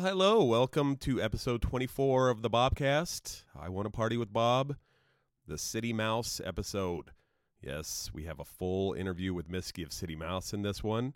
[0.00, 0.44] Well, hello.
[0.44, 3.42] Welcome to episode 24 of the Bobcast.
[3.54, 4.76] I want to party with Bob,
[5.46, 7.10] the City Mouse episode.
[7.60, 11.12] Yes, we have a full interview with Miski of City Mouse in this one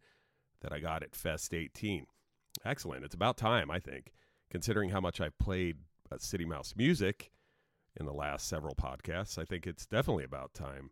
[0.61, 2.05] that I got at Fest 18.
[2.63, 3.07] Excellent.
[3.07, 4.13] It's about time, I think,
[4.51, 5.79] considering how much I've played
[6.13, 7.31] uh, City Mouse music
[7.99, 9.39] in the last several podcasts.
[9.39, 10.91] I think it's definitely about time.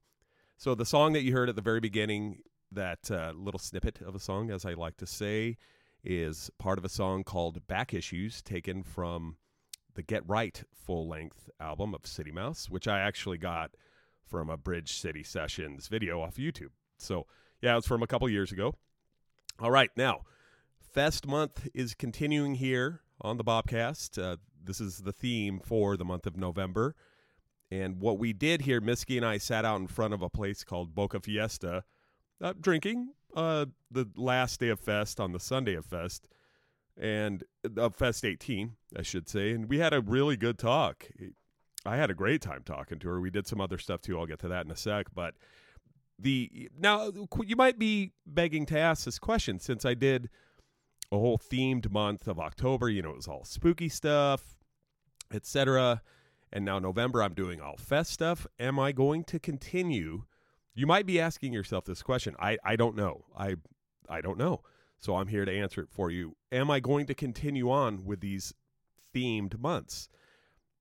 [0.57, 2.39] So, the song that you heard at the very beginning,
[2.71, 5.59] that uh, little snippet of a song, as I like to say,
[6.05, 9.37] is part of a song called Back Issues, taken from
[9.95, 13.73] the Get Right full length album of City Mouse, which I actually got
[14.27, 16.71] from a Bridge City Sessions video off YouTube.
[16.99, 17.27] So,
[17.61, 18.75] yeah, it's from a couple years ago.
[19.59, 20.23] All right, now,
[20.93, 24.23] Fest month is continuing here on the Bobcast.
[24.23, 26.95] Uh, this is the theme for the month of November.
[27.71, 30.65] And what we did here, Miski and I sat out in front of a place
[30.65, 31.85] called Boca Fiesta,
[32.43, 36.29] uh, drinking uh, the last day of Fest on the Sunday of Fest,
[36.97, 37.45] and
[37.77, 39.53] of Fest 18, I should say.
[39.53, 41.09] And we had a really good talk.
[41.85, 43.21] I had a great time talking to her.
[43.21, 44.19] We did some other stuff too.
[44.19, 45.07] I'll get to that in a sec.
[45.15, 45.35] But
[46.19, 47.11] the now
[47.45, 50.29] you might be begging to ask this question since I did
[51.11, 52.89] a whole themed month of October.
[52.89, 54.57] You know, it was all spooky stuff,
[55.33, 56.03] etc.
[56.53, 58.47] And now November, I'm doing all fest stuff.
[58.61, 60.25] Am I going to continue?
[60.75, 62.35] You might be asking yourself this question.
[62.39, 63.25] I, I don't know.
[63.37, 63.57] I
[64.09, 64.63] I don't know.
[64.99, 66.37] So I'm here to answer it for you.
[66.53, 68.55] Am I going to continue on with these
[69.15, 70.09] themed months?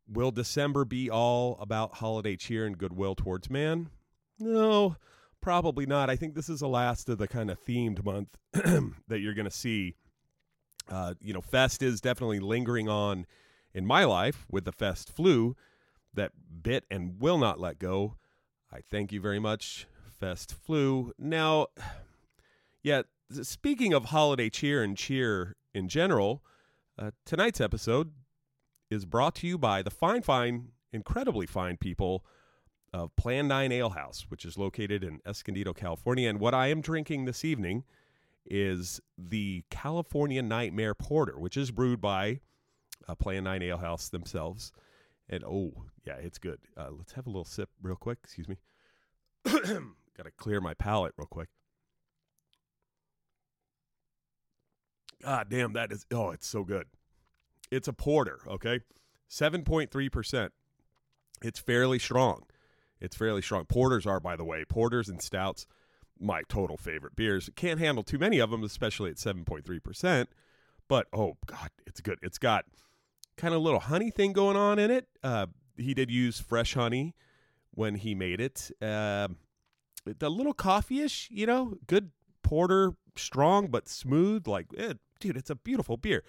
[0.08, 3.90] Will December be all about holiday cheer and goodwill towards man?
[4.38, 4.96] No,
[5.42, 6.10] probably not.
[6.10, 8.38] I think this is the last of the kind of themed month
[9.08, 9.96] that you're going to see.
[10.90, 13.26] Uh, you know, Fest is definitely lingering on
[13.74, 15.56] in my life with the Fest flu
[16.14, 16.32] that
[16.62, 18.18] bit and will not let go.
[18.74, 19.86] I thank you very much,
[20.20, 21.12] Fest flu.
[21.20, 21.68] Now,
[22.82, 26.44] yeah, speaking of holiday cheer and cheer in general,
[26.98, 28.12] uh, tonight's episode
[28.90, 32.26] is brought to you by the fine, fine, incredibly fine people
[32.94, 36.30] of Plan 9 Ale House, which is located in Escondido, California.
[36.30, 37.84] And what I am drinking this evening
[38.46, 42.40] is the California Nightmare Porter, which is brewed by
[43.08, 44.72] uh, Plan 9 Ale House themselves.
[45.30, 46.60] And oh, yeah, it's good.
[46.78, 48.20] Uh, let's have a little sip real quick.
[48.24, 48.58] Excuse me.
[49.46, 51.50] Got to clear my palate real quick.
[55.24, 56.88] God damn, that is, oh, it's so good.
[57.70, 58.80] It's a porter, okay?
[59.30, 60.50] 7.3%.
[61.44, 62.44] It's fairly strong.
[63.00, 63.66] It's fairly strong.
[63.66, 65.66] Porters are, by the way, porters and stouts,
[66.20, 67.50] my total favorite beers.
[67.56, 70.28] Can't handle too many of them, especially at 7.3%.
[70.88, 72.20] But oh, God, it's good.
[72.22, 72.66] It's got
[73.38, 75.08] kind of a little honey thing going on in it.
[75.24, 75.48] Uh,
[75.82, 77.16] he did use fresh honey
[77.72, 78.72] when he made it.
[78.82, 79.30] Uh,
[80.22, 82.12] a little coffee-ish, you know, good
[82.44, 84.48] porter, strong but smooth.
[84.48, 86.24] Like, eh, dude, it's a beautiful beer.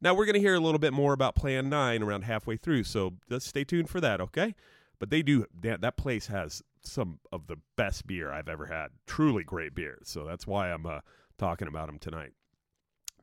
[0.00, 3.14] Now we're gonna hear a little bit more about Plan Nine around halfway through, so
[3.30, 4.54] just stay tuned for that, okay?
[4.98, 5.80] But they do that.
[5.80, 8.88] That place has some of the best beer I've ever had.
[9.06, 9.98] Truly great beer.
[10.04, 11.00] So that's why I'm uh,
[11.38, 12.32] talking about them tonight.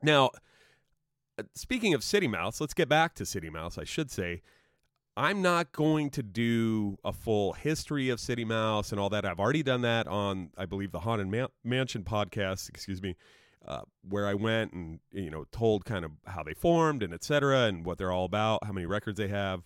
[0.02, 0.30] Now,
[1.38, 3.78] uh, speaking of City Mouse, let's get back to City Mouse.
[3.78, 4.42] I should say
[5.16, 9.24] I'm not going to do a full history of City Mouse and all that.
[9.24, 12.68] I've already done that on, I believe, the Haunted Man- Mansion podcast.
[12.68, 13.14] Excuse me,
[13.66, 17.66] uh, where I went and you know told kind of how they formed and etc.
[17.66, 19.62] and what they're all about, how many records they have,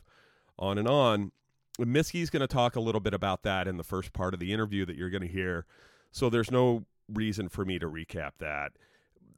[0.59, 1.33] on and on.
[1.81, 4.53] Miski's going to talk a little bit about that in the first part of the
[4.53, 5.65] interview that you're going to hear.
[6.11, 8.73] So there's no reason for me to recap that.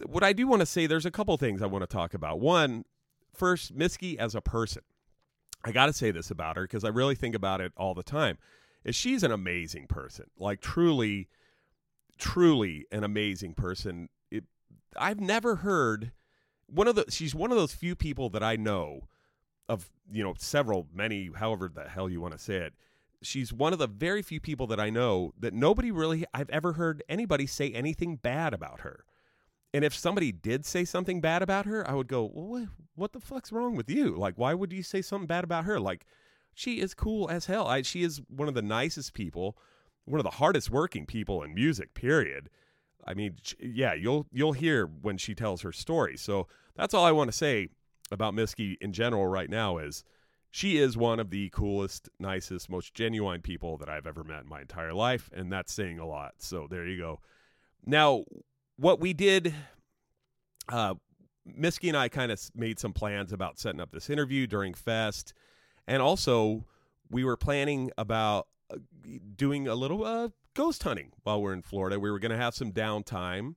[0.06, 2.40] What I do want to say, there's a couple things I want to talk about.
[2.40, 2.86] One,
[3.34, 4.82] first, Miski as a person.
[5.64, 8.02] I got to say this about her because I really think about it all the
[8.02, 8.38] time.
[8.84, 11.28] Is she's an amazing person, like truly,
[12.18, 14.08] truly an amazing person.
[14.30, 14.44] It,
[14.96, 16.12] I've never heard
[16.66, 17.04] one of the.
[17.10, 19.08] She's one of those few people that I know
[19.68, 19.90] of.
[20.12, 22.74] You know, several, many, however the hell you want to say it.
[23.22, 26.72] She's one of the very few people that I know that nobody really I've ever
[26.72, 29.04] heard anybody say anything bad about her.
[29.72, 33.20] And if somebody did say something bad about her, I would go, well, what the
[33.20, 34.16] fuck's wrong with you?
[34.16, 35.78] Like, why would you say something bad about her?
[35.78, 36.06] Like,
[36.54, 37.66] she is cool as hell.
[37.66, 39.56] I, she is one of the nicest people,
[40.04, 41.94] one of the hardest working people in music.
[41.94, 42.50] Period.
[43.06, 46.16] I mean, yeah, you'll you'll hear when she tells her story.
[46.16, 47.68] So that's all I want to say
[48.10, 50.04] about Miski in general right now is
[50.50, 54.48] she is one of the coolest, nicest, most genuine people that I've ever met in
[54.48, 56.34] my entire life, and that's saying a lot.
[56.38, 57.20] So there you go.
[57.86, 58.24] Now,
[58.80, 59.54] what we did,
[60.70, 60.94] uh,
[61.46, 65.34] Miski and I kind of made some plans about setting up this interview during Fest,
[65.86, 66.64] and also
[67.10, 68.76] we were planning about uh,
[69.36, 72.00] doing a little uh, ghost hunting while we're in Florida.
[72.00, 73.54] We were going to have some downtime,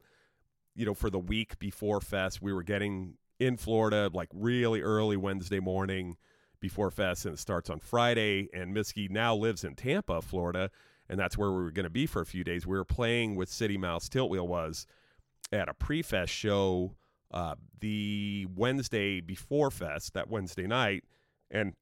[0.75, 2.41] you know, for the week before Fest.
[2.41, 6.17] We were getting in Florida, like really early Wednesday morning
[6.59, 8.49] before Fest, and it starts on Friday.
[8.53, 10.69] And Miski now lives in Tampa, Florida,
[11.07, 12.67] and that's where we were going to be for a few days.
[12.67, 14.85] We were playing with City Mouse Tiltwheel was
[15.51, 16.95] at a pre-fest show
[17.31, 21.04] uh, the Wednesday before Fest, that Wednesday night,
[21.51, 21.74] and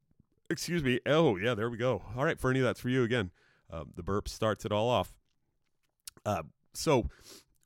[0.50, 1.00] excuse me.
[1.06, 2.04] Oh yeah, there we go.
[2.16, 3.32] All right, Fernie, that's for you again.
[3.72, 5.14] Uh, the burp starts it all off.
[6.26, 6.44] Uh,
[6.74, 7.08] so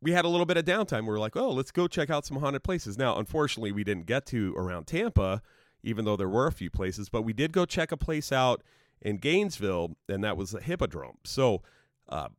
[0.02, 1.02] we had a little bit of downtime.
[1.02, 2.98] We were like, oh, let's go check out some haunted places.
[2.98, 5.42] Now, unfortunately, we didn't get to around Tampa,
[5.84, 8.64] even though there were a few places, but we did go check a place out
[9.02, 11.18] in Gainesville, and that was the Hippodrome.
[11.24, 11.62] So
[12.10, 12.30] uh,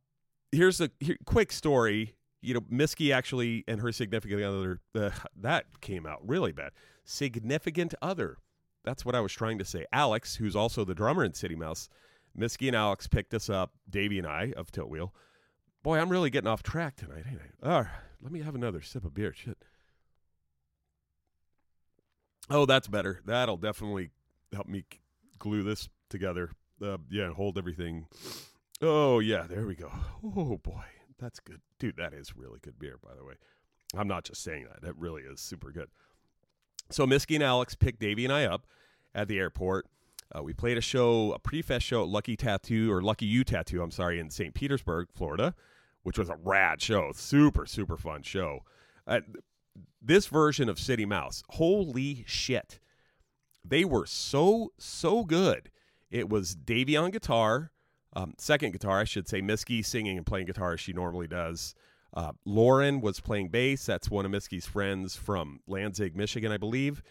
[0.51, 2.15] here's a here, quick story.
[2.41, 6.71] You know, Miski actually and her significant other, uh, that came out really bad.
[7.03, 8.37] Significant other.
[8.83, 9.85] That's what I was trying to say.
[9.91, 11.89] Alex, who's also the drummer in City Mouse,
[12.37, 15.13] Miski and Alex picked us up, Davey and I of Tilt Wheel.
[15.83, 17.69] Boy, I'm really getting off track tonight, ain't I?
[17.69, 17.91] All right,
[18.21, 19.33] let me have another sip of beer.
[19.33, 19.57] Shit.
[22.49, 23.21] Oh, that's better.
[23.25, 24.11] That'll definitely
[24.53, 24.85] help me
[25.39, 26.51] glue this together.
[26.81, 28.07] Uh, yeah, hold everything.
[28.81, 29.91] Oh, yeah, there we go.
[30.23, 30.83] Oh, boy.
[31.19, 31.61] That's good.
[31.79, 33.35] Dude, that is really good beer, by the way.
[33.95, 34.81] I'm not just saying that.
[34.81, 35.89] That really is super good.
[36.89, 38.65] So Miski and Alex picked Davey and I up
[39.15, 39.87] at the airport.
[40.35, 43.81] Uh, we played a show, a pre-fest show at Lucky Tattoo or Lucky You Tattoo,
[43.81, 44.53] I'm sorry, in St.
[44.53, 45.55] Petersburg, Florida,
[46.03, 48.59] which was a rad show, super super fun show.
[49.05, 49.21] Uh,
[50.01, 52.79] this version of City Mouse, holy shit,
[53.63, 55.69] they were so so good.
[56.11, 57.71] It was Davey on guitar,
[58.13, 61.75] um, second guitar, I should say, Miski singing and playing guitar as she normally does.
[62.13, 63.85] Uh, Lauren was playing bass.
[63.85, 67.03] That's one of Miski's friends from Lansing, Michigan, I believe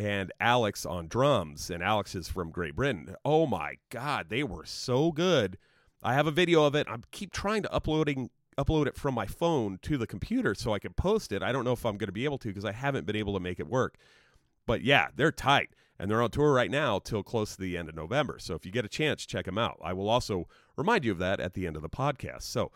[0.00, 3.14] and Alex on drums, and Alex is from Great Britain.
[3.22, 5.58] Oh my God, they were so good.
[6.02, 6.86] I have a video of it.
[6.88, 10.78] I keep trying to uploading upload it from my phone to the computer so I
[10.78, 11.42] can post it.
[11.42, 13.34] I don't know if I'm going to be able to because I haven't been able
[13.34, 13.96] to make it work.
[14.66, 17.90] But yeah, they're tight and they're on tour right now till close to the end
[17.90, 18.38] of November.
[18.38, 19.78] So if you get a chance, check them out.
[19.84, 22.44] I will also remind you of that at the end of the podcast.
[22.44, 22.72] So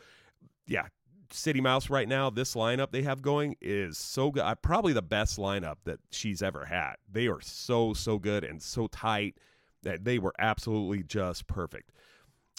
[0.67, 0.89] yeah,
[1.31, 4.43] City Mouse right now, this lineup they have going is so good.
[4.43, 6.97] Uh, probably the best lineup that she's ever had.
[7.11, 9.39] They are so, so good and so tight
[9.83, 11.93] that they were absolutely just perfect.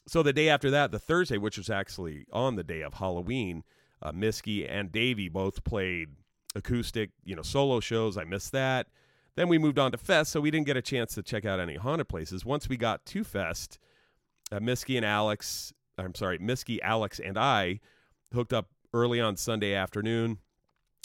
[0.07, 3.63] So the day after that, the Thursday, which was actually on the day of Halloween,
[4.01, 6.09] uh, Miski and Davey both played
[6.55, 8.17] acoustic, you know, solo shows.
[8.17, 8.87] I missed that.
[9.35, 11.59] Then we moved on to Fest, so we didn't get a chance to check out
[11.59, 12.45] any haunted places.
[12.45, 13.79] Once we got to Fest,
[14.51, 17.79] uh, and Alex, I'm sorry, Miski, Alex, and I
[18.33, 20.39] hooked up early on Sunday afternoon.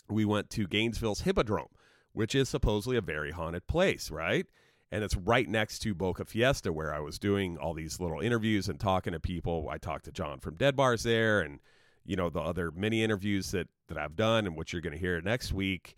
[0.08, 1.68] We went to Gainesville's Hippodrome,
[2.12, 4.46] which is supposedly a very haunted place, right?
[4.92, 8.68] And it's right next to Boca Fiesta, where I was doing all these little interviews
[8.68, 9.68] and talking to people.
[9.70, 11.60] I talked to John from Dead Bars there, and
[12.04, 14.98] you know the other many interviews that that I've done, and what you're going to
[14.98, 15.96] hear next week.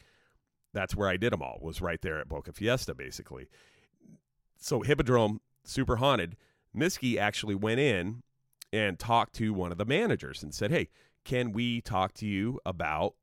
[0.72, 1.58] That's where I did them all.
[1.60, 3.48] Was right there at Boca Fiesta, basically.
[4.58, 6.36] So Hippodrome, super haunted.
[6.74, 8.22] Miski actually went in
[8.72, 10.88] and talked to one of the managers and said, "Hey,
[11.24, 13.14] can we talk to you about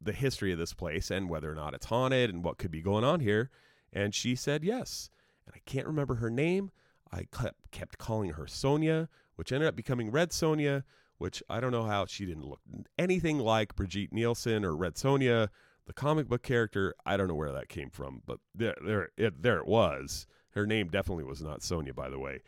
[0.00, 2.80] the history of this place and whether or not it's haunted and what could be
[2.80, 3.50] going on here?"
[3.92, 5.10] And she said yes.
[5.46, 6.70] And I can't remember her name.
[7.12, 7.26] I
[7.70, 10.84] kept calling her Sonia, which ended up becoming Red Sonia,
[11.18, 12.60] which I don't know how she didn't look
[12.98, 15.48] anything like Brigitte Nielsen or Red Sonja,
[15.86, 16.94] the comic book character.
[17.04, 20.26] I don't know where that came from, but there, there, it, there it was.
[20.50, 22.40] Her name definitely was not Sonia, by the way.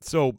[0.00, 0.38] So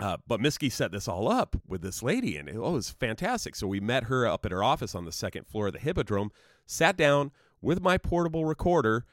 [0.00, 2.90] uh, but Miski set this all up with this lady, and it, oh, it was
[2.90, 3.54] fantastic.
[3.54, 6.32] So we met her up at her office on the second floor of the Hippodrome,
[6.64, 9.04] sat down with my portable recorder,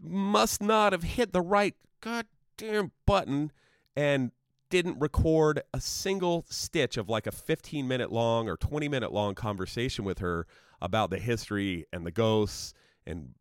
[0.00, 3.52] must not have hit the right goddamn button,
[3.94, 4.32] and
[4.70, 9.34] didn't record a single stitch of like a 15 minute long or 20 minute long
[9.34, 10.46] conversation with her
[10.80, 12.74] about the history and the ghosts
[13.06, 13.34] and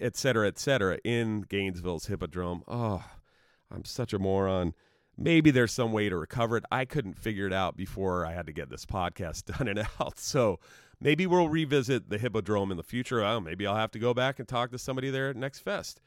[0.00, 2.62] et cetera, et cetera, in Gainesville's Hippodrome.
[2.68, 3.04] Oh,
[3.70, 4.74] I'm such a moron
[5.16, 6.64] maybe there's some way to recover it.
[6.70, 10.18] I couldn't figure it out before I had to get this podcast done and out.
[10.18, 10.58] So
[11.00, 13.22] maybe we'll revisit the Hippodrome in the future.
[13.22, 16.00] Oh, maybe I'll have to go back and talk to somebody there at next fest.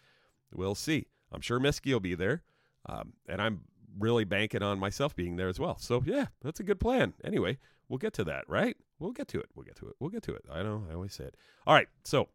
[0.53, 1.08] We'll see.
[1.32, 2.44] I'm sure Miski will be there.
[2.88, 3.62] Um, and I'm
[4.00, 5.77] really banking on myself being there as well.
[5.77, 7.13] So yeah, that's a good plan.
[7.24, 7.58] Anyway,
[7.89, 8.77] we'll get to that, right?
[9.00, 9.48] We'll get to it.
[9.56, 9.96] We'll get to it.
[10.00, 10.46] We'll get to it.
[10.51, 10.84] I know.
[10.89, 11.36] I always say it.
[11.66, 11.88] All right.
[12.04, 12.27] So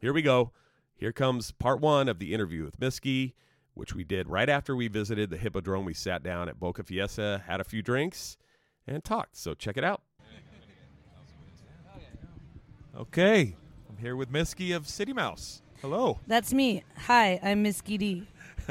[0.00, 0.52] here we go.
[0.96, 3.32] Here comes part one of the interview with Miski
[3.74, 5.84] which we did right after we visited the Hippodrome.
[5.84, 8.36] We sat down at Boca Fiesta, had a few drinks,
[8.86, 9.36] and talked.
[9.36, 10.02] So check it out.
[12.96, 13.56] Okay,
[13.88, 15.62] I'm here with Miski of City Mouse.
[15.80, 16.18] Hello.
[16.26, 16.84] That's me.
[17.06, 18.26] Hi, I'm Miski D.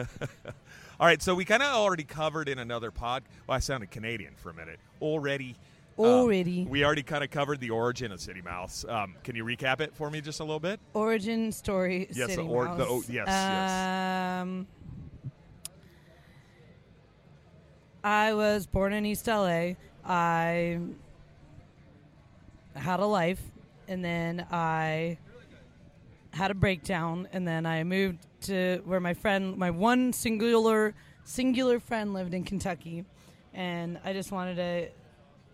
[1.00, 3.24] All right, so we kind of already covered in another pod.
[3.48, 4.80] Well, I sounded Canadian for a minute.
[5.02, 5.56] Already,
[6.06, 6.66] Already.
[6.66, 8.86] we already kind of covered the origin of City Mouse.
[8.88, 10.80] Um, can you recap it for me just a little bit?
[10.94, 12.08] Origin story.
[12.14, 12.78] Yes, City the or- Mouse.
[12.78, 14.42] the- oh, yes, yes.
[14.42, 14.68] Um,
[18.04, 19.76] I was born in East LA.
[20.06, 20.80] I
[22.76, 23.42] had a life,
[23.88, 25.18] and then I
[26.32, 30.94] had a breakdown, and then I moved to where my friend, my one singular
[31.26, 33.04] singular friend, lived in Kentucky,
[33.54, 34.90] and I just wanted to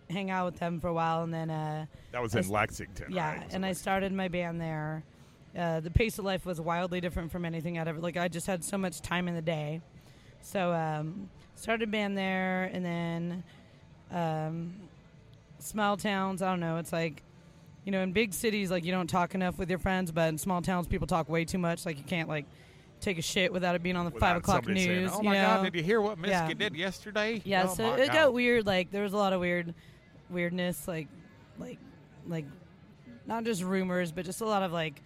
[0.09, 1.49] hang out with them for a while, and then.
[1.49, 3.11] Uh, That was I in Lexington.
[3.11, 3.47] yeah, right?
[3.53, 5.03] and I started my band there.
[5.57, 8.17] Uh, the pace of life was wildly different from anything I'd ever like.
[8.17, 9.81] I just had so much time in the day,
[10.41, 13.43] so um, started a band there, and then
[14.11, 14.73] um,
[15.59, 16.41] small towns.
[16.41, 16.77] I don't know.
[16.77, 17.23] It's like
[17.85, 20.37] you know, in big cities, like you don't talk enough with your friends, but in
[20.39, 21.85] small towns, people talk way too much.
[21.85, 22.45] Like you can't like
[22.99, 25.11] take a shit without it being on the Without five o'clock somebody saying, news.
[25.13, 26.53] oh you my God, did you hear what Miski Yeah.
[26.53, 27.41] did yesterday?
[27.45, 28.13] Yeah, Oh so it God.
[28.13, 28.65] got weird.
[28.65, 29.73] Like there was a lot of weird,
[30.29, 30.87] weirdness.
[30.87, 31.07] Like,
[31.59, 31.79] like,
[32.27, 32.45] like,
[33.25, 35.01] not just rumors, but just a lot of like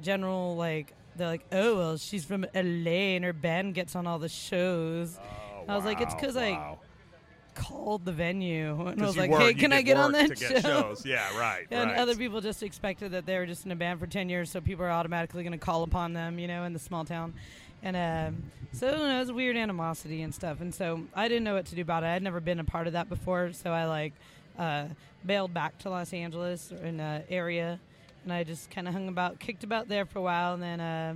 [0.00, 4.18] general like they're like, oh well, she's from LA and her band gets on all
[4.18, 5.18] the shows.
[5.20, 6.76] Oh, I was like, it's wow, 'cause I.
[7.52, 10.38] Called the venue and I was like, work- hey, you can I get on that
[10.38, 10.60] show?
[10.60, 11.04] shows.
[11.04, 11.66] Yeah, right.
[11.70, 11.98] And right.
[11.98, 14.60] other people just expected that they were just in a band for 10 years, so
[14.60, 17.34] people are automatically going to call upon them, you know, in the small town.
[17.82, 20.60] And um, so don't know, it was weird animosity and stuff.
[20.60, 22.06] And so I didn't know what to do about it.
[22.06, 24.14] I'd never been a part of that before, so I like
[24.60, 24.84] uh,
[25.24, 27.80] bailed back to Los Angeles or in the area.
[28.24, 30.54] And I just kind of hung about, kicked about there for a while.
[30.54, 31.14] And then uh,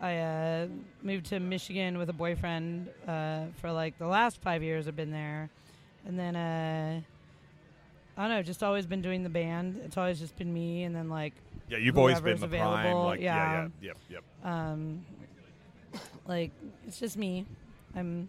[0.00, 0.66] I uh,
[1.02, 5.12] moved to Michigan with a boyfriend uh, for like the last five years I've been
[5.12, 5.50] there.
[6.06, 7.00] And then uh,
[8.16, 9.80] I don't know, just always been doing the band.
[9.84, 11.34] It's always just been me, and then like
[11.68, 12.80] yeah, you've always been the prime.
[12.80, 13.68] available, Like, yeah, yeah.
[13.80, 14.52] yeah, yep, yep.
[14.52, 15.04] um,
[16.26, 16.50] like
[16.86, 17.44] it's just me.
[17.94, 18.28] I'm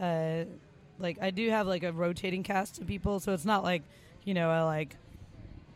[0.00, 0.44] uh,
[1.00, 3.82] like I do have like a rotating cast of people, so it's not like
[4.24, 4.96] you know I like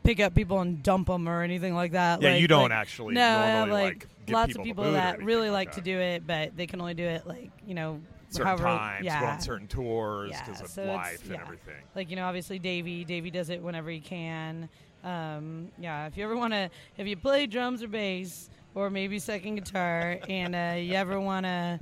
[0.04, 2.20] pick up people and dump them or anything like that.
[2.22, 5.22] Yeah, Like- you don't like- actually no, I have like, lots people of people that
[5.22, 8.00] really like like to do it, but they can only do it like you know
[8.28, 9.20] certain however- times, yeah.
[9.20, 11.40] go on certain tours Yeah, because of so life and yeah.
[11.42, 11.74] everything.
[11.94, 14.68] like you know obviously davey davey does it whenever he can
[15.04, 19.18] um, yeah if you ever want to if you play drums or bass or maybe
[19.20, 21.78] second guitar and uh, you ever want to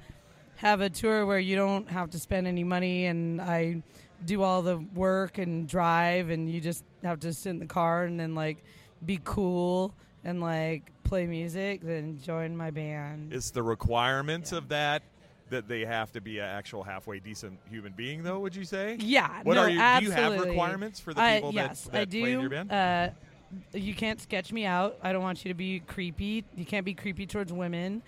[0.63, 3.83] have a tour where you don't have to spend any money and i
[4.25, 8.05] do all the work and drive and you just have to sit in the car
[8.05, 8.63] and then like
[9.05, 9.93] be cool
[10.25, 14.59] and like play music then join my band It's the requirements Yeah.
[14.59, 15.03] of that
[15.51, 18.39] that they have to be an actual halfway decent human being, though?
[18.41, 18.97] Would you say?
[19.01, 19.79] yeah What no, are you?
[19.79, 20.23] absolutely.
[20.23, 22.73] Do you have requirements for the people yes, that, that I play in your band?
[22.73, 23.09] Uh,
[23.75, 24.97] you can't sketch me out.
[25.03, 26.45] I don't want you to be creepy.
[26.57, 28.01] You can't be creepy towards women.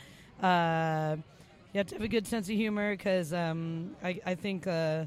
[0.42, 1.16] Uh,
[1.74, 5.06] you have to have a good sense of humor because um, I, I think uh,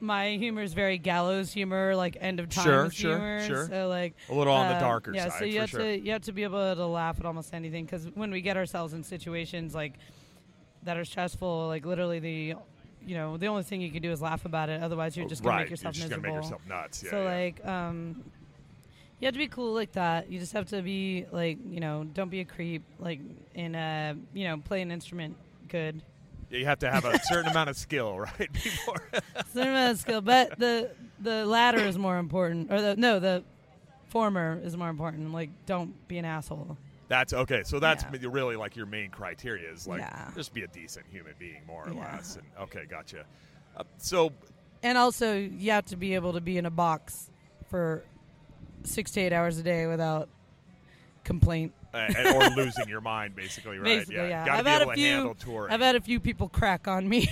[0.00, 3.46] my humor is very gallows humor, like end of times Sure, sure, humor.
[3.46, 3.68] sure.
[3.68, 5.80] So like a little on the uh, darker yeah, side, so you for have sure.
[5.80, 8.56] to you have to be able to laugh at almost anything because when we get
[8.56, 9.92] ourselves in situations like
[10.82, 12.54] that are stressful, like literally the
[13.06, 14.82] you know the only thing you can do is laugh about it.
[14.82, 16.30] Otherwise, you're just gonna right, make yourself you're just miserable.
[16.30, 17.04] gonna make yourself nuts.
[17.04, 17.30] Yeah, so yeah.
[17.32, 18.24] like um,
[19.20, 20.30] you have to be cool like that.
[20.30, 23.20] You just have to be like you know don't be a creep like
[23.54, 25.36] and uh you know play an instrument
[25.68, 26.02] good.
[26.50, 28.52] Yeah, you have to have a certain amount of skill, right?
[28.52, 29.02] Before
[29.52, 33.42] Certain amount of skill, but the the latter is more important, or the no the
[34.08, 35.32] former is more important.
[35.32, 36.76] Like don't be an asshole.
[37.08, 37.62] that's okay.
[37.64, 38.28] So that's Yeah.
[38.30, 40.30] really like your main criteria is like Yeah.
[40.34, 42.14] just be a decent human being, more or Yeah.
[42.16, 42.36] less.
[42.36, 43.24] And okay, gotcha.
[43.76, 44.32] Uh, so
[44.82, 47.30] And also, you have to be able to be in a box
[47.70, 48.04] for
[48.88, 50.28] six to eight hours a day without
[51.24, 51.72] complaint.
[51.94, 53.84] uh, or losing your mind, basically, right?
[54.00, 54.28] Basically, yeah.
[54.28, 54.46] yeah.
[54.46, 55.10] Gotta I've be had able a to few.
[55.12, 55.72] handle touring.
[55.72, 57.28] I've had a few people crack on me.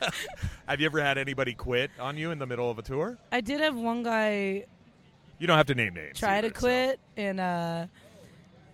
[0.68, 3.18] Have you ever had anybody quit on you in the middle of a tour?
[3.32, 4.64] I did have one guy
[5.38, 6.18] You don't have to name names.
[6.20, 7.86] try either, to so- quit, and uh,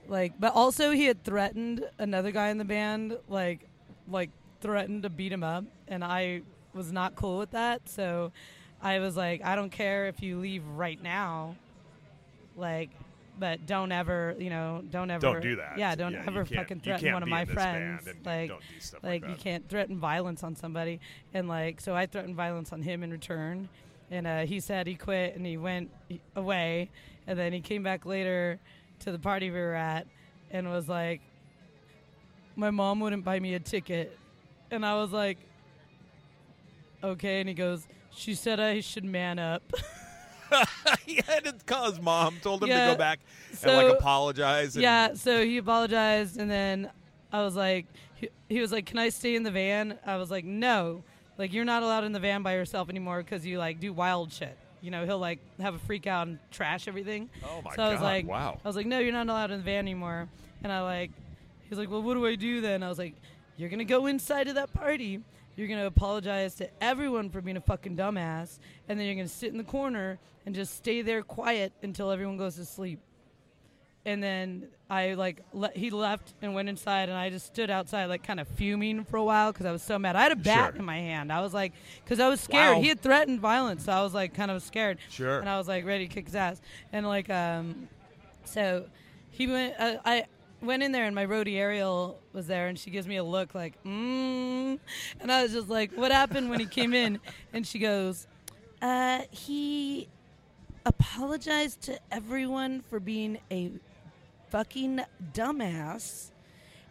[0.07, 3.61] like, but also he had threatened another guy in the band, like,
[4.09, 4.29] like
[4.61, 6.43] threatened to beat him up, and I
[6.75, 7.89] was not cool with that.
[7.89, 8.33] So
[8.83, 11.57] I was like, I don't care if you leave right now,
[12.57, 12.91] like.
[13.37, 15.21] But don't ever, you know, don't ever.
[15.21, 15.77] Don't do that.
[15.77, 18.07] Yeah, don't you ever fucking threaten one of my friends.
[18.25, 21.01] Like, don't do like like, you can't threaten violence on somebody
[21.33, 23.69] and like so i threatened violence on him in return
[24.11, 25.91] and uh, he said he quit and he went
[26.37, 26.91] away
[27.27, 28.61] and then he came back later
[29.01, 30.07] to the party we were at
[30.51, 31.21] and was like
[32.57, 34.17] my mom wouldn't buy me a ticket
[34.71, 35.39] and i was like
[37.03, 39.63] okay and he goes she said i should man up
[41.07, 43.21] he had to call his mom, told him to go back
[43.63, 44.77] and like apologize.
[44.77, 46.91] And, yeah so he apologized and then
[47.33, 50.31] i was like he, he was like can i stay in the van i was
[50.31, 51.03] like no
[51.39, 54.33] like you're not allowed in the van by yourself anymore because you like do wild
[54.33, 54.57] shit.
[54.81, 57.31] You know, he'll like have a freak out and trash everything.
[57.45, 58.61] Oh my so I was God, like, wow.
[58.63, 60.29] I was like, no, you're not allowed in the van anymore.
[60.63, 61.11] And I like,
[61.69, 62.83] he's like, well, what do I do then?
[62.83, 63.15] I was like,
[63.57, 65.21] you're gonna go inside of that party.
[65.57, 68.59] You're gonna apologize to everyone for being a fucking dumbass,
[68.89, 72.37] and then you're gonna sit in the corner and just stay there quiet until everyone
[72.37, 73.01] goes to sleep.
[74.07, 78.07] And then I like le- he left and went inside, and I just stood outside
[78.07, 80.15] like kind of fuming for a while because I was so mad.
[80.15, 80.79] I had a bat Sure.
[80.81, 81.33] in my hand.
[81.33, 81.73] I was like,
[82.05, 82.77] because I was scared.
[82.77, 82.83] Wow.
[82.83, 84.99] He had threatened violence, so I was like kind of scared.
[85.09, 85.39] Sure.
[85.41, 86.61] And I was like ready to kick his ass.
[86.93, 87.89] And like um,
[88.45, 88.85] so
[89.31, 89.75] he went.
[89.79, 90.25] Uh, I
[90.65, 93.55] went in there, and my roadie Ariel was there, and she gives me a look
[93.55, 94.79] like, mm.
[95.21, 97.21] And I was just like, what happened when he came in?
[97.53, 98.27] And she goes,
[98.83, 100.09] uh, he
[100.87, 103.71] apologized to everyone for being a
[104.51, 105.01] fucking
[105.33, 106.31] dumbass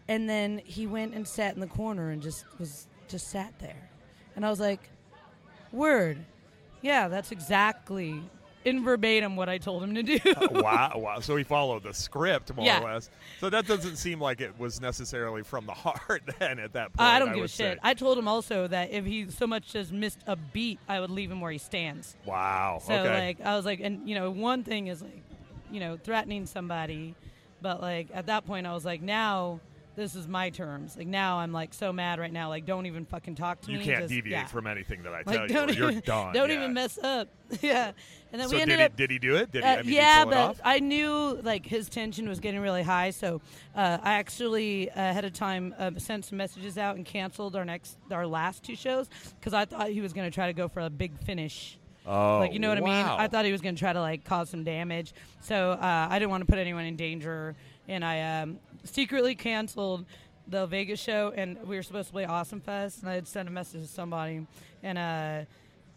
[0.08, 3.88] and then he went and sat in the corner and just was just sat there
[4.34, 4.90] and i was like
[5.72, 6.18] word
[6.82, 8.22] yeah that's exactly
[8.64, 10.18] in verbatim what i told him to do
[10.50, 11.18] wow, wow.
[11.20, 12.80] So he followed the script more Yeah.
[12.82, 13.10] or less.
[13.40, 16.88] So that doesn't seem like it was necessarily from the heart then at that uh,
[16.88, 17.00] point.
[17.00, 17.78] i don't give a shit say.
[17.82, 21.10] i told him also that if he so much as missed a beat i would
[21.10, 22.80] leave him where he stands wow.
[22.86, 23.26] So okay.
[23.26, 25.22] like I was like, and you know, one thing is like,
[25.70, 27.14] you know, threatening somebody,
[27.62, 29.60] but like at that point I was like, now
[29.96, 30.96] this is my terms.
[30.96, 32.48] Like now I'm like so mad right now.
[32.48, 33.84] Like don't even fucking talk to you me.
[33.84, 34.46] You can't just- deviate yeah.
[34.46, 35.82] from anything that I Like tell don't you.
[35.84, 36.32] even You're done.
[36.34, 36.56] don't yeah.
[36.56, 37.28] even mess up.
[37.60, 37.92] yeah.
[38.32, 38.96] And then So we did ended he, up.
[38.96, 39.52] did he do it?
[39.52, 39.70] Did he?
[39.70, 40.60] Uh, I mean, yeah, did he but?
[40.64, 43.40] I knew like his tension was getting really high, so
[43.76, 47.64] uh, I actually uh, ahead of time uh, sent some messages out and canceled our
[47.64, 49.08] next, our last two shows
[49.38, 51.78] because I thought he was going to try to go for a big finish.
[52.06, 53.06] Oh, like you know what I mean?
[53.06, 56.18] I thought he was going to try to like cause some damage, so uh, I
[56.18, 57.54] didn't want to put anyone in danger,
[57.88, 60.04] and I um, secretly canceled
[60.46, 63.48] the Vegas show, and we were supposed to play Awesome Fest, and I had sent
[63.48, 64.46] a message to somebody,
[64.82, 65.40] and uh,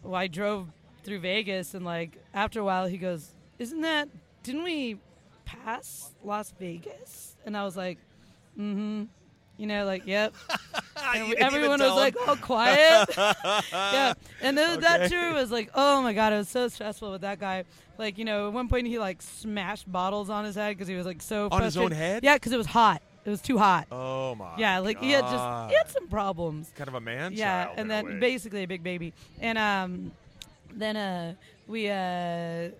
[0.02, 0.68] well, I drove
[1.04, 4.08] through Vegas, and like after a while, he goes, "Isn't that?
[4.42, 4.98] Didn't we
[5.44, 7.98] pass Las Vegas?" And I was like,
[8.58, 9.04] "Mm-hmm."
[9.58, 10.32] You know, like, yep.
[11.14, 12.14] And You we- didn't even everyone was like?
[12.26, 13.08] "Oh, quiet."
[13.72, 15.08] yeah, and then that Okay.
[15.08, 17.64] tour was like, oh my god, it was so stressful with that guy.
[17.98, 20.94] Like, you know, at one point he like smashed bottles on his head because he
[20.96, 22.24] was like so On his own head?
[22.24, 23.00] Yeah, because it was hot.
[23.24, 23.86] It was too hot.
[23.92, 24.54] Oh my.
[24.58, 26.72] yeah, like he had just he had some problems.
[26.74, 27.32] kind of a man.
[27.32, 30.12] Yeah, and then basically a big baby, and um,
[30.72, 31.34] then uh,
[31.66, 32.70] we uh,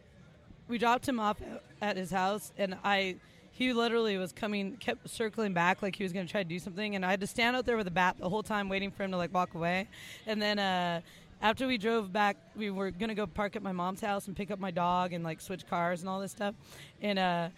[0.69, 1.37] we dropped him off
[1.81, 3.17] at his house, and I.
[3.59, 6.61] He literally was coming, kept circling back like he was going to try to do
[6.61, 8.93] something, and I had to stand out there with a bat the whole time, waiting
[8.93, 9.89] for him to like walk away.
[10.29, 11.01] And then uh,
[11.43, 14.37] after we drove back, we were going to go park at my mom's house and
[14.37, 16.55] pick up my dog and like switch cars and all this stuff.
[17.03, 17.49] And uh,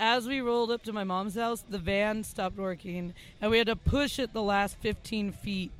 [0.00, 3.68] as we rolled up to my mom's house, the van stopped working, and we had
[3.68, 5.70] to push it the last 15 feet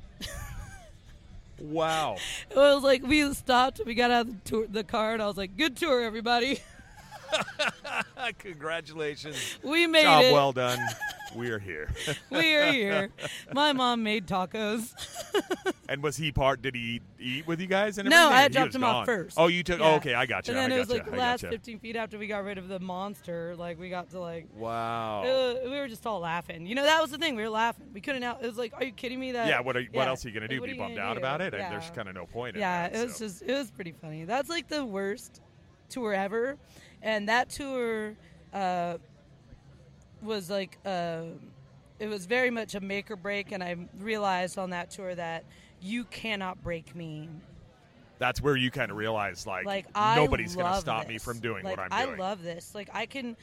[1.61, 2.17] Wow.
[2.49, 5.27] it was like we stopped, we got out of the, tour, the car, and I
[5.27, 6.61] was like, "Good tour, everybody.
[8.39, 9.59] Congratulations.
[9.63, 10.33] We made it Job it.
[10.33, 10.79] well done.
[11.35, 11.89] We're here.
[12.31, 13.09] we are here."
[13.53, 14.93] My mom made tacos.
[15.89, 16.61] and was he part?
[16.61, 17.97] Did he eat with you guys?
[17.97, 19.37] And No, I dropped him off first.
[19.37, 19.79] Oh, you took.
[19.79, 19.91] Oh, yeah.
[19.91, 20.53] Oh, okay, I got you.
[20.53, 21.41] and then I it was like the last.
[21.41, 23.55] 15 feet after we got rid of the monster.
[23.57, 24.47] Like we got to like.
[24.55, 25.23] Wow.
[25.63, 26.65] we were just all laughing.
[26.65, 27.35] You know, that was the thing.
[27.35, 27.87] We were laughing.
[27.93, 28.43] We couldn't out.
[28.43, 29.31] It was like, are you kidding me?
[29.31, 29.61] That yeah.
[29.61, 29.77] What?
[29.77, 30.59] Are, what else are you gonna do?
[30.59, 31.19] what Be bummed out do?
[31.19, 31.53] about it?
[31.53, 31.65] Yeah.
[31.65, 32.55] And there's kind of no point.
[32.55, 33.25] in Yeah, that, it was so.
[33.25, 34.25] just it was pretty funny.
[34.25, 35.41] That's like the worst
[35.89, 36.57] tour ever,
[37.01, 38.15] and that tour
[38.53, 38.97] uh,
[40.21, 41.23] was like uh,
[41.99, 43.51] it was very much a make or break.
[43.51, 45.43] And I realized on that tour that
[45.81, 47.29] you cannot break me.
[48.17, 51.63] That's where you kind of realize, like, Like nobody's gonna love stop me from doing
[51.63, 52.19] like, what I'm I doing.
[52.19, 52.75] I love this.
[52.75, 53.37] Like I can,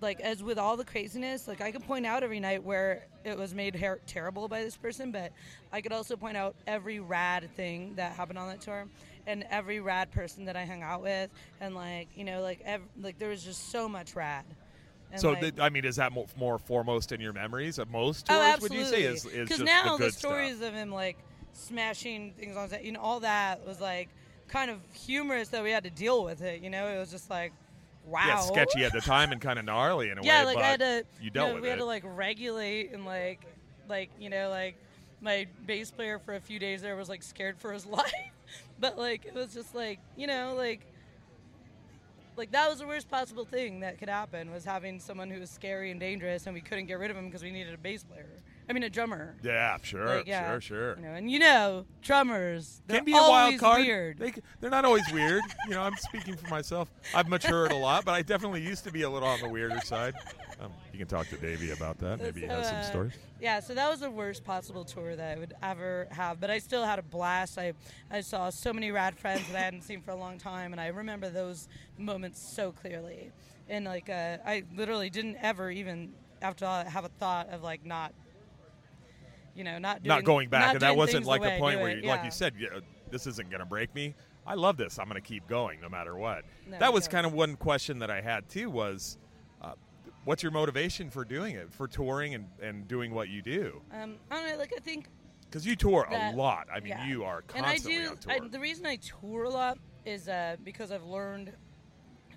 [0.00, 3.36] like as with all the craziness, like I can point out every night where it
[3.36, 5.32] was made her- terrible by this person, but
[5.72, 8.86] I could also point out every rad thing that happened on that tour,
[9.26, 11.30] and every rad person that I hung out with,
[11.60, 14.44] and like you know, like ev- like there was just so much rad.
[15.12, 17.90] And, so, like, th- I mean, is that more, more foremost in your memories of
[17.90, 18.46] most oh, tours?
[18.46, 18.78] Oh, absolutely.
[18.78, 20.68] Would you say is, is just now the good stories stuff?
[20.68, 21.18] of him like
[21.52, 24.08] smashing things on set, you know, all that was like
[24.48, 26.62] kind of humorous that we had to deal with it.
[26.62, 27.52] You know, it was just like,
[28.06, 30.46] wow, Yeah, sketchy at the time and kind of gnarly in a yeah, way.
[30.46, 33.04] like but I had to, you dealt know, with we had to like regulate and
[33.04, 33.44] like,
[33.88, 34.76] like you know, like
[35.20, 38.12] my bass player for a few days there was like scared for his life,
[38.80, 40.86] but like it was just like you know like.
[42.36, 45.50] Like that was the worst possible thing that could happen was having someone who was
[45.50, 48.02] scary and dangerous, and we couldn't get rid of him because we needed a bass
[48.02, 48.24] player.
[48.70, 49.34] I mean, a drummer.
[49.42, 50.96] Yeah, sure, Like, yeah, sure, sure.
[50.96, 53.80] You know, and you know, drummers they're Can be a wild card.
[53.80, 54.18] weird.
[54.18, 55.42] They they're not always weird.
[55.68, 56.90] You know, I'm speaking for myself.
[57.14, 59.80] I've matured a lot, but I definitely used to be a little on the weirder
[59.80, 60.14] side.
[60.60, 62.20] Um, you can talk to Davey about that.
[62.20, 63.12] Maybe he has some uh, stories.
[63.40, 66.58] Yeah, so that was the worst possible tour that I would ever have, but I
[66.58, 67.58] still had a blast.
[67.58, 67.72] I
[68.10, 70.80] I saw so many rad friends that I hadn't seen for a long time, and
[70.80, 73.32] I remember those moments so clearly.
[73.68, 77.84] And like, uh, I literally didn't ever even after all have a thought of like
[77.84, 78.12] not,
[79.54, 81.80] you know, not doing, not going back, not and that wasn't like the I point
[81.80, 84.14] where, you, like you said, yeah, this isn't going to break me.
[84.46, 84.98] I love this.
[84.98, 86.44] I'm going to keep going no matter what.
[86.68, 88.70] No, that was kind of one question that I had too.
[88.70, 89.18] Was
[89.62, 89.72] uh,
[90.24, 93.80] what's your motivation for doing it, for touring and, and doing what you do?
[93.92, 94.56] Um, I don't know.
[94.58, 95.06] Like I think
[95.48, 96.68] Because you tour that- a lot.
[96.72, 97.06] I mean, yeah.
[97.06, 98.10] you are and I constantly do.
[98.10, 98.32] on tour.
[98.32, 101.52] I, the reason I tour a lot is uh, because I've learned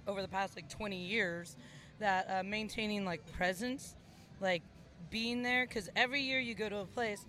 [0.08, 1.56] over the past like 20 years
[2.00, 3.96] that uh, maintaining like presence,
[4.42, 4.62] like
[5.10, 7.26] being there, because every year you go to a place,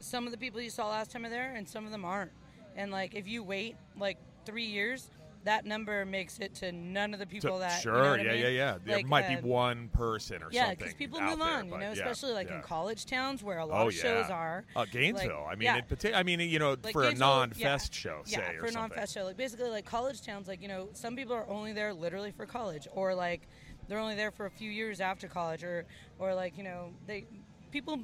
[0.00, 2.32] some of the people you saw last time are there, and some of them aren't.
[2.76, 5.10] And like if you wait like three years,
[5.44, 7.76] that number makes it to none of the To- people that.
[7.78, 8.40] you sure, know what I yeah, mean?
[8.42, 8.78] yeah, yeah.
[8.84, 10.78] There Like, might uh, be one person or yeah, something.
[10.78, 12.56] because people move there, on, you know, yeah, especially like yeah.
[12.58, 14.64] in college towns where a lot Oh of yeah, shows are.
[14.76, 15.42] Uh, Gainesville.
[15.44, 15.76] Like, I mean, yeah.
[15.78, 18.00] in partic- I mean, you know, Like for a non-fest yeah.
[18.00, 19.24] show, say, yeah, or for a non-fest show.
[19.24, 22.46] Like basically, like college towns, like you know, some people are only there literally for
[22.46, 23.42] college, or like
[23.88, 25.84] they're only there for a few years after college, or
[26.18, 27.24] or like you know, they
[27.70, 27.98] people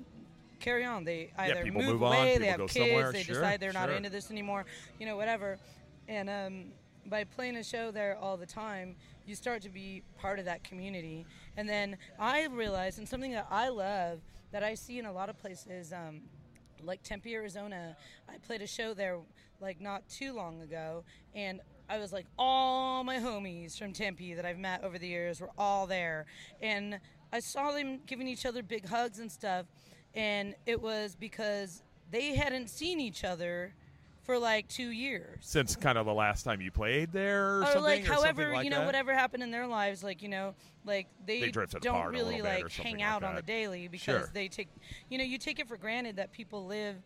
[0.60, 1.04] carry on.
[1.04, 3.90] They either people move, move away, people they have kids, they sure, decide they're not
[3.90, 4.66] into this anymore,
[4.98, 5.58] you know, whatever.
[6.08, 6.64] And um,
[7.06, 10.64] by playing a show there all the time, you start to be part of that
[10.64, 11.26] community.
[11.56, 14.20] And then I realized, and something that I love
[14.52, 16.22] that I see in a lot of places, um,
[16.82, 17.96] like Tempe, Arizona.
[18.28, 19.18] I played a show there
[19.60, 24.44] like not too long ago, and I was like, all my homies from Tempe that
[24.44, 26.26] I've met over the years were all there,
[26.60, 27.00] and
[27.32, 29.66] I saw them giving each other big hugs and stuff,
[30.14, 33.74] and it was because they hadn't seen each other
[34.22, 35.38] for like two years.
[35.40, 38.42] Since kind of the last time you played there, or, or something, like or however
[38.42, 38.86] something like you know that?
[38.86, 42.60] whatever happened in their lives like you know like they, They don't really little bit
[42.60, 44.30] or like hang like out on the daily because Sure.
[44.34, 44.68] they take
[45.08, 46.96] you know you take it for granted that people live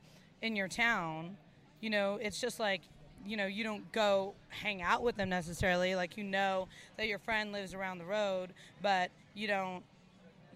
[0.43, 1.37] in your town.
[1.81, 2.83] You know it's just like
[3.27, 7.19] you know you don't go hang out with them necessarily like you know that your
[7.19, 8.51] friend lives around the road
[8.83, 9.83] but you don't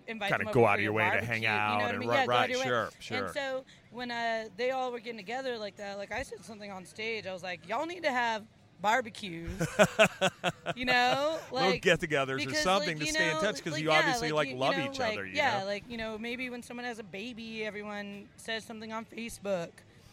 [0.08, 1.88] invite Kinda go out of your way to barbecue, hang you know out what I
[1.90, 2.08] and mean?
[2.08, 2.62] right- Yeah, out of right, way.
[2.64, 3.24] sure, sure.
[3.24, 6.70] And so when uh, they all were getting together like that, like I said something
[6.70, 8.44] on stage, I was like, y'all need to have
[8.80, 9.50] barbecues.
[10.76, 13.82] you know, Little like get-togethers or something like, to you stay in touch because like,
[13.82, 15.66] you yeah, obviously, like, you- you love know, each other, you yeah, know?
[15.66, 19.70] like you know, maybe when someone has a baby, everyone says something on Facebook.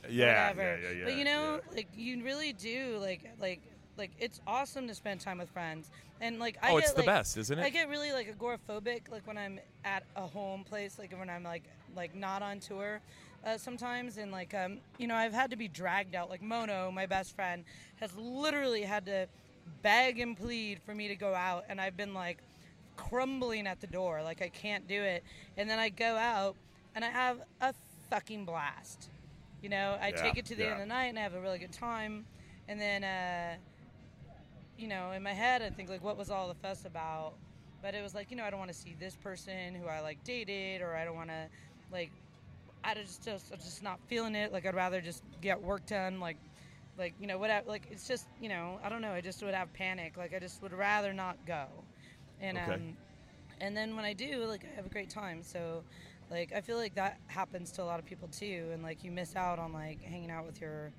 [0.09, 0.79] Yeah, whatever.
[0.81, 1.75] yeah, yeah, But you know, yeah.
[1.75, 3.61] like you really do, like like
[3.97, 5.89] like it's awesome to spend time with friends,
[6.21, 7.63] and like I Oh, get, it's the like, best, isn't it?
[7.63, 11.43] I get really like agoraphobic, like when I'm at a home place, like when I'm
[11.43, 11.63] like
[11.95, 13.01] like not on tour.
[13.45, 16.89] Uh, sometimes and like um, you know I've had to be dragged out like Mono
[16.91, 17.65] my best friend
[17.99, 19.27] has literally had to
[19.81, 22.37] beg and plead for me to go out and I've been like
[22.95, 25.25] crumbling at the door like I can't do it
[25.57, 26.55] and then I go out
[26.95, 27.73] and I have a
[28.09, 29.09] fucking blast
[29.63, 31.35] you know I Yeah, take it to the end of the night and I have
[31.35, 32.27] a really good time
[32.69, 33.57] and then uh,
[34.77, 37.35] you know, in my head, I think like, what was all the fuss about?
[37.81, 40.01] But it was like, you know, I don't want to see this person who I
[40.01, 41.49] like dated, or I don't want to,
[41.91, 42.11] like,
[42.83, 44.51] I just just I'm just not feeling it.
[44.53, 46.19] Like, I'd rather just get work done.
[46.19, 46.37] Like,
[46.97, 47.67] like you know, what?
[47.67, 49.11] Like, it's just you know, I don't know.
[49.11, 50.17] I just would have panic.
[50.17, 51.65] Like, I just would rather not go.
[52.39, 52.77] And Okay.
[52.77, 52.97] um,
[53.61, 55.43] and then when I do, like, I have a great time.
[55.43, 55.83] So,
[56.29, 59.11] like, I feel like that happens to a lot of people too, and like, you
[59.11, 60.91] miss out on like hanging out with your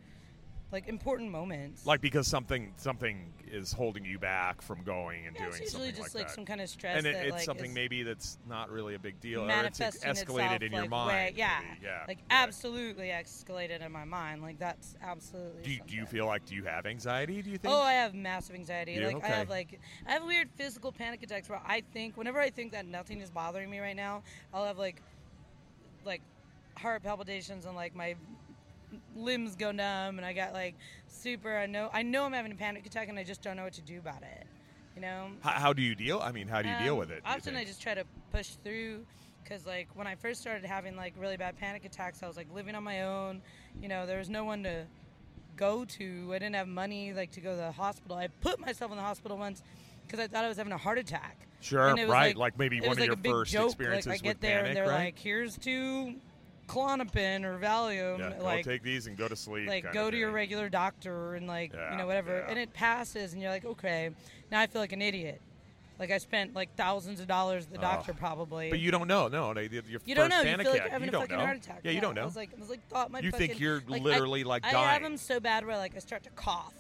[0.75, 1.87] like important moments.
[1.87, 5.87] like because something something is holding you back from going and Yeah, it's doing usually
[5.87, 6.35] something just like, like, that.
[6.35, 8.99] some kind of stress and it, that it's like something maybe that's not really a
[8.99, 11.09] big deal, or it's escalated itself, in your mind.
[11.09, 11.81] way- yeah, maybe.
[11.85, 12.43] yeah, like yeah.
[12.43, 14.43] absolutely escalated in my mind.
[14.43, 15.63] Like that's absolutely.
[15.63, 17.41] Do you, do you feel like do you have anxiety?
[17.41, 17.73] Do you think?
[17.73, 18.95] Oh, I have massive anxiety.
[18.95, 19.07] You?
[19.07, 22.51] Like I have like I have weird physical panic attacks where I think whenever I
[22.51, 25.01] think that nothing is bothering me right now, I'll have like
[26.07, 26.21] like
[26.77, 28.15] heart palpitations and like my
[29.17, 30.75] limbs go numb and I got like
[31.09, 33.65] super I know I know I'm having a panic attack and I just don't know
[33.65, 34.47] what to do about it.
[34.95, 35.31] You know?
[35.41, 36.21] how, how do you deal?
[36.23, 37.21] I mean, how do you deal Um, with it?
[37.27, 39.05] Often I just try to push through
[39.43, 42.47] because, like, when I first started having like really bad panic attacks, I was like
[42.55, 43.43] living on my own.
[43.83, 44.85] You know, there was no one to
[45.57, 46.31] go to.
[46.33, 48.17] I didn't have money like to go to the hospital.
[48.17, 49.65] I put myself in the hospital once
[50.07, 51.39] because I thought I was having a heart attack.
[51.61, 53.67] Sure, And it was right, like maybe it one of like your first joke.
[53.71, 55.05] experiences Like I get with there panic, and they're right?
[55.07, 56.15] like, "Here's two
[56.69, 59.69] Klonopin or Valium." yeah, go like take these and go to sleep.
[59.69, 62.51] like go to your regular doctor and like Yeah, you know whatever yeah.
[62.51, 64.11] and it passes and you're like okay
[64.51, 65.41] now i feel like an idiot
[65.99, 67.83] Like I spent like thousands of dollars at the Oh.
[67.83, 68.69] doctor probably.
[68.69, 69.29] But you don't know.
[69.29, 70.41] No, they, your You don't know.
[70.41, 71.45] You feel like you're having you a fucking know.
[71.45, 71.81] heart attack.
[71.85, 72.23] Yeah, you don't know.
[72.23, 74.63] I was like, I was like, thought my You think you're like, I- literally, like,
[74.65, 74.75] dying?
[74.77, 76.75] I have them so bad where like I start to cough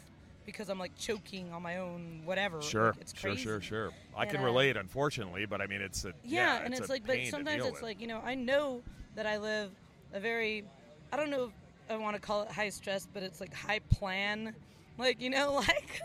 [0.46, 2.60] because I'm like choking on my own whatever.
[2.60, 3.44] Sure, Like, it's sure, crazy.
[3.44, 3.90] sure, sure.
[4.16, 6.88] I And, can uh, relate, unfortunately, but I mean, it's a Yeah, yeah, and it's,
[6.88, 7.82] a like, but sometimes it's with.
[7.82, 8.82] like you know, I know
[9.16, 9.70] that I live
[10.12, 10.64] a very,
[11.12, 11.50] I don't know if
[11.90, 14.54] I want to call it high stress, but it's like high plan.
[14.96, 16.00] Like you know, like,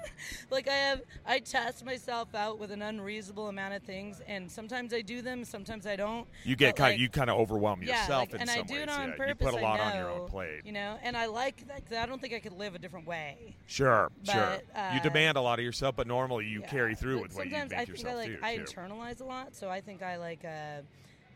[0.49, 4.93] like I have, I test myself out with an unreasonable amount of things, and sometimes
[4.93, 6.27] I do them, sometimes I don't.
[6.43, 8.61] you get kind, like, you kind of overwhelm yeah, yourself like, in and some I
[8.63, 8.83] do ways.
[8.83, 9.15] it on yeah.
[9.15, 9.45] purpose.
[9.45, 10.61] You put a lot I on your own plate.
[10.65, 12.01] You know, and I like that.
[12.01, 13.55] I don't think I could live a different way.
[13.67, 14.53] Sure, But, sure.
[14.93, 17.45] you uh, demand a lot of yourself, but normally you Yeah, carry through with what
[17.45, 18.37] you sometimes make I think yourself I like do.
[18.41, 20.81] I internalize a lot, so I think I like uh,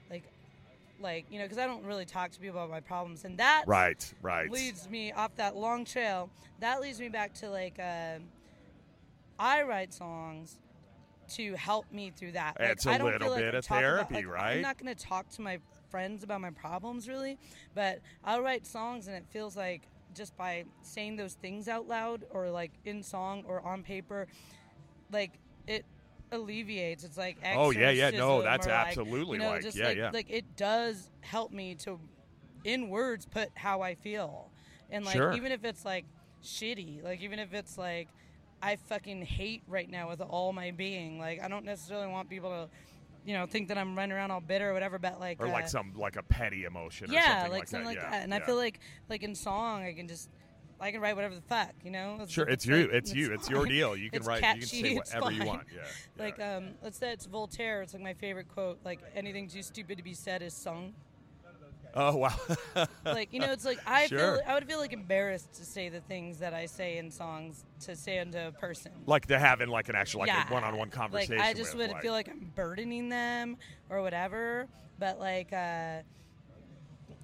[0.10, 0.24] like,
[1.00, 3.64] like you know, because I don't really talk to people about my problems, and that
[3.68, 4.50] Right, right.
[4.50, 6.30] leads me off that long trail.
[6.60, 8.20] That leads me back to like uh,
[9.40, 10.60] I write songs
[11.36, 12.58] to help me through that.
[12.60, 14.36] Like, It's a I don't little feel like bit I'm of talking about- therapy, like,
[14.36, 14.52] right?
[14.58, 17.38] I'm not going to talk to my friends about my problems really,
[17.74, 19.84] but I'll write songs and it feels like
[20.16, 24.28] just by saying those things out loud or like in song or on paper,
[25.12, 25.32] like
[25.66, 25.86] it
[26.34, 27.04] alleviates.
[27.04, 30.12] It's like Oh, yeah, yeah, no, that's like, absolutely you know, like- yeah, like, yeah.
[30.12, 32.00] like it does help me to,
[32.63, 34.50] in words, put how I feel,
[34.89, 35.34] and like Sure.
[35.34, 36.06] even if it's like
[36.43, 38.10] shitty, like even if it's like
[38.62, 41.19] I fucking hate right now with all my being.
[41.19, 42.69] Like I don't necessarily want people to,
[43.26, 44.98] you know, think that I'm running around all bitter or whatever.
[44.98, 47.10] But like, or like uh, some like a petty emotion.
[47.10, 47.96] or yeah, something like like something that.
[47.96, 48.24] like yeah, that.
[48.24, 50.30] And I feel like like in song, I can just
[50.84, 52.26] I can write whatever the fuck, you know.
[52.28, 52.76] Sure, it's you.
[52.91, 53.34] It's you.
[53.34, 53.96] It's your deal.
[53.96, 54.41] You can It's write.
[54.41, 55.63] You can say it's whatever you want.
[55.74, 55.82] Yeah.
[56.17, 56.24] yeah.
[56.24, 57.82] Like um, let's say it's Voltaire.
[57.82, 58.80] It's like my favorite quote.
[58.84, 60.93] Like anything too stupid to be said is sung.
[61.96, 62.36] oh wow.
[63.06, 64.19] Like you know, it's like I Sure.
[64.19, 67.63] feel I would feel like embarrassed to say the things that I say in songs
[67.82, 68.91] to say unto a person.
[69.06, 71.38] like to have in like an actual like yeah, a one-on-one conversation.
[71.38, 73.56] Like I just with, would like, feel like I'm burdening them
[73.89, 74.67] or whatever.
[75.00, 76.00] But like uh,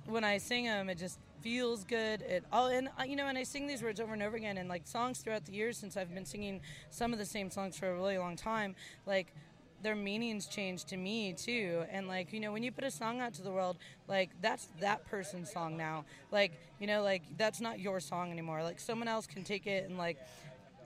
[0.06, 2.22] when I sing them, it just feels good.
[2.22, 4.58] It oh, and uh, you know, and I sing these words over and over again,
[4.58, 7.78] and like songs throughout the years since I've been singing some of the same songs
[7.78, 8.76] for a really long time,
[9.06, 9.34] like.
[9.82, 13.22] Their meanings change to me too, and like you know, when you put a song
[13.22, 13.78] out to the world,
[14.10, 16.04] like that's that person's song now.
[16.34, 18.62] Like you know, like that's not your song anymore.
[18.62, 20.18] Like someone else can take it and like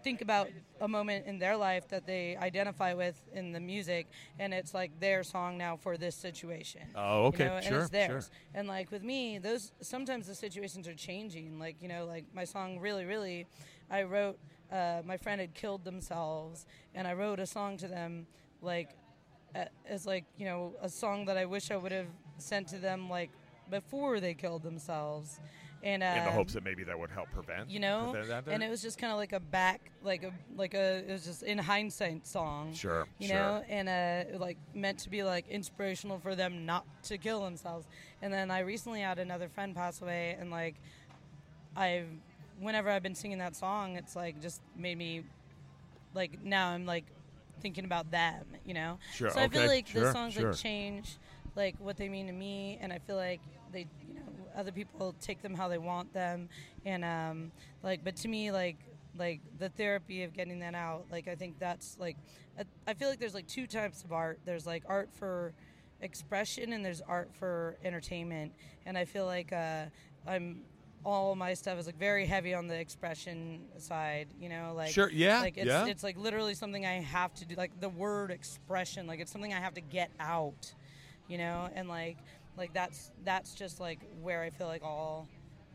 [0.04, 0.50] think about
[0.82, 4.08] a moment in their life that they identify with in the music,
[4.40, 6.82] and it's like their song now for this situation.
[6.96, 8.26] Oh, okay, You know, and it's theirs.
[8.26, 8.34] sure.
[8.54, 11.60] And like with me, those sometimes the situations are changing.
[11.60, 13.48] Like you know, like my song really, really,
[13.90, 14.38] I wrote.
[14.72, 18.26] Uh, my friend had killed themselves, and I wrote a song to them,
[18.62, 18.90] like,
[19.86, 22.08] as like you know, a song that I wish I would have
[22.40, 23.30] sent to them like
[23.70, 25.40] before they killed themselves.
[25.84, 27.70] And uh, in the hopes that maybe that would help prevent.
[27.70, 28.54] you know prevent that.
[28.54, 31.26] and it was just kind of like a back like a like a it was
[31.26, 33.36] just in hindsight song Sure, you sure.
[33.38, 37.86] know and uh like meant to be like inspirational for them not to kill themselves
[38.22, 40.76] and then i recently had another friend pass away and like
[41.76, 42.08] i've
[42.60, 45.22] whenever i've been singing that song it's like just made me
[46.14, 47.06] like now i'm like
[47.62, 50.52] thinking about them you know Sure, so i feel like sure, the songs sure.
[50.52, 51.18] like change
[51.56, 53.42] like what they mean to me and i feel like
[53.72, 54.22] they you know
[54.56, 56.50] other people take them how they want them.
[56.86, 58.78] And um like but to me like
[59.18, 62.18] like the therapy of getting that out like i think that's like
[62.88, 64.40] I- feel like there's like two types of art.
[64.46, 65.54] There's like art for
[66.02, 68.54] expression and there's art for entertainment.
[68.86, 69.86] And i feel like uh
[70.28, 70.62] i'm
[71.06, 75.12] all my stuff is like very heavy on the expression side you know like Sure,
[75.12, 75.86] yeah, like it's, yeah.
[75.86, 79.54] it's like literally something i have to do like the word expression like it's something
[79.54, 80.74] i have to get out
[81.28, 81.70] you know?
[81.74, 82.18] And like
[82.58, 85.28] like that's that's just like where i feel like all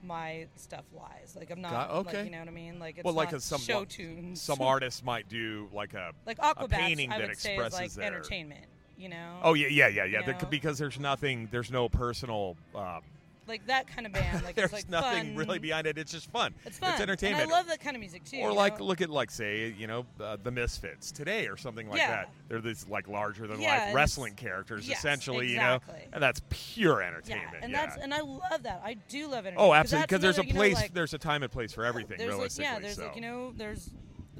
[0.02, 2.16] my stuff lies like i'm not Got- okay.
[2.18, 4.60] like you know what i mean like it's well, like a, some show tunes Some
[4.60, 7.96] artists might do like a like a aquabats painting i that would say is expresses
[7.96, 8.14] like their.
[8.14, 10.26] entertainment you know Oh yeah, yeah, yeah, yeah.
[10.26, 10.38] You know?
[10.50, 13.02] because there's nothing, there's no personal, um,
[13.48, 15.36] like that kind of band like there's it's like nothing fun.
[15.36, 15.98] really behind it.
[15.98, 16.54] It's just fun.
[16.64, 17.42] it's fun It's entertainment.
[17.44, 18.84] and i love that kind of music too or like know?
[18.86, 22.10] look at like say you know uh, the Misfits today or something like Yeah.
[22.10, 22.30] that.
[22.48, 25.94] They're these like larger than Yeah, life wrestling characters yes, essentially, exactly.
[25.94, 27.48] you know, and that's pure entertainment.
[27.52, 30.06] yeah and that's and i love that i do love entertainment oh, absolutely.
[30.06, 32.18] because there's a you know, place, like- there's a time and place for everything.
[32.18, 33.04] there's realistically, like yeah there's so.
[33.06, 33.90] like you know there's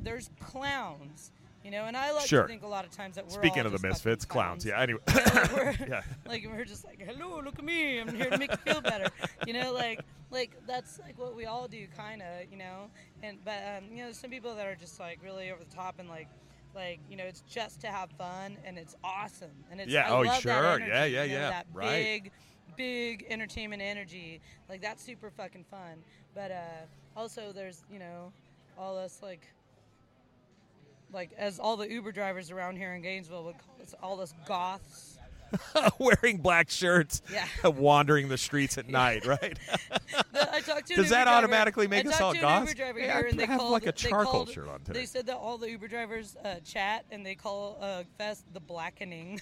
[0.01, 1.33] there's clowns
[1.69, 2.43] you know and i like Sure.
[2.43, 4.65] to think a lot of times that we're Speaking of the Misfits, clowns.
[4.65, 4.81] Yeah.
[4.81, 5.01] Anyway.
[5.09, 6.03] Like, we're, yeah.
[6.27, 9.09] like we're just like hello look at me i'm here to make you feel better
[9.47, 10.01] you know like
[10.31, 12.89] like that's like what we all do kind of you know
[13.23, 15.97] and but um, you know some people that are just like really over the top
[15.99, 16.29] and like
[16.75, 20.17] like you know it's just to have fun and it's awesome and it's Yeah, I
[20.17, 20.53] oh, love sure.
[20.53, 21.51] that energy, Yeah, yeah, you know, yeah.
[21.51, 22.03] that Right.
[22.03, 22.33] big
[22.79, 26.03] big entertainment energy like that's super fucking fun
[26.35, 28.33] but uh also there's you know
[28.79, 29.43] all us like
[31.13, 34.35] like as all the Uber drivers around here in Gainesville would call us all us
[34.47, 35.15] goths.
[35.99, 37.47] Wearing black shirts, Yeah.
[37.69, 39.59] wandering the streets at night, right?
[40.33, 42.69] The- I talked to Does that driver- automatically make I us all goths?
[42.71, 44.81] Uber driver Hey, here, I and they have called, like a charcoal called- shirt on
[44.81, 45.01] today.
[45.01, 48.61] They said that all the Uber drivers uh, chat and they call uh, Fest the
[48.61, 49.41] blackening.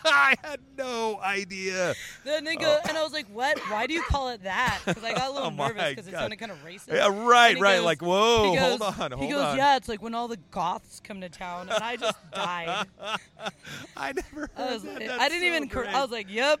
[0.04, 1.94] I had no idea.
[2.24, 3.58] then they go, and I was like, "What?
[3.70, 6.12] Why do you call it that?" Because I got a little Oh nervous because it
[6.12, 6.88] sounded kind of racist.
[6.94, 7.76] Yeah, right, right.
[7.76, 9.56] goes- like, whoa, goes, hold on, hold he goes, on.
[9.56, 12.86] "Yeah, it's like when all the goths come to town," and I just died.
[13.96, 15.02] I never heard I was, that.
[15.02, 15.68] I didn't so even.
[15.68, 15.88] Great.
[15.94, 16.60] I was like, "Yep."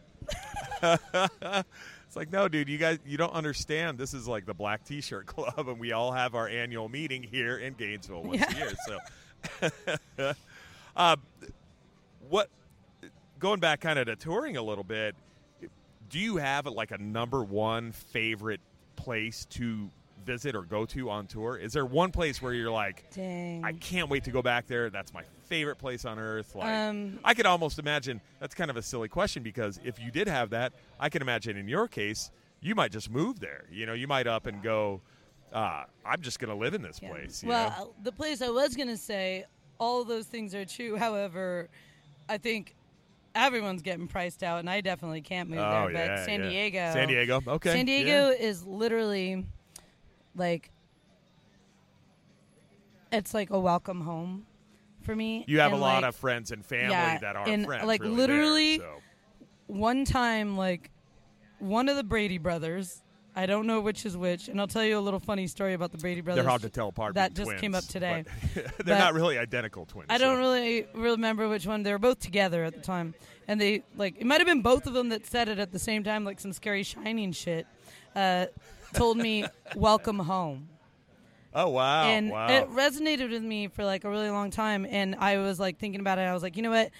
[2.10, 3.96] It's like, no, dude, you guys, you don't understand.
[3.96, 7.56] This is like the Black T-shirt Club, and we all have our annual meeting here
[7.58, 8.72] in Gainesville once a year.
[10.18, 10.32] So,
[10.96, 11.16] uh,
[12.28, 12.48] what?
[13.40, 15.16] Going back, kind of to touring a little bit.
[16.10, 18.60] Do you have like a number one favorite
[18.96, 19.88] place to
[20.26, 21.56] visit or go to on tour?
[21.56, 23.64] Is there one place where you're like, Dang.
[23.64, 24.90] I can't wait to go back there.
[24.90, 26.54] That's my favorite place on earth.
[26.54, 30.10] Like, Um, I could almost imagine that's kind of a silly question because if you
[30.10, 33.64] did have that, I can imagine in your case, you might just move there.
[33.72, 35.00] You know, you might up and go.
[35.50, 37.08] Uh, I'm just going to live in this Yeah.
[37.08, 37.42] place.
[37.42, 37.94] You well, know?
[38.02, 39.46] the place I was gonna say,
[39.78, 40.96] all those things are true.
[40.96, 41.68] However,
[42.28, 42.74] I think
[43.34, 45.92] everyone's getting priced out, and I definitely can't move oh there.
[45.92, 46.48] yeah, but San yeah.
[46.48, 47.70] Diego, San Diego, okay.
[47.72, 48.02] San yeah.
[48.02, 49.44] Diego is literally
[50.36, 50.70] like
[53.12, 54.46] it's like a welcome home
[55.02, 55.44] for me.
[55.48, 57.86] You have And, a lot of friends and family yeah, that are and, friends.
[57.86, 59.02] like, really literally- there, so.
[59.66, 60.90] one time like
[61.58, 63.02] one of the Brady brothers.
[63.34, 65.92] I don't know which is which, and I'll tell you a little funny story about
[65.92, 66.42] the Brady brothers.
[66.42, 67.14] they're hard to tell apart.
[67.14, 68.24] That just came up today.
[68.54, 70.06] they're But not really identical twins.
[70.10, 71.82] I don't really remember which one.
[71.82, 73.14] They were both together at the time,
[73.46, 75.78] and they like it might have been both of them that said it at the
[75.78, 77.66] same time, like some scary shining shit.
[78.16, 78.46] Uh,
[78.94, 79.44] told me
[79.76, 80.68] "Welcome home,"
[81.54, 82.04] Oh wow!
[82.04, 82.48] and wow.
[82.48, 84.84] it resonated with me for like a really long time.
[84.88, 86.22] And I was like thinking about it.
[86.22, 86.90] I was like, you know what?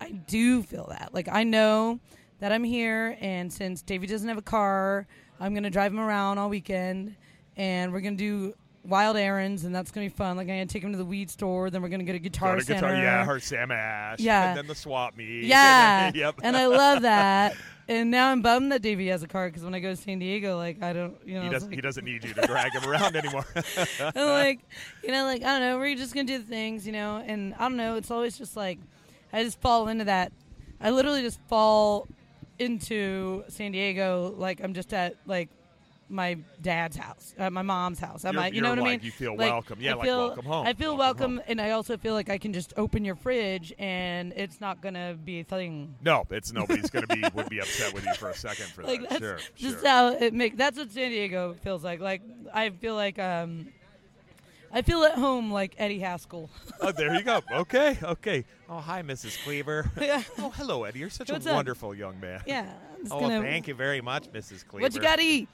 [0.00, 1.14] I do feel that.
[1.14, 2.00] Like I know
[2.40, 5.06] that I'm here, and since Davey doesn't have a car,
[5.40, 7.14] I'm gonna drive him around all weekend,
[7.56, 10.36] and we're gonna do wild errands, and that's gonna be fun.
[10.36, 12.54] Like I'm gonna take him to the weed store, then we're gonna get a guitar
[12.54, 12.80] Go to center.
[12.88, 14.50] guitar, yeah, her Sam Ash, Yeah.
[14.50, 15.44] and then the swap meet.
[15.46, 16.10] Yeah.
[16.14, 16.36] yep.
[16.42, 17.56] And I love that.
[17.88, 20.18] And now I'm bummed that Davey has a car because when I go to San
[20.18, 21.68] Diego, like I don't, you know, he doesn't.
[21.70, 23.46] like, He doesn't need you to drag him around anymore.
[24.00, 24.60] I'm like,
[25.04, 27.22] you know, like I don't know, we're just gonna do the things, you know.
[27.24, 28.78] And I don't know, it's always just like
[29.32, 30.32] I just fall into that.
[30.80, 32.06] I literally just fall
[32.58, 35.48] into San Diego like I'm just at like
[36.08, 38.24] my dad's house, at my mom's house.
[38.24, 39.00] I You're- you know what I mean?
[39.02, 39.78] you feel Like, welcome.
[39.80, 40.64] Yeah, I like feel, welcome home.
[40.66, 43.74] I feel Welcome welcome, and I also feel like I can just open your fridge
[43.76, 45.96] and it's not gonna be a thing.
[46.02, 48.82] no, it's nobody's going to be would be upset with you for a second for
[48.84, 49.08] like that.
[49.08, 49.88] that's Sure, just sure.
[49.88, 51.98] how it make that's what San Diego feels like.
[51.98, 52.22] Like
[52.54, 53.66] I feel like um
[54.76, 56.50] I feel at home like Eddie Haskell.
[56.82, 57.40] oh, there you go.
[57.50, 58.44] Okay, okay.
[58.68, 59.42] Oh, hi, Mrs.
[59.42, 59.90] Cleaver.
[60.00, 60.22] yeah.
[60.38, 60.98] oh, hello, Eddie.
[60.98, 61.56] You're such What's a up?
[61.56, 62.42] wonderful young man.
[62.46, 62.70] Yeah.
[63.10, 64.66] Oh, gonna, thank you very much, Mrs.
[64.66, 64.82] Cleaver.
[64.84, 65.48] What you got to eat?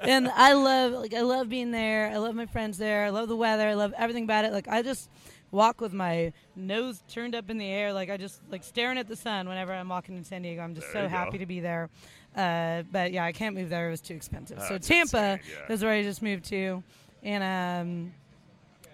[0.00, 2.08] and I love like I love being there.
[2.08, 3.04] I love my friends there.
[3.04, 3.68] I love the weather.
[3.68, 4.52] I love everything about it.
[4.52, 5.10] Like I just
[5.50, 9.06] walk with my nose turned up in the air like I just like staring at
[9.06, 10.62] the sun whenever I'm walking in San Diego.
[10.62, 11.08] I'm just There so go.
[11.08, 11.90] happy to be there.
[12.34, 13.88] Uh, but yeah, I can't move there.
[13.88, 14.58] It was too expensive.
[14.60, 15.74] so Tampa insane, yeah.
[15.74, 16.82] is where I just moved to.
[17.22, 18.14] And um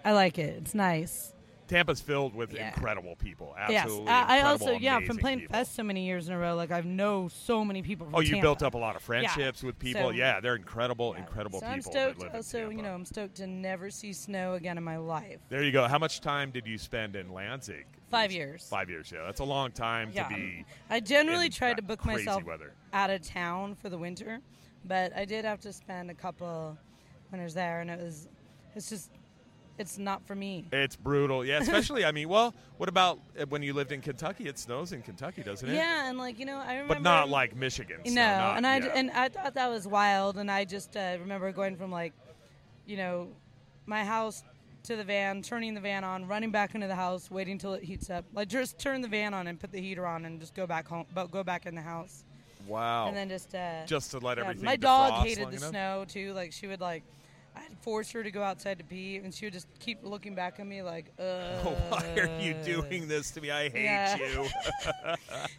[0.05, 0.55] I like it.
[0.61, 1.33] It's nice.
[1.67, 2.69] Tampa's filled with Yeah.
[2.69, 3.53] incredible people.
[3.69, 3.83] Yes.
[3.83, 4.07] Absolutely.
[4.09, 5.53] I, I also yeah, from playing people.
[5.55, 8.21] Fest so many years in a row, like I've know so many people from Oh,
[8.21, 8.41] you Tampa.
[8.41, 10.01] built up a lot of friendships with people.
[10.01, 11.21] So- yeah, they're incredible, Yeah.
[11.21, 11.81] incredible so people I'm
[12.15, 12.33] stoked.
[12.35, 15.41] also, you know, I'm stoked to never see snow again in my life.
[15.49, 15.87] There you go.
[15.87, 17.83] How much time did you spend in Lansing?
[18.09, 18.67] Five years.
[18.67, 19.11] Five years.
[19.11, 20.27] Yeah, that's a long time Yeah.
[20.27, 20.65] to be.
[20.89, 22.73] I generally try to book myself weather.
[22.93, 24.39] out of town for the winter,
[24.85, 26.79] but I did have to spend a couple
[27.31, 28.27] winters there, and it was,
[28.75, 29.11] it's just,
[29.77, 30.65] it's not for me.
[30.71, 31.45] It's brutal.
[31.45, 32.03] Yeah, especially.
[32.03, 34.47] I mean, well, what about uh, when you lived in Kentucky?
[34.47, 35.73] It snows in Kentucky, doesn't it?
[35.73, 36.95] Yeah, and like you know, I remember.
[36.95, 38.01] But not like Michigan.
[38.05, 38.91] No, not- and I yeah.
[38.93, 42.13] and I thought that was wild, and I just uh, remember going from like,
[42.85, 43.29] you know,
[43.85, 44.43] my house
[44.83, 47.83] to the van, turning the van on, running back into the house, waiting till it
[47.83, 48.25] heats up.
[48.33, 50.87] Like just turn the van on and put the heater on, and just go back
[50.87, 52.25] home, but go back in the house,
[52.67, 53.07] wow.
[53.07, 54.65] and then just uh, just to let yeah, everything.
[54.65, 55.69] my dog hated the enough?
[55.69, 56.33] snow too.
[56.33, 57.03] Like she would like,
[57.55, 60.59] I'd force her to go outside to pee, and she would just keep looking back
[60.59, 61.57] at me like, uh,
[61.89, 63.51] Why are you doing this to me?
[63.51, 64.17] I hate Yeah.
[64.17, 64.47] you.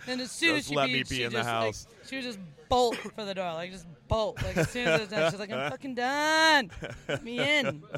[0.06, 1.86] And as soon as she let peed, me be in the just, like, house.
[2.08, 2.38] she would just
[2.68, 4.42] bolt for the door, like just bolt.
[4.42, 6.70] Like as soon as it was done, she's like, "I'm fucking done.
[7.08, 7.82] Let me in."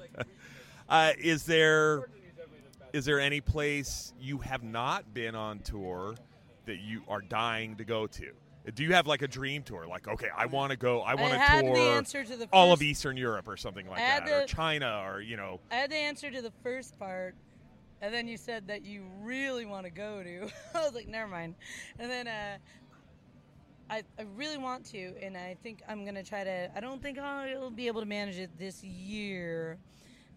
[0.89, 2.09] Uh, is there
[2.93, 6.15] is there any place you have not been on tour
[6.67, 8.31] that you are dying to go to?
[8.75, 9.87] Do you have like a dream tour?
[9.89, 11.01] Like, okay, I want to go.
[11.01, 11.39] I want to
[12.09, 15.21] tour the to the all of Eastern Europe or something like that, or China, or
[15.21, 15.59] you know.
[15.71, 17.35] I had the answer to the first part,
[18.01, 20.49] and then you said that you really want to go to.
[20.75, 21.57] I was like, never mind.
[21.99, 22.59] And then uh,
[23.91, 26.71] I, I really want to, and I think I'm gonna try to.
[26.77, 29.77] I don't think I'll be able to manage it this year,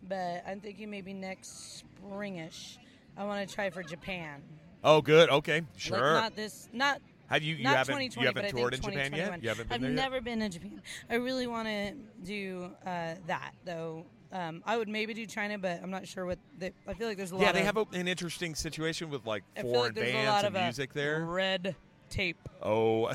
[0.01, 2.77] but I'm thinking maybe next springish.
[3.17, 4.41] I want to try for Japan.
[4.83, 5.29] Oh, good.
[5.29, 6.13] Okay, Like sure.
[6.13, 7.55] not this, not Have you?
[7.55, 7.95] You not haven't?
[7.95, 9.43] 2020, you haven't toured in Japan yet?
[9.43, 9.95] You haven't been I've there yet?
[9.95, 10.81] never been in Japan.
[11.09, 14.05] I really want to do uh, that though.
[14.31, 16.39] Um, I would maybe do China, but I'm not sure what.
[16.59, 17.43] The, I feel like there's a lot.
[17.43, 20.29] Yeah, they of, have a, an interesting situation with like foreign like there's a bands
[20.29, 21.25] lot and of music there.
[21.25, 21.75] red
[22.09, 22.37] tape.
[22.61, 23.11] Oh,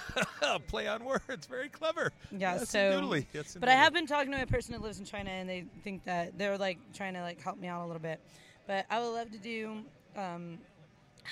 [0.68, 2.12] play on words, very clever.
[2.30, 3.20] Yeah, Yes, so.
[3.58, 6.04] but I have been talking to a person that lives in China, and they think
[6.04, 8.20] that they're like trying to like help me out a little bit.
[8.66, 9.82] But I would love to do
[10.16, 10.58] um,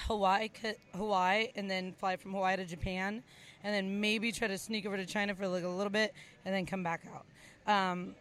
[0.07, 0.49] Hawaii,
[0.95, 3.23] Hawaii, and then fly from Hawaii to Japan,
[3.65, 6.15] and then maybe try to sneak over to China for like a little bit,
[6.45, 7.27] and then come back out.
[7.73, 8.15] Um,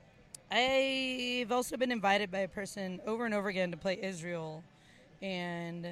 [0.51, 4.63] I've also been invited by a person over and over again to play Israel,
[5.21, 5.87] and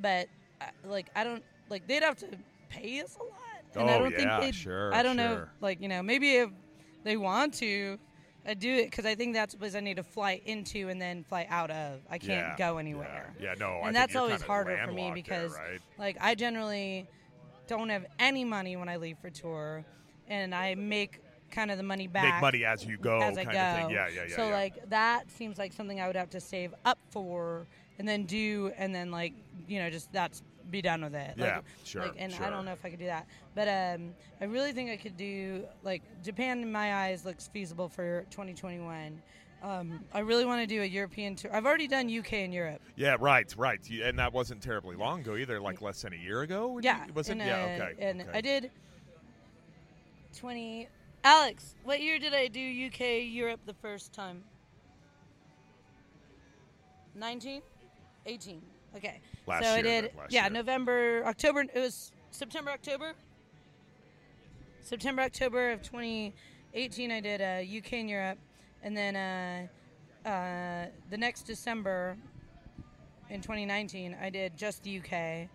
[0.00, 0.28] but
[0.60, 2.26] uh, like I don't like they'd have to
[2.68, 3.32] pay us a lot,
[3.76, 6.50] and I Oh, don't yeah, think sure, I don't know, like you know, maybe if
[7.04, 7.98] they want to.
[8.46, 11.00] I do it because I think that's a place I need to fly into and
[11.00, 12.00] then fly out of.
[12.08, 13.34] I can't Yeah, go anywhere.
[13.38, 15.80] Yeah, yeah no, I and think that's always harder for me landlocked there, because right?
[15.98, 17.06] like I generally
[17.66, 19.84] don't have any money when I leave for tour,
[20.28, 21.20] and I make
[21.50, 23.50] kind of the money back make money as you go, as I go.
[23.50, 23.90] of thing.
[23.90, 24.36] Yeah, yeah, yeah.
[24.36, 24.54] So yeah.
[24.54, 27.66] like that seems like something I would have to save up for
[27.98, 29.34] and then do and then like
[29.66, 31.34] you know just that's be done with it.
[31.36, 34.14] Yeah, like, sure, Like, and I don't know if I could do that, but um,
[34.40, 36.62] I really think I could do like Japan.
[36.62, 39.20] In my eyes, looks feasible for 2021.
[39.60, 41.52] Um, I really want to do a European tour.
[41.52, 42.80] I've already done UK and Europe.
[42.94, 43.80] yeah, right, right.
[43.90, 45.60] You- And that wasn't terribly long ago either.
[45.60, 46.78] Like less than a year ago.
[46.80, 47.32] Yeah, you- was it?
[47.32, 47.94] and, yeah, uh, okay.
[48.08, 48.30] And okay.
[48.34, 48.70] I did
[50.36, 50.88] 20.
[51.24, 54.44] Alex, what year did I do UK Europe the first time?
[57.16, 57.62] 19?
[58.26, 58.62] 18.
[58.96, 59.20] Okay.
[59.46, 60.50] Last so I did, yeah, year.
[60.50, 61.60] November, October.
[61.60, 63.12] It was September, October.
[64.82, 68.38] September, October of 2018, I did uh, UK and Europe.
[68.82, 69.16] And then
[70.24, 72.16] uh, uh, the next December
[73.30, 75.48] in 2019, I did just the UK.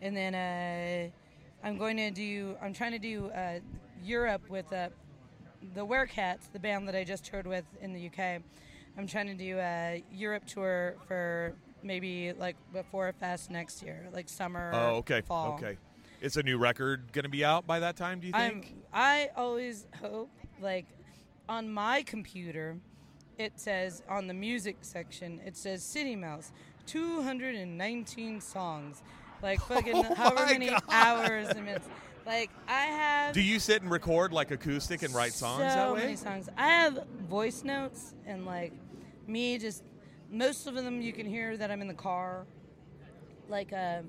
[0.00, 3.58] And then uh, I'm going to do, I'm trying to do uh,
[4.02, 4.88] Europe with uh,
[5.74, 8.40] the Werecats, the band that I just toured with in the UK.
[8.96, 14.08] I'm trying to do a Europe tour for maybe like before a Fest next year,
[14.12, 14.70] like summer.
[14.74, 15.54] Oh, okay, Fall.
[15.54, 15.76] okay.
[16.20, 18.18] Is a new record going to be out by that time?
[18.20, 18.74] Do you I'm, think?
[18.92, 20.86] I always hope, like,
[21.48, 22.76] on my computer,
[23.38, 26.50] it says on the music section, it says City Mouse,
[26.86, 29.02] 219 songs,
[29.42, 30.82] like oh fucking Oh however many God.
[30.90, 31.88] hours and minutes.
[32.26, 33.32] Like I have.
[33.34, 36.00] Do you sit and record like acoustic and write songs so that way?
[36.00, 36.48] many songs.
[36.58, 38.72] I have voice notes and like
[39.26, 39.82] me just
[40.30, 42.46] most of them you can hear that I'm in the car.
[43.48, 44.02] Like uh,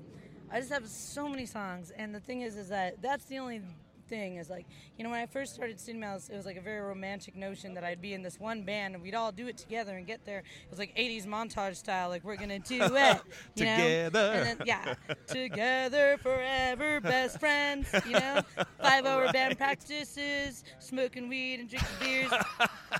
[0.52, 3.62] I just have so many songs, and the thing is, is that that's the only
[4.10, 4.66] thing is like
[4.98, 7.72] you know when I first started City Mouse, it was like a very romantic notion
[7.74, 10.26] that I'd be in this one band and we'd all do it together and get
[10.26, 10.38] there.
[10.38, 13.20] It was like 80s montage style, like we're gonna do it
[13.54, 13.76] you know?
[13.76, 14.18] Together.
[14.18, 14.94] And then, yeah,
[15.28, 17.88] together forever, best friends.
[18.04, 18.40] You know,
[18.82, 22.32] five-hour band practices, smoking weed and drinking beers,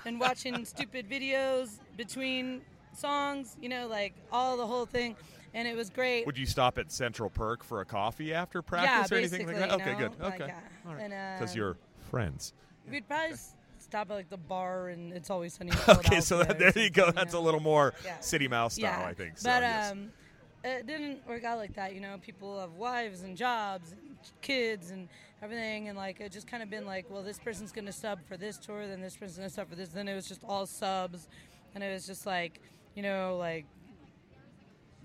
[0.05, 2.61] and watching stupid videos between
[2.93, 3.57] songs.
[3.61, 5.15] You know, like all the whole thing,
[5.53, 6.25] and it was great.
[6.25, 9.57] Would you stop at Central Perk for a coffee after yeah, practice or anything like
[9.57, 9.71] that?
[9.71, 10.19] Okay, you good.
[10.19, 10.53] know, like, Okay.
[10.85, 10.91] yeah.
[10.97, 11.77] And, Because uh, you're
[12.09, 12.53] friends.
[12.89, 13.37] We'd probably
[13.79, 15.71] stop at like the bar, and it's always sunny.
[15.87, 17.11] Okay, so that, there you go.
[17.11, 17.43] That's a know?
[17.43, 18.19] little more Yeah.
[18.19, 19.37] City Mouse style, yeah, I think.
[19.37, 19.91] So, but yes.
[19.91, 20.11] um,
[20.63, 21.93] it didn't work out like that.
[21.93, 25.07] You know, people have wives and jobs and kids and
[25.41, 28.37] everything, and like it just kind of been like, well, this person's gonna sub for
[28.37, 29.89] this tour, then this person's gonna sub for this.
[29.89, 31.27] Then it was just all subs,
[31.75, 32.61] and it was just like,
[32.95, 33.65] you know, like,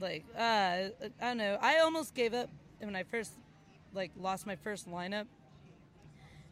[0.01, 1.59] like uh, I don't know.
[1.61, 3.33] I almost gave up when I first
[3.95, 5.27] like lost my first lineup,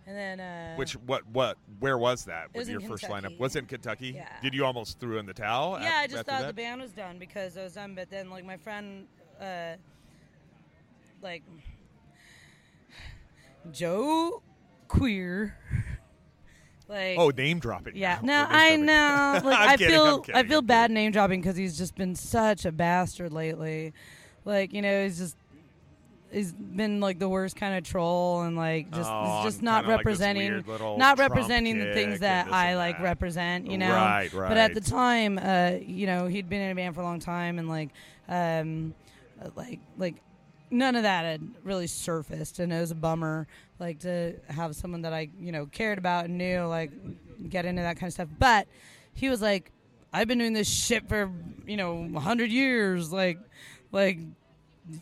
[0.07, 2.49] and then uh, Which what what where was that?
[2.55, 3.35] It was your in first Kentucky.
[3.35, 4.13] lineup was it in Kentucky.
[4.17, 4.29] Yeah.
[4.43, 5.79] Did you almost threw in the towel?
[5.81, 6.47] Yeah, af- I just thought that?
[6.47, 7.95] the band was done because I was done.
[7.95, 9.07] But then, like my friend,
[9.41, 9.75] uh,
[11.23, 11.43] like
[13.73, 14.43] Joe
[14.89, 15.57] Queer,
[16.89, 17.97] like Oh, name dropping.
[17.97, 18.19] yeah.
[18.23, 18.45] now.
[18.45, 19.41] No, I know.
[19.45, 20.95] Like I kidding, feel, kidding, I feel I'm bad kidding.
[20.95, 23.93] name dropping because he's just been such a bastard lately.
[24.45, 25.37] Like you know, he's just.
[26.33, 29.91] He's been like the worst kind of troll and like just Oh, just not kinda
[29.97, 30.65] like representing
[30.99, 33.05] not Trump representing the things that I like that.
[33.05, 33.93] represent, you know.
[33.93, 34.49] Right, right.
[34.49, 37.21] But at the time, uh, you know, he'd been in a band for a long
[37.21, 37.91] time and like,
[38.29, 38.95] um,
[39.55, 40.17] like, like,
[40.73, 43.47] none of that had really surfaced, and it was a bummer.
[43.79, 46.93] Like to have someone that I you know cared about and knew like
[47.49, 48.29] get into that kind of stuff.
[48.39, 48.69] But
[49.15, 49.71] he was like,
[50.13, 51.31] I've been doing this shit for
[51.67, 53.13] you know a hundred years.
[53.13, 53.39] Like,
[53.93, 54.19] like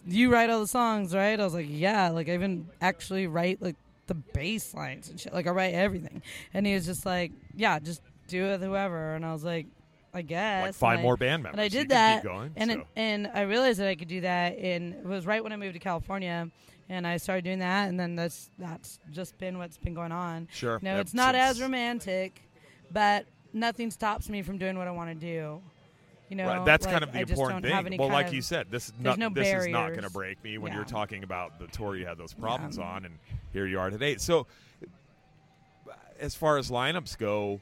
[0.06, 1.38] you write all the songs, right?
[1.38, 2.08] I was like, yeah.
[2.10, 5.32] Like I even actually write like the bass lines and shit.
[5.34, 6.22] Like I write everything.
[6.54, 9.14] And he was just like, yeah, just do it with whoever.
[9.14, 9.66] And I was like,
[10.14, 10.64] I guess.
[10.66, 11.54] Like find And I- more band members.
[11.54, 12.78] and I did that, going, and so.
[12.80, 14.56] it, and I realized that I could do that.
[14.58, 16.48] And it was right when I moved to California,
[16.88, 17.88] and I started doing that.
[17.88, 20.48] And then that's that's just been what's been going on.
[20.52, 20.78] Sure.
[20.82, 22.42] No, it's not as romantic,
[22.90, 25.60] but nothing stops me from doing what I want to do.
[26.28, 27.98] You know, Right, that's like, kind of the I important thing.
[27.98, 30.42] Well, like of- you said, this is not no this is not going to break
[30.42, 30.76] me when Yeah.
[30.78, 32.84] you're talking about the tour you had those problems Yeah.
[32.84, 33.18] on, and
[33.52, 34.16] here you are today.
[34.16, 34.46] So,
[36.18, 37.60] as far as lineups go,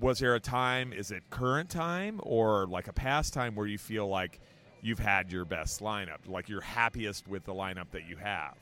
[0.00, 0.92] was there a time?
[0.92, 4.40] Is it current time or like a past time where you feel like
[4.82, 8.56] you've had your best lineup, like you're happiest with the lineup that you have?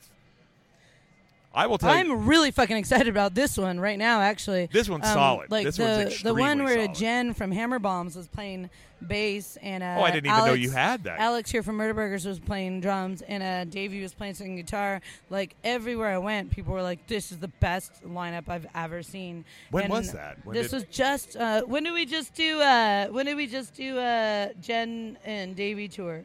[1.53, 1.99] I will tell you.
[1.99, 4.21] I'm really fucking excited about this one right now.
[4.21, 5.51] Actually, This one's Um, solid.
[5.51, 6.95] Like This the the one where solid.
[6.95, 8.69] Jen from Hammer Bombs was playing
[9.05, 11.19] bass, and uh, Oh, I didn't even know you had that.
[11.19, 15.01] Alex here from Murder Burgers was playing drums, and uh, Davey was playing some guitar.
[15.29, 19.43] Like everywhere I went, people were like, "This is the best lineup I've ever seen."
[19.71, 20.37] When And was that?
[20.45, 22.61] When this was just uh, when did we just do?
[22.61, 26.23] Uh, when did we just do uh, Jen and Davey tour?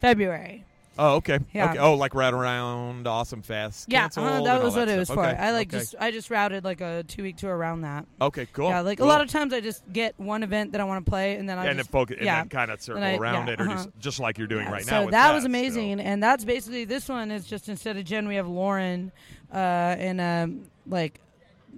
[0.00, 0.64] February.
[0.98, 1.38] Oh, okay.
[1.52, 1.70] Yeah.
[1.70, 1.78] Okay.
[1.78, 3.86] Oh, like right around Awesome Fest.
[3.88, 5.16] Yeah, uh, that was what it was stuff.
[5.16, 5.26] for.
[5.26, 5.78] Okay, I like okay.
[5.78, 8.06] just I just routed like a two week tour around that.
[8.20, 8.68] Okay, cool.
[8.68, 9.06] Yeah, like cool.
[9.06, 11.48] a lot of times I just get one event that I want to play, and
[11.48, 12.40] then I and then just focus, and yeah.
[12.40, 13.74] then kind of circle I- around yeah, it, or uh-huh.
[13.74, 15.04] just, just like you're doing right so now.
[15.06, 16.04] So that was amazing, so.
[16.04, 19.12] and that's basically this one is just instead of Jen, we have Lauren,
[19.52, 21.20] uh, and um, like,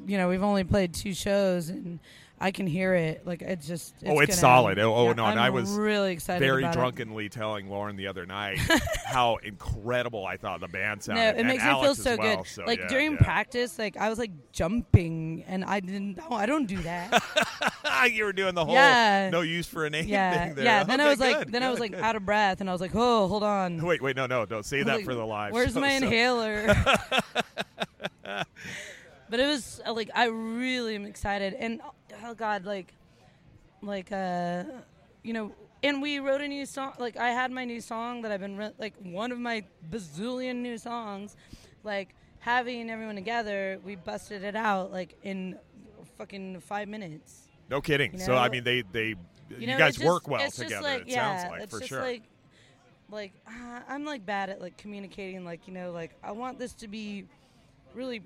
[0.06, 2.00] you know, we've only played two shows, and
[2.40, 3.24] I can hear it.
[3.26, 4.78] Like it's just Oh, it's solid.
[4.78, 6.40] Oh, oh, yeah, no, and I'm I was really excited.
[6.44, 6.78] Very about it.
[6.78, 8.58] drunkenly telling Lauren the other night
[9.06, 11.22] how incredible I thought the band sounded.
[11.22, 12.46] No, it and makes me feel so well, good.
[12.46, 13.18] so like yeah, during yeah.
[13.18, 16.16] practice, like I was like jumping, and I didn't.
[16.18, 17.22] No, I don't do that.
[18.12, 19.30] you were doing the whole Yeah.
[19.30, 20.64] no use for a name yeah, thing there.
[20.64, 20.84] yeah.
[20.84, 22.00] Then I Okay, was like, good, then I was like good.
[22.00, 23.80] out of breath, and I was like, oh, hold on.
[23.86, 25.52] Wait, wait, no, no, don't say that Like, for the live.
[25.52, 26.66] Where's my so- inhaler?
[28.24, 31.80] but it was like I really am excited, and
[32.24, 32.94] oh god, like,
[33.82, 34.64] like uh,
[35.22, 35.52] you know,
[35.82, 36.94] and we wrote a new song.
[36.98, 40.56] Like I had my new song that I've been re- like one of my bazillion
[40.56, 41.36] new songs,
[41.82, 43.78] like having everyone together.
[43.84, 45.58] We busted it out like in
[46.18, 47.42] fucking five minutes.
[47.70, 48.14] No kidding.
[48.14, 49.08] You so I mean, they they
[49.50, 50.82] you, You know, guys just- work well together.
[50.82, 52.00] like- it yeah, sounds like it's for just sure.
[52.00, 52.22] Like,
[53.10, 55.44] like uh, I'm like bad at like communicating.
[55.44, 57.26] Like you know, like I want this to be
[57.94, 58.22] really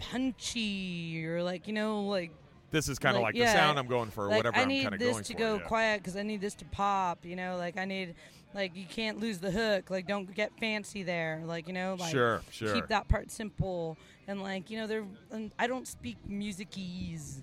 [0.00, 2.30] punchy or like you know like
[2.74, 4.56] this is kind of like, like, yeah, the sound I'm going for, or like whatever
[4.56, 5.16] I I'm need kind of going for.
[5.16, 5.38] I need this to for.
[5.38, 5.68] go yeah.
[5.68, 7.24] quiet because I need this to pop.
[7.24, 8.14] You know, like I need
[8.54, 9.90] like you can't lose the hook.
[9.90, 11.42] Like don't get fancy there.
[11.46, 12.74] Like you know, like Sure, sure.
[12.74, 13.96] keep that part simple.
[14.26, 17.42] And like you know, there and I don't speak musicese.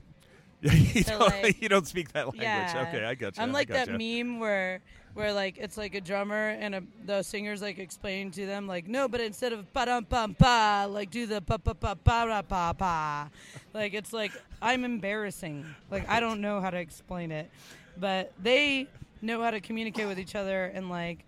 [0.93, 2.43] you, So, don't, like, you don't speak that language.
[2.43, 2.85] Yeah.
[2.87, 3.43] Okay, I got you.
[3.43, 3.97] I'm like that gotcha.
[3.97, 4.81] meme where
[5.13, 8.87] where like it's like a drummer and a, the singer's like explain to them like
[8.87, 12.23] no, but instead of pa dum pum pa, like do the pa pa pa pa
[12.23, 13.29] ra pa pa.
[13.73, 14.31] Like it's like
[14.61, 15.65] I'm embarrassing.
[15.89, 17.49] Like I don't know how to explain it,
[17.97, 18.87] but they
[19.21, 21.25] know how to communicate with each other and like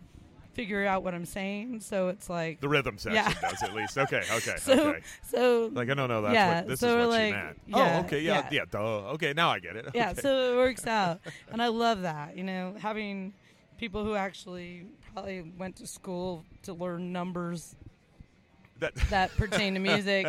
[0.53, 1.79] figure out what I'm saying.
[1.81, 3.33] So it's like The rhythm section Yeah.
[3.49, 3.97] does at least.
[3.97, 4.99] Okay, okay, so okay.
[5.23, 6.21] so Like I don't know.
[6.21, 7.57] That's Yeah, what this so is what she like- meant.
[7.67, 8.65] yeah, oh, okay, yeah, yeah, yeah.
[8.69, 8.79] duh.
[9.13, 9.85] Okay, now I get it.
[9.93, 11.19] yeah so it works out
[11.51, 13.33] and i love that you know having
[13.77, 17.75] people who actually probably went to school to learn numbers
[18.83, 20.27] that, that pertain to music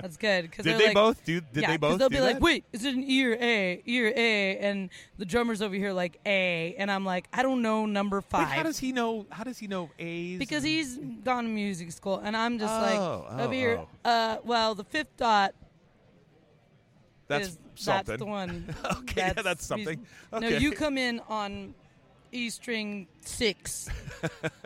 [0.00, 1.40] that's good because did they like, both do?
[1.40, 1.98] Did yeah, they 'cause both?
[1.98, 4.88] they'll be like wait is it an ear a ear a and
[5.18, 8.48] the drummer's over here like a and i'm like i don't know number Wait, five
[8.48, 9.26] how does he know?
[9.30, 10.38] How does he know A's?
[10.38, 14.10] because he's gone to music school and i'm just Oh, like oh, over here oh.
[14.10, 15.54] uh well the fifth dot
[17.28, 18.04] that's is something.
[18.06, 20.04] that's the one okay, yeah, that's something.
[20.32, 21.74] No, you come in on
[22.32, 23.88] E string six.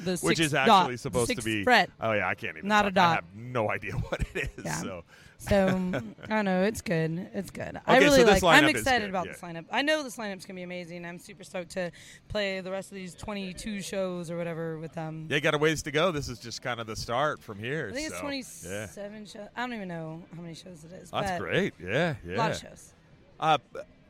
[0.00, 1.64] the which is actually the supposed to be.
[1.64, 1.90] fret.
[2.00, 2.68] Oh yeah, I can't even.
[2.68, 2.96] Not a talk.
[2.98, 3.14] I dot.
[3.16, 4.64] have no idea what it is.
[4.64, 4.82] Yeah.
[4.82, 5.04] So
[5.38, 7.28] So um, I don't know it's good.
[7.34, 7.80] It's good.
[7.86, 8.62] I Okay, so really this like.
[8.62, 9.32] I'm excited about yeah.
[9.32, 9.64] this lineup.
[9.70, 11.04] I know this lineup's gonna be amazing.
[11.04, 11.90] I'm super stoked to
[12.28, 15.26] play the rest of these 22 shows or whatever with them.
[15.28, 16.12] yeah, you got a ways to go.
[16.12, 17.88] This is just kind of the start from here.
[17.90, 19.48] I think it's 27 Yeah, shows.
[19.56, 21.10] I don't even know how many shows it is.
[21.10, 21.74] that's great.
[21.82, 22.36] Yeah, yeah.
[22.36, 22.92] A lot of shows.
[23.40, 23.58] Uh,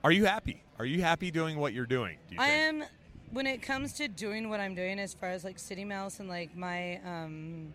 [0.04, 0.62] are you happy?
[0.78, 2.18] Are you happy doing what you're doing?
[2.28, 2.62] Do you I think?
[2.62, 2.84] am
[3.30, 6.28] when it comes to doing what I'm doing as far as like City Mouse and
[6.28, 7.72] like my um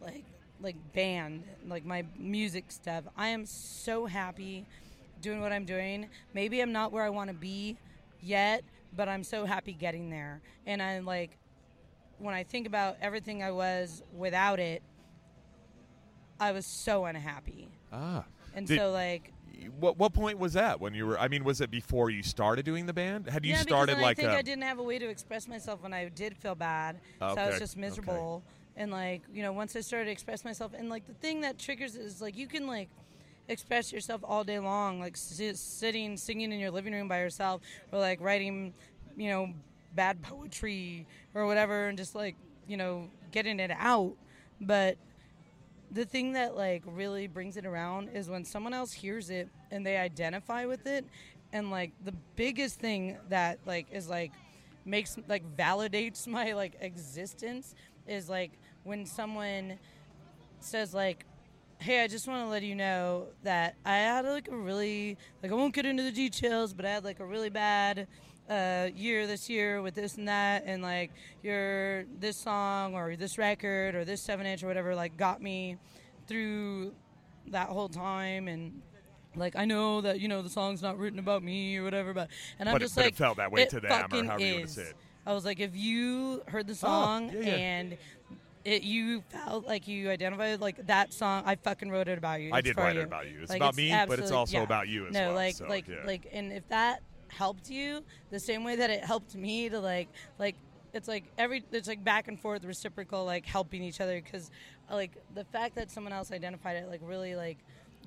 [0.00, 0.24] like
[0.60, 3.04] like band, like my music stuff.
[3.16, 4.64] I am so happy
[5.20, 6.08] doing what I'm doing.
[6.34, 7.76] Maybe I'm not where I want to be
[8.22, 8.64] yet,
[8.96, 10.40] but I'm so happy getting there.
[10.66, 11.36] And I'm like
[12.18, 14.82] when I think about everything I was without it,
[16.38, 17.68] I was so unhappy.
[17.92, 18.24] Ah.
[18.54, 19.32] And Did- so like
[19.78, 21.18] What what point was that when you were?
[21.18, 23.28] I mean, was it before you started doing the band?
[23.28, 24.38] Had you yeah, started because like I think a?
[24.38, 27.46] I didn't have a way to express myself when I did feel bad, so I
[27.46, 27.80] was Okay, just okay.
[27.80, 28.42] miserable.
[28.76, 31.58] And like you know, once I started to express myself, and like the thing that
[31.58, 32.88] triggers it is like you can like
[33.48, 37.60] express yourself all day long, like si- sitting singing in your living room by yourself,
[37.92, 38.72] or like writing,
[39.16, 39.50] you know,
[39.94, 42.36] bad poetry or whatever, and just like
[42.66, 44.14] you know getting it out.
[44.60, 44.96] But
[45.92, 49.84] the thing that like really brings it around is when someone else hears it and
[49.84, 51.04] they identify with it
[51.52, 54.32] and like the biggest thing that like is like
[54.84, 57.74] makes like validates my like existence
[58.06, 58.52] is like
[58.84, 59.78] when someone
[60.60, 61.24] says like
[61.78, 65.50] hey i just want to let you know that i had like a really like
[65.50, 68.06] i won't get into the details but i had like a really bad
[68.50, 73.38] uh, year this year with this and that and like your this song or this
[73.38, 75.76] record or this seven inch or whatever like got me
[76.26, 76.92] through
[77.48, 78.82] that whole time and
[79.36, 82.28] like I know that you know the song's not written about me or whatever, but
[82.58, 84.40] and I'm But it- just it like felt that way it to them, or however
[84.44, 84.72] you is.
[84.72, 84.94] say it.
[85.24, 87.54] I was like, if you heard the song yeah, yeah.
[87.54, 87.96] and
[88.64, 92.50] it you felt like you identified like that song, I fucking wrote it about you.
[92.52, 93.02] I did write you.
[93.02, 93.38] it about you.
[93.42, 94.62] It's Like, about me, but it's also yeah.
[94.64, 95.34] about you as no, well.
[95.36, 97.00] like so, like like, and if that
[97.30, 100.08] helped you the same way that it helped me to like
[100.38, 100.56] like
[100.92, 104.50] it's like every it's like back and forth reciprocal like helping each other because
[104.90, 107.58] uh, like the fact that someone else identified it like really like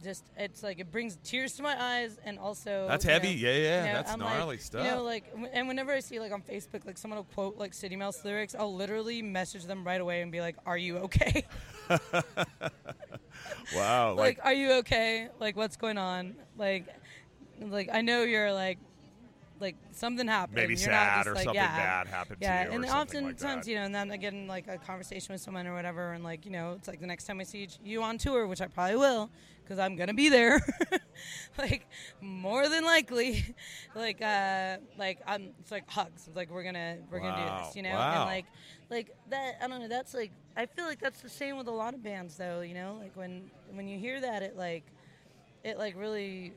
[0.01, 3.29] just it's like it brings tears to my eyes and also That's you know, heavy.
[3.29, 4.85] Yeah, yeah, you know, that's I'm gnarly like, stuff.
[4.85, 7.73] You know, like, and whenever I see like on Facebook, like someone will quote like
[7.73, 11.45] City Mouse lyrics, I'll literally message them right away and be like, "Are you okay?
[13.75, 15.29] wow, like, like, are you okay?
[15.39, 16.35] Like, what's going on?
[16.57, 16.87] Like,
[17.61, 18.79] like I know you're like,
[19.59, 20.55] like something happened.
[20.55, 21.77] maybe You're not sad just, or like, something yeah.
[21.77, 23.67] bad happened Yeah, to you, and like oftentimes, that.
[23.67, 26.23] you know, and then I get in like a conversation with someone or whatever, and
[26.23, 28.67] like, you know, it's like the next time I see you on tour, which I
[28.67, 29.29] probably will,
[29.63, 30.59] because I'm gonna be there,
[31.57, 31.87] like
[32.21, 33.55] more than likely,
[33.95, 37.75] like, uh, like I'm, it's like hugs, it's like we're gonna, we're gonna do this,
[37.75, 38.21] you know, wow.
[38.21, 38.45] and like,
[38.89, 41.71] like that, I don't know, that's like, I feel like that's the same with a
[41.71, 44.83] lot of bands, though, you know, like when when you hear that, it like,
[45.63, 46.53] it like really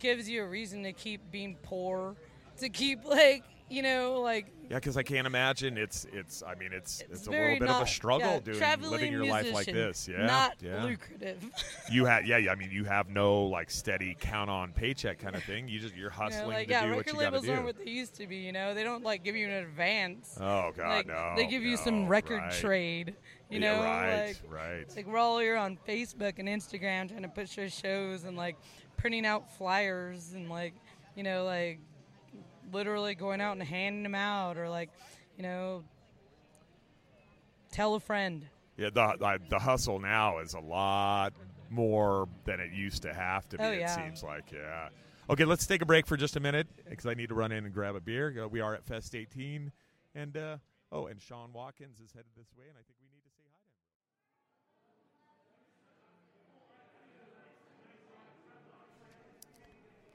[0.00, 2.16] gives you a reason to keep being poor,
[2.58, 6.42] to keep like, you know, like Yeah, because I can't imagine it's it's.
[6.42, 9.52] I mean, it's it's, a little bit of a struggle yeah, doing living your life
[9.52, 10.08] like this.
[10.08, 10.82] Yeah, not yeah.
[10.82, 11.44] lucrative.
[11.92, 12.52] You had yeah, yeah.
[12.52, 15.68] I mean, you have no like steady count on paycheck kind of thing.
[15.68, 17.36] You just you're you hustling know, like to yeah, do what record you got to
[17.36, 17.52] labels do.
[17.52, 18.36] aren't what they used to be.
[18.36, 20.36] You know, they don't like give you an advance.
[20.40, 21.32] oh God, like no.
[21.36, 22.52] they give you some record right.
[22.52, 23.14] trade.
[23.50, 24.96] You Yeah, know, right, like right.
[24.96, 28.56] like we're all here on Facebook and Instagram trying to push our shows and like
[29.00, 30.74] printing out flyers and like
[31.16, 31.78] you know like
[32.72, 34.90] literally going out and handing them out or like
[35.36, 35.82] you know
[37.72, 38.46] tell a friend.
[38.76, 41.32] Yeah, the the- the hustle now is a lot
[41.68, 43.64] more than it used to have to be.
[43.64, 44.88] Oh, It seems like yeah.
[45.28, 47.64] Okay, let's take a break for just a minute because I need to run in
[47.64, 48.44] and grab a beer.
[48.44, 49.70] Uh, We are at Fest 18,
[50.16, 50.56] and uh,
[50.90, 53.44] oh, and Sean Watkins is headed this way, and I think we need to say
[53.46, 53.80] hi to him.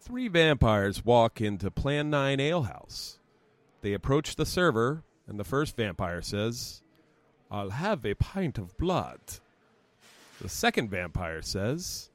[0.06, 3.18] Three vampires walk into Plan 9 Alehouse.
[3.82, 6.84] They approach the server, and the first vampire says,
[7.50, 9.20] I'll have a pint of blood.
[10.40, 12.12] The second vampire says,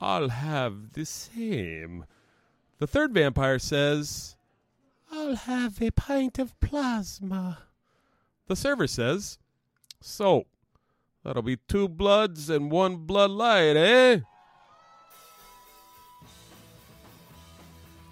[0.00, 2.06] I'll have the same.
[2.78, 4.36] The third vampire says,
[5.12, 7.58] I'll have a pint of plasma.
[8.46, 9.38] The server says,
[10.00, 10.46] So,
[11.22, 14.20] that'll be two bloods and one blood light, eh?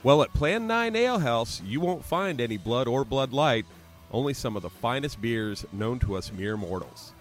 [0.04, 3.64] Well, at Plan 9 Ale House, you won't find any blood or blood light,
[4.10, 7.12] only some of the finest beers known to us mere mortals.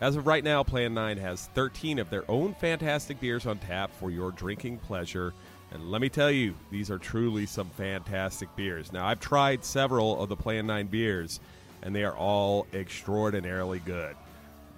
[0.00, 3.90] As of right now, Plan 9 has 13 of their own fantastic beers on tap
[3.92, 5.34] for your drinking pleasure.
[5.70, 8.90] And let me tell you, these are truly some fantastic beers.
[8.90, 11.40] Now, I've tried several of the Plan 9 beers,
[11.82, 14.16] and they are all extraordinarily good.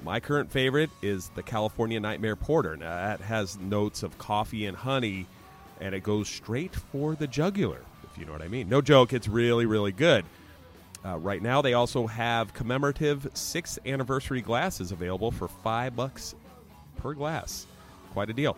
[0.03, 2.77] My current favorite is the California Nightmare Porter.
[2.77, 5.29] Now, that has notes of coffee and honey,
[5.83, 8.69] and it goes straight for the jugular, if you know what I mean.
[8.69, 10.25] No joke, it's really, really good.
[11.05, 16.37] Uh, right now, they also have commemorative sixth anniversary glasses available for five bucks
[16.99, 17.67] per glass.
[18.13, 18.57] Quite a deal.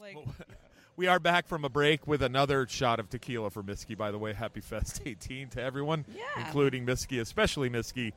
[0.00, 0.16] Like,
[0.98, 3.94] We are back from a break with another shot of tequila for Miski.
[3.98, 6.22] By the way, happy Fest 18 to everyone, Yeah.
[6.46, 8.12] including Miski, especially Miski.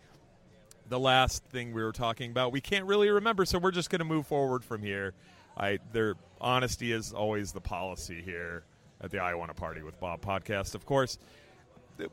[0.88, 4.00] The last thing we were talking about, we can't really remember, so we're just going
[4.00, 5.14] to move forward from here.
[5.58, 8.64] I their honesty is always the policy here
[9.02, 10.74] at the I Want to Party with Bob podcast.
[10.74, 11.20] Of course,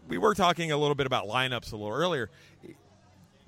[0.09, 2.29] we were talking a little bit about lineups a little earlier.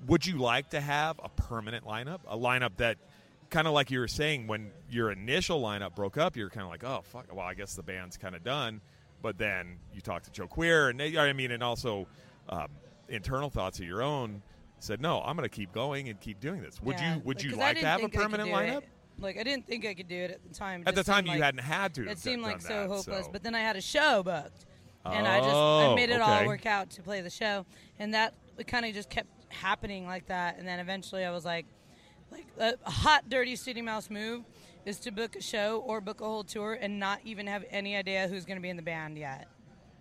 [0.07, 2.97] Would you like to have a permanent lineup, a lineup that
[3.49, 6.69] kind of like you were saying when your initial lineup broke up, you're kind of
[6.69, 8.81] like, oh fuck, well I guess the band's kind of done.
[9.21, 12.07] But then you talk to Joe Queer, and they, I mean, and also
[12.47, 12.67] um,
[13.09, 14.41] internal thoughts of your own
[14.79, 16.81] said, no, I'm going to keep going and keep doing this.
[16.81, 18.77] Would yeah, you Would you like to have a think I could permanent lineup?
[18.83, 18.89] it.
[19.19, 20.83] Like I didn't think I could do it at the time.
[20.83, 22.09] It At the time, you like- hadn't had to.
[22.09, 24.65] It seemed like so that, hopeless, so- but then I had a show booked,
[25.03, 26.21] and I just Oh, I made it okay.
[26.21, 27.65] all work out to play the show,
[27.99, 31.45] and that it kind of just kept happening like that, and then eventually I was
[31.45, 31.65] like,
[32.31, 34.43] like a, hot dirty city mouse move
[34.85, 37.95] is to book a show or book a whole tour and not even have any
[37.95, 39.47] idea who's going to be in the band yet.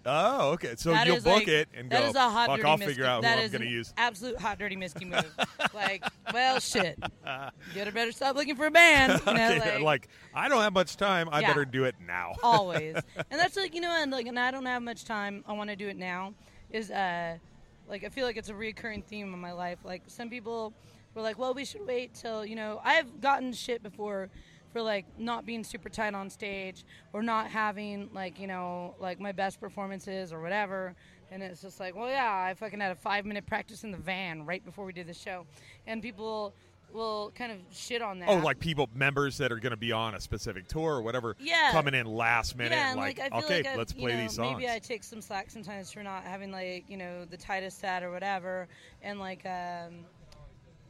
[0.06, 0.74] oh, okay.
[0.76, 2.08] So That you'll book like- it and that go.
[2.08, 3.92] is a hot Fuck, dirty I'll figure out who I'm going to use.
[3.96, 5.26] Absolute hot dirty Miski move.
[5.74, 6.98] like, well, shit.
[7.02, 7.10] You
[7.74, 9.20] better better stop looking for a band.
[9.26, 11.28] You know, Okay, like, like, I don't have much time.
[11.32, 11.48] I Yeah.
[11.48, 12.34] better do it now.
[12.42, 12.94] always.
[13.30, 15.44] And that's like you know, and like, and I don't have much time.
[15.46, 16.34] I want to do it now.
[16.70, 17.36] Is uh,
[17.88, 19.78] like I feel like it's a recurring theme in my life.
[19.84, 20.72] Like some people
[21.14, 22.80] were like, well, we should wait till you know.
[22.84, 24.30] I've gotten shit before
[24.72, 29.18] for like not being super tight on stage or not having like you know like
[29.18, 30.94] my best performances or whatever.
[31.30, 33.98] And it's just like, well, yeah, I fucking had a five minute practice in the
[33.98, 35.46] van right before we did the show,
[35.86, 36.54] and people
[36.92, 38.28] will kind of shit on that.
[38.28, 41.36] Oh, like people, members that are going to be on a specific tour or whatever,
[41.38, 41.70] Yeah.
[41.72, 44.22] coming in last minute, Yeah, and like, like, I feel okay, like let's play know,
[44.22, 44.56] these songs.
[44.58, 48.02] Maybe I take some slack sometimes for not having like you know the tightest set
[48.02, 48.68] or whatever,
[49.02, 50.04] and like um,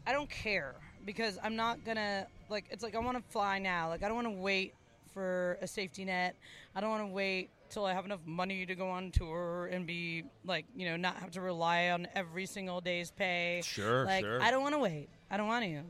[0.06, 0.74] I don't care
[1.04, 3.88] because I'm not gonna like it's like I want to fly now.
[3.88, 4.74] Like I don't want to wait
[5.12, 6.36] for a safety net.
[6.74, 9.86] I don't want to wait till I have enough money to go on tour and
[9.86, 13.60] be like you know not have to rely on every single day's pay.
[13.64, 14.40] Sure, like sure.
[14.40, 15.08] I don't want to wait.
[15.30, 15.82] I don't want to.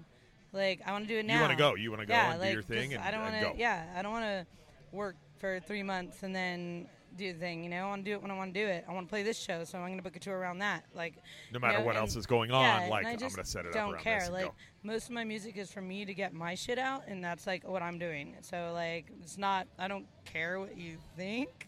[0.53, 1.36] Like I want to do it now.
[1.36, 1.74] You wanna go.
[1.74, 4.03] You wanna go yeah, and do like, your thing and- I don't wanna- Yeah, I
[4.03, 4.47] don't want to
[4.93, 7.62] work for three months and then do the thing.
[7.64, 8.84] You know, I want to do it when I want to do it.
[8.89, 10.84] I want to play this show, so I'm going to book a tour around that.
[10.95, 13.64] Like, No you matter know, what else is going on, yeah, like, I'm gonna set
[13.66, 14.28] it up don't care.
[14.30, 14.55] like go.
[14.82, 17.66] most of my music is for me to get my shit out, and that's like
[17.66, 18.36] what I'm doing.
[18.41, 19.66] So like, it's not.
[19.78, 21.67] I don't care what you think,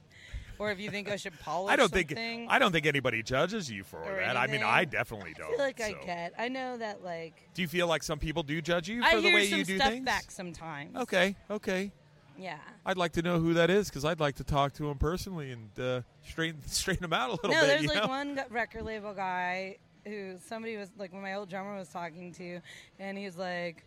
[0.61, 1.73] or if you think I should polish.
[1.73, 2.17] I don't think.
[2.17, 4.37] I don't think anybody judges you for or that.
[4.37, 4.63] I mean.
[4.63, 5.49] I definitely don't.
[5.49, 5.99] I feel like I so.
[6.05, 6.35] get.
[6.39, 9.21] I know that like Do you feel like some people do judge you for I
[9.21, 10.05] the way you do stuff things?
[10.05, 10.97] back sometimes.
[10.97, 11.91] Okay, okay.
[12.39, 12.59] Yeah.
[12.87, 15.53] I'd like to know who that is because I'd like to talk to him personally
[15.53, 17.67] and uh, straighten straighten him out a little no, bit.
[17.67, 18.09] there's you like know?
[18.09, 22.61] one record label guy who somebody was like when my old drummer was talking to,
[22.99, 23.85] and he's like,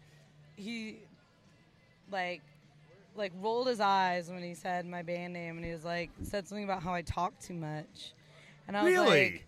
[0.56, 1.00] he,
[2.12, 2.42] like,
[3.16, 6.48] like rolled his eyes when he said my band name, and he was like said
[6.48, 8.14] something about how I talk too much,
[8.68, 9.08] and I was Really?
[9.32, 9.46] like,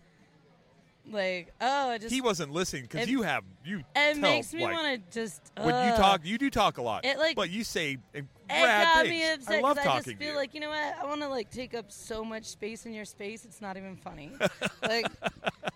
[1.08, 3.78] like oh, I just he wasn't listening because it- you have you.
[3.78, 5.96] it tell, makes me like, want to just when you ugh.
[5.98, 6.20] talk.
[6.24, 9.56] You do talk a lot, It, like- but you say uh, It got me upset
[9.56, 10.36] I love 'cause talking I just to feel you.
[10.36, 10.94] like you know what?
[11.00, 13.44] I want to like take up so much space in your space.
[13.44, 14.32] It's not even funny.
[14.82, 15.06] like,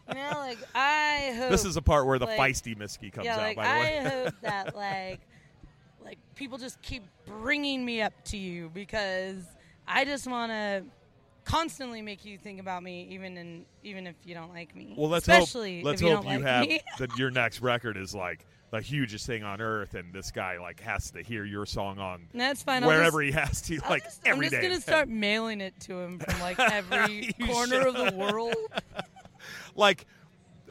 [0.09, 3.25] you know, like I hope this is a part where the like- feisty Miski comes
[3.27, 3.41] yeah, out.
[3.43, 5.21] like by the I way, hope that like
[6.05, 9.45] like people just keep bringing me up to you because
[9.87, 10.85] I just want to
[11.45, 14.95] constantly make you think about me, even in even if you don't like me.
[14.97, 15.87] well, let's especially hope.
[15.87, 16.67] Let's you hope you like have
[16.99, 20.81] that your next record is like the hugest thing on earth, and this guy like
[20.81, 22.85] has to hear your song on That's fine.
[22.85, 24.69] Wherever just, he has to, I'll like just, every I'm just day.
[24.69, 28.55] gonna start mailing it to him from like every corner of the world.
[29.75, 30.07] like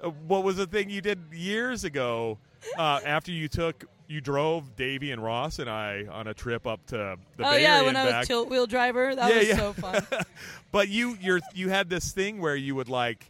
[0.02, 2.38] uh, what was the thing you did years ago
[2.78, 6.84] uh, after you took you drove Davey and Ross and I on a trip up
[6.88, 8.20] to the oh Bay yeah, Area when I back.
[8.22, 9.56] was tilt wheel driver, that Yeah, was yeah.
[9.58, 10.08] so fun.
[10.72, 13.30] but you you're you had this thing where you would like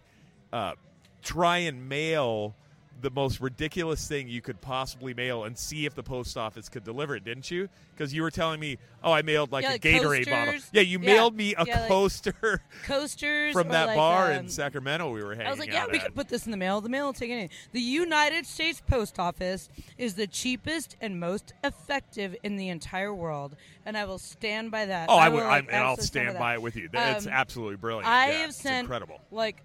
[0.54, 0.74] uh,
[1.22, 2.56] try and mail
[3.02, 6.84] the most ridiculous thing you could possibly mail and see if the post office could
[6.84, 7.70] deliver it, didn't you?
[7.96, 10.54] Because you were telling me, oh, I mailed like Yeah, a like Gatorade bottle.
[10.72, 11.14] Yeah, you Yeah.
[11.14, 15.24] mailed me a Yeah, like coaster Coasters from that like, bar um, in Sacramento we
[15.24, 16.06] were hanging I was like, yeah, we at.
[16.06, 16.82] could put this in the mail.
[16.82, 17.50] The mail will take it in.
[17.72, 23.56] The United States Post Office is the cheapest and most effective in the entire world,
[23.86, 25.10] and I will stand by that.
[25.10, 26.90] Oh, I will, I, and I'll stand by it with you.
[26.92, 28.08] It's Um, absolutely brilliant.
[28.08, 29.20] I have it's sent incredible.
[29.32, 29.64] like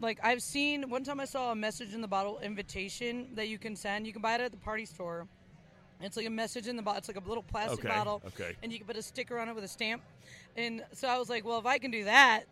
[0.00, 3.58] like I've seen one time I saw a message in the bottle invitation that you
[3.58, 4.06] can send.
[4.06, 5.26] You can buy it at the party store.
[6.02, 6.98] It's like a message in the bottle.
[6.98, 8.56] It's like a little plastic Okay, bottle, okay.
[8.62, 10.02] and you can put a sticker on it with a stamp.
[10.56, 12.44] And so I was like, well, if I can do that,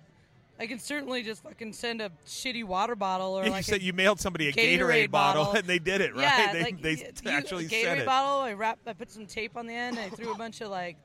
[0.61, 3.82] I can certainly just fucking send a shitty water bottle or you like said a
[3.84, 5.59] you mailed somebody a Gatorade, Gatorade bottle, bottle.
[5.61, 6.22] and they did it right.
[6.24, 8.07] yeah, they like they you- actually said Gatorade it.
[8.07, 8.40] bottle.
[8.42, 9.99] I wrap, I put some tape on the end.
[9.99, 10.96] I threw a bunch of like,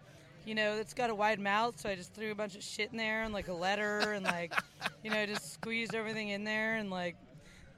[0.46, 2.92] you know, it's got a wide mouth, so I just threw a bunch of shit
[2.92, 4.54] in there and like a letter and like,
[5.04, 7.16] you know, just squeezed everything in there and like,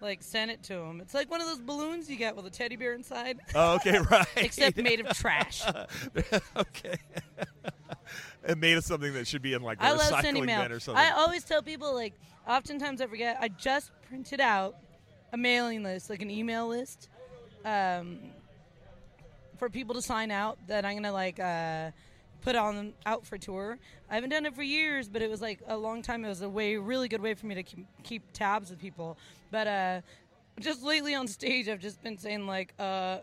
[0.02, 1.02] like sent it to him.
[1.02, 4.00] It's like one of those balloons you get with a teddy bear inside, Oh, okay,
[4.12, 4.28] right.
[4.38, 5.64] except made of trash.
[6.58, 6.98] okay.
[8.48, 11.04] it made of something that should be in like a I recycling bin or something.
[11.04, 12.14] I always tell people like,
[12.48, 13.38] oftentimes I forget.
[13.40, 14.76] I just printed out
[15.34, 17.10] a mailing list, like an email list,
[17.64, 18.20] um,
[19.58, 21.92] for people to sign out that I'm gonna like uh,
[22.46, 23.80] put on out for tour.
[24.08, 26.24] I haven't done it for years, but it was like a long time.
[26.24, 29.18] It was a way, really good way for me to keep, keep tabs with people.
[29.50, 30.02] But uh,
[30.60, 32.74] just lately on stage, I've just been saying like.
[32.80, 33.18] Uh,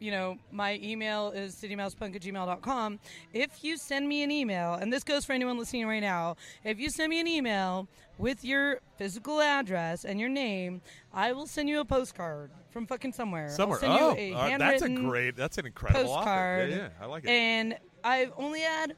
[0.00, 2.98] you know, my email is citymousepunk at gmail.com.
[3.32, 6.78] If you send me an email, and this goes for anyone listening right now, if
[6.78, 7.88] you send me an email
[8.18, 10.82] with your physical address and your name,
[11.12, 13.48] I will send you a postcard from fucking somewhere.
[13.48, 13.78] Somewhere.
[13.84, 15.36] oh, a uh, that's a great.
[15.36, 16.24] That's an incredible offer.
[16.24, 16.70] postcard.
[16.70, 17.30] Yeah, yeah, I like it.
[17.30, 18.94] And I've only had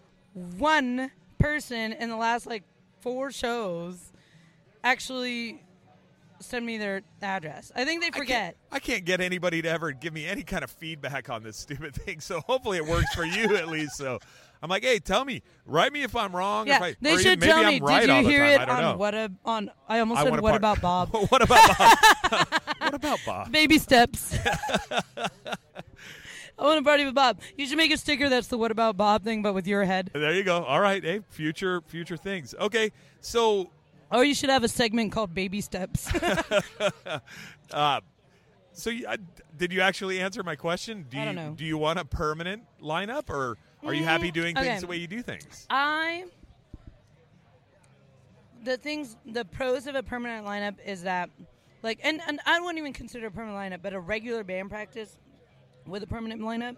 [0.59, 2.65] one person in the last like
[3.01, 4.13] four shows
[4.85, 5.63] actually
[6.41, 7.73] send me their address.
[7.75, 8.57] I think they I can't- forget.
[8.73, 11.95] I can't get anybody to ever give me any kind of feedback on this stupid
[11.95, 12.21] thing.
[12.21, 13.97] So hopefully it works for you at least.
[13.97, 14.19] So
[14.63, 16.67] I'm like, hey, tell me, write me if I'm wrong.
[16.67, 17.81] Yeah, I, they should tell I'm me.
[17.81, 18.97] Right Did you hear it on know.
[18.97, 19.71] what a, on?
[19.89, 21.11] I almost I said what about Bob?
[21.13, 21.99] what about Bob?
[22.81, 23.53] what about Bob?
[23.53, 24.37] Baby steps.
[26.67, 27.41] I want to party with Bob.
[27.57, 30.11] You should make a sticker that's the "What about Bob" thing, but with your head.
[30.12, 30.64] There you go.
[30.64, 32.55] All right, hey, future future things.
[32.59, 32.91] Okay,
[33.21, 33.71] so
[34.11, 36.09] Or you should have a segment called "Baby Steps."
[37.71, 38.01] uh,
[38.73, 39.17] so you, uh,
[39.57, 41.07] did you actually answer my question?
[41.09, 41.55] Do I you don't know.
[41.57, 44.67] do you want a permanent lineup, or are you happy Mm, doing okay.
[44.69, 45.67] things the way you do things?
[45.71, 46.25] I
[48.64, 51.31] the things the pros of a permanent lineup is that
[51.83, 55.17] like and, and I wouldn't even consider a permanent lineup, but a regular band practice
[55.87, 56.76] with a permanent lineup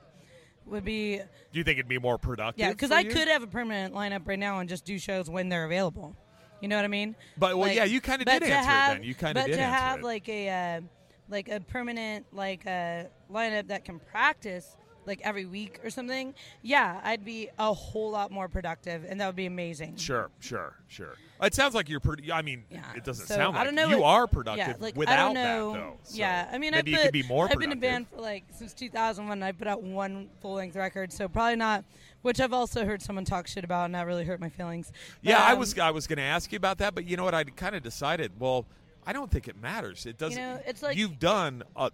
[0.66, 2.61] would be Do you think it'd be more productive?
[2.61, 3.11] yeah because I you?
[3.11, 6.16] could have a permanent lineup right now and just do shows when they're available.
[6.61, 7.14] You know what I mean?
[7.36, 9.00] But well, Like, yeah, you kind of did answer have, it.
[9.00, 10.04] Then you kind of but did to have it.
[10.04, 10.80] like a uh,
[11.28, 14.76] like a permanent like uh, lineup that can practice
[15.09, 16.34] like every week or something.
[16.62, 19.96] Yeah, I'd be a whole lot more productive, and that would be amazing.
[19.96, 21.14] Sure, sure, sure.
[21.42, 22.30] It sounds like you're pretty.
[22.30, 22.82] I mean, Yeah.
[22.94, 25.22] it doesn't So, sound like I don't know you are productive yeah, like, without I
[25.22, 25.72] don't know.
[25.72, 25.96] that, though.
[26.04, 27.44] So yeah, I mean, I put, you could be more.
[27.44, 27.80] I've been in productive.
[27.80, 29.42] band for like since 2001.
[29.42, 31.84] I put out one full length record, so probably not.
[32.22, 34.92] Which I've also heard someone talk shit about, and that really hurt my feelings.
[35.22, 35.78] Yeah, I um, was.
[35.78, 37.34] I was going to ask you about that, but you know what?
[37.34, 38.32] I kind of decided.
[38.38, 38.66] Well,
[39.06, 40.04] I don't think it matters.
[40.04, 40.40] It doesn't.
[40.40, 41.90] know, it's like- you've done a,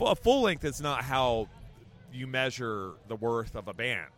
[0.00, 0.64] a full length.
[0.64, 1.48] Is not how
[2.14, 4.08] you measure the worth of a band.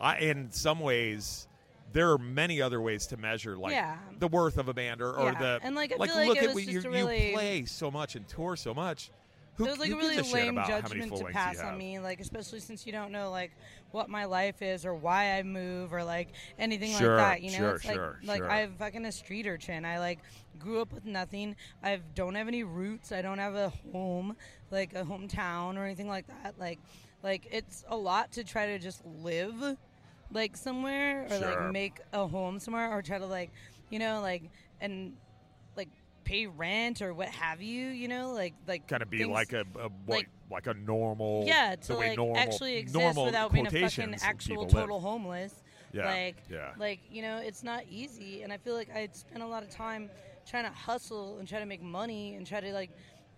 [0.00, 1.46] I, in some ways,
[1.92, 3.96] there are many other ways to measure like Yeah.
[4.18, 6.28] the worth of a band or, or Yeah, the and, like, I like feel like
[6.28, 9.10] look it at what you, really- you play so much and tour so much.
[9.56, 12.18] Who, like a really a lame about how many judgment to pass on me, like
[12.20, 13.52] especially since you don't know like
[13.92, 17.42] what my life is or why I move or like anything Sure, like that.
[17.42, 18.42] You know, sure, it's like sure, like.
[18.42, 19.84] I'm fucking a street urchin.
[19.84, 20.18] I like
[20.58, 21.54] grew up with nothing.
[21.84, 23.12] I don't have any roots.
[23.12, 24.34] I don't have a home,
[24.72, 26.58] like a hometown or anything like that.
[26.58, 26.80] Like
[27.24, 29.76] like it's a lot to try to just live
[30.30, 31.40] like somewhere or Sure.
[31.62, 33.50] like make a home somewhere or try to like
[33.90, 34.42] you know like
[34.80, 35.14] and
[35.76, 35.88] like
[36.24, 39.52] pay rent or what have you you know like like kind of be things- like
[39.52, 42.94] a, a what, like- like a normal yeah the to way like normal, actually exist
[43.02, 44.72] normal without being a fucking actual people live.
[44.72, 45.54] total homeless
[45.92, 46.72] Yeah, like yeah.
[46.78, 49.70] like you know it's not easy and i feel like i spent a lot of
[49.70, 50.10] time
[50.46, 52.90] trying to hustle and try to make money and try to like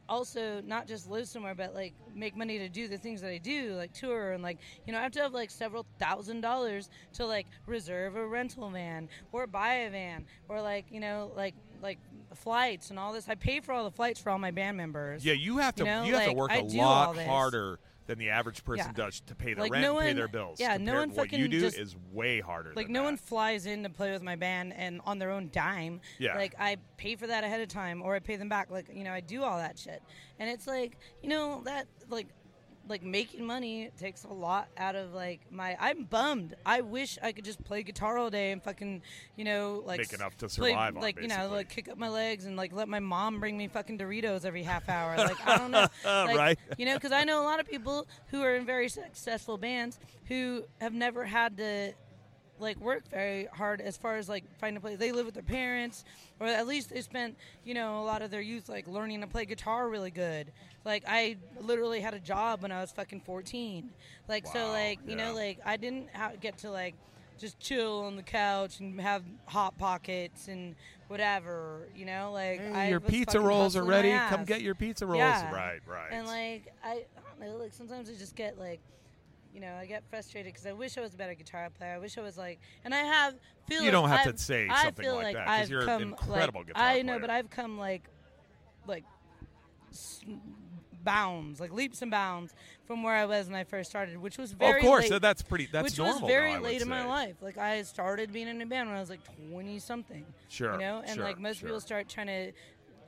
[0.08, 3.38] also not just live somewhere, but like make money to do the things that I
[3.38, 6.88] do, like tour and like you know I have to have like several thousand dollars
[7.14, 11.54] to like reserve a rental van or buy a van or like you know like
[11.82, 11.98] like
[12.34, 13.28] flights and all this.
[13.28, 15.24] I pay for all the flights for all my band members.
[15.24, 18.18] Yeah, you have to You know, you have to work I a lot harder than
[18.18, 19.04] the average person Yeah.
[19.04, 20.60] does to pay their Like, rent, no and pay their bills.
[20.60, 22.72] yeah, no one what you do just- is way harder.
[22.74, 23.04] Like no that.
[23.04, 26.00] one flies in to play with my band and on their own dime.
[26.18, 26.36] Yeah.
[26.36, 28.70] Like I pay for that ahead of time or I pay them back.
[28.70, 30.02] Like you know I do all that shit,
[30.38, 32.28] and it's like you know that like
[32.88, 35.76] like making money takes a lot out of like my.
[35.80, 36.54] I'm bummed.
[36.64, 39.02] I wish I could just play guitar all day and fucking
[39.36, 41.98] you know like Make enough to play- survive on, Like you know like kick up
[41.98, 45.16] my legs and like let my mom bring me fucking Doritos every half hour.
[45.16, 45.86] Like I don't know.
[46.04, 46.58] Like, Right.
[46.78, 49.98] You know because I know a lot of people who are in very successful bands
[50.26, 51.92] who have never had to
[52.58, 54.98] like work very hard as far as like finding a place.
[54.98, 56.04] They live with their parents,
[56.40, 59.26] or at least they spent you know a lot of their youth like learning to
[59.26, 60.52] play guitar really good.
[60.84, 63.90] Like I literally had a job when I was fucking fourteen.
[64.28, 65.28] Like so like you yeah.
[65.28, 66.94] know like I didn't ha- get to like
[67.38, 70.74] just chill on the couch and have hot pockets and
[71.08, 71.88] whatever.
[71.94, 74.10] You know like Hey, I your was pizza rolls are ready.
[74.10, 75.18] Come get your pizza rolls.
[75.18, 75.52] Yeah.
[75.52, 76.08] Right, right.
[76.10, 78.80] And like I, I don't know, like sometimes I just get like,
[79.56, 81.94] you know, I get frustrated because I wish I was a better guitar player.
[81.94, 83.34] I wish I was like, and I have
[83.66, 85.88] feel You don't have to I've- say I something like like that, 'cause I've you're
[85.88, 87.20] an incredible like, guitar I know, player.
[87.20, 88.02] but I've come like,
[88.86, 89.04] like,
[91.02, 92.52] bounds, like leaps and bounds
[92.84, 95.22] from where I was when I first started, which was very of course, late, that-
[95.22, 95.66] that's pretty.
[95.72, 96.20] That's which normal.
[96.22, 97.36] was very though, late in my life.
[97.40, 100.26] Like I started being in a band when I was like twenty something.
[100.48, 101.68] Sure, You know, and sure, like most sure.
[101.68, 102.52] people start trying to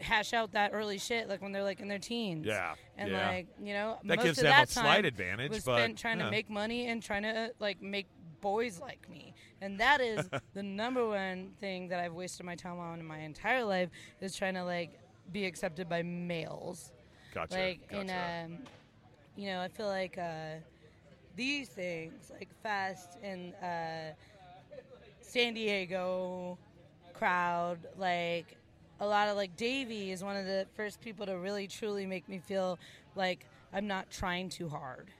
[0.00, 2.46] hash out that early shit like when they're like in their teens.
[2.46, 3.28] Yeah, And yeah.
[3.28, 5.78] like, you know, That most gives of them that a slight time advantage, was but,
[5.78, 6.26] spent trying yeah.
[6.26, 8.06] to make money and trying to like make
[8.40, 9.34] boys like me.
[9.60, 13.18] And that is the number one thing that I've wasted my time on in my
[13.18, 13.90] entire life
[14.20, 14.98] is trying to like
[15.32, 16.92] be accepted by males.
[17.34, 17.54] Gotcha.
[17.54, 18.00] Like gotcha.
[18.02, 18.10] in
[18.52, 18.58] um
[19.36, 20.56] you know, I feel like uh
[21.36, 24.14] these things like fast and uh
[25.20, 26.58] San Diego
[27.12, 28.57] crowd, like
[29.00, 32.28] a lot of like Davey is one of the first people to really truly make
[32.28, 32.78] me feel
[33.14, 35.10] like I'm not trying too hard.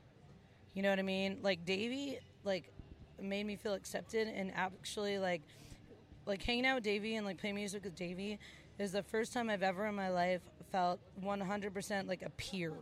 [0.75, 1.39] You know what I mean?
[1.43, 2.73] Like Davey, like
[3.21, 5.43] made me feel accepted and actually like
[6.27, 8.39] like hanging out with Davey and like playing music with Davey
[8.79, 12.73] is the first time I've ever in my life felt 100% like a peer.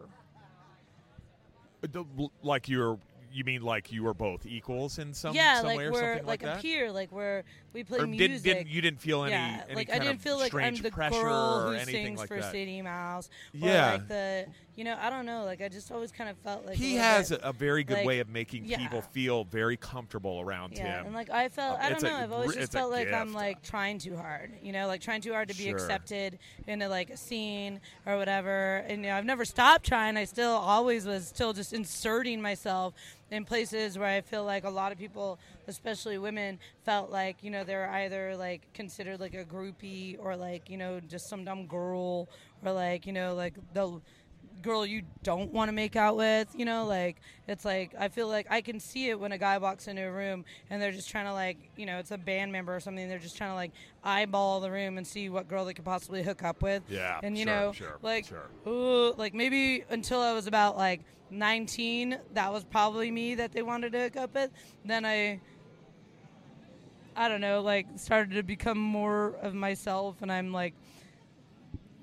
[1.83, 2.03] Uh,
[2.43, 2.99] like you're.
[3.37, 6.01] You mean like you were both equals in some, yeah, some like way or we're
[6.01, 8.43] something like, like, a peer, like where we play or music.
[8.43, 10.89] didn't, didn't you didn't feel any, yeah, any like I didn't feel like I'm the
[10.89, 12.51] girl who sings like for that.
[12.51, 13.29] City Mouse.
[13.53, 13.89] Yeah.
[13.89, 14.47] Or like the,
[14.77, 15.45] you know, I don't know.
[15.45, 18.07] Like I just always kind of felt like he has bit- a, very good like,
[18.07, 18.77] way of making yeah.
[18.77, 21.07] people feel very comfortable around Yeah, him.
[21.07, 22.15] and like I felt, Uh, I don't know.
[22.15, 25.33] I've always just felt like I'm like trying too hard, you know, like trying too
[25.33, 25.77] hard to be Sure.
[25.77, 28.85] accepted into like a scene or whatever.
[28.87, 30.17] And you know, I've never stopped trying.
[30.17, 32.93] I still always was still just inserting myself
[33.31, 37.51] in places where I feel like a lot of people, especially women, felt like you
[37.51, 41.67] know they're either like considered like a groupie or like you know just some dumb
[41.67, 42.29] girl
[42.65, 44.01] or like you know like the
[44.63, 48.29] girl you don't want to make out with you know like it's like i feel
[48.29, 51.09] like i can see it when a guy walks into a room and they're just
[51.11, 53.55] trying to like you know it's a band member or something they're just trying to
[53.55, 53.71] like
[54.03, 57.37] eyeball the room and see what girl they could possibly hook up with Yeah, and
[57.37, 58.49] you sure, know sure, like sure.
[58.73, 61.01] ooh, like maybe until i was about like
[61.31, 64.51] 19 that was probably me that they wanted to hook up with
[64.85, 65.41] then i
[67.19, 70.75] I don't know, like started to become more of myself, and I'm like,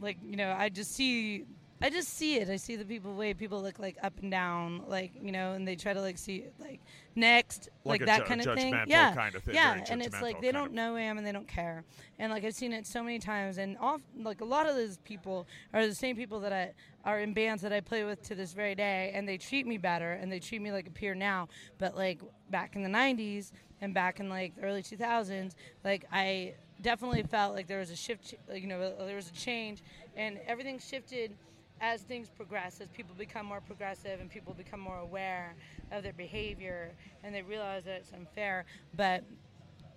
[0.01, 1.45] like you know, I just see,
[1.83, 2.49] I just see it.
[2.49, 5.67] I see the people way people look like up and down, like you know, and
[5.67, 6.79] they try to like see like
[7.13, 8.73] next, Like like, that ju- kind of thing.
[8.87, 11.33] Yeah, kind of thing, yeah, and it's like they don't of- know him and they
[11.33, 11.83] don't care,
[12.19, 14.97] and like I've seen it so many times, and off like a lot of those
[14.99, 16.71] people are the same people that I
[17.03, 19.77] are in bands that I play with to this very day, and they treat me
[19.77, 23.51] better and they treat me like a peer now, but like back in the '90s
[23.81, 25.53] and back in like the early 2000s,
[25.83, 29.33] like I definitely felt like there was a shift, like, you know, there was a
[29.33, 29.83] change,
[30.15, 31.35] and everything shifted
[31.81, 35.55] as things progress, as people become more progressive and people become more aware
[35.91, 36.93] of their behavior
[37.23, 38.65] and they realize that it's unfair.
[38.95, 39.23] But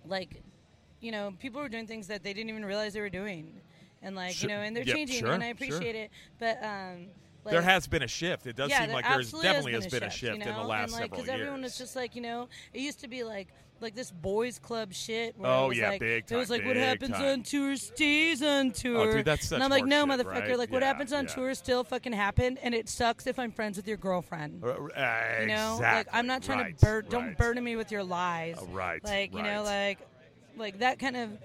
[0.05, 0.41] like,
[0.99, 3.53] you know, people were doing things that they didn't even realize they were doing,
[4.01, 4.49] and like, Sure.
[4.49, 5.53] you know, and they're Yep, changing, sure, and I sure.
[5.53, 6.11] appreciate it.
[6.39, 7.07] But um,
[7.45, 8.47] like, there has been a shift.
[8.47, 10.55] It does yeah, seem there like there's definitely has has been a shift, you in
[10.55, 11.71] the last and, like, several Because everyone years.
[11.71, 13.47] was just like, you know, it used to be like
[13.81, 15.37] like this boys club shit.
[15.37, 17.25] Where Oh, it was yeah, like, big It was like what happens time.
[17.25, 18.97] on tour stays on tour.
[18.97, 20.47] Oh, dude, that's such and I'm like, no, shit, motherfucker.
[20.49, 20.57] right?
[20.57, 21.33] Like what happens on yeah.
[21.35, 24.63] tour still fucking happened, and it sucks if I'm friends with your girlfriend.
[24.63, 24.75] Uh,
[25.41, 28.57] You know, like I'm not trying right, to bur- don't burden me with your lies.
[28.59, 29.99] Uh, right, Like you know, like
[30.57, 31.37] like that kind of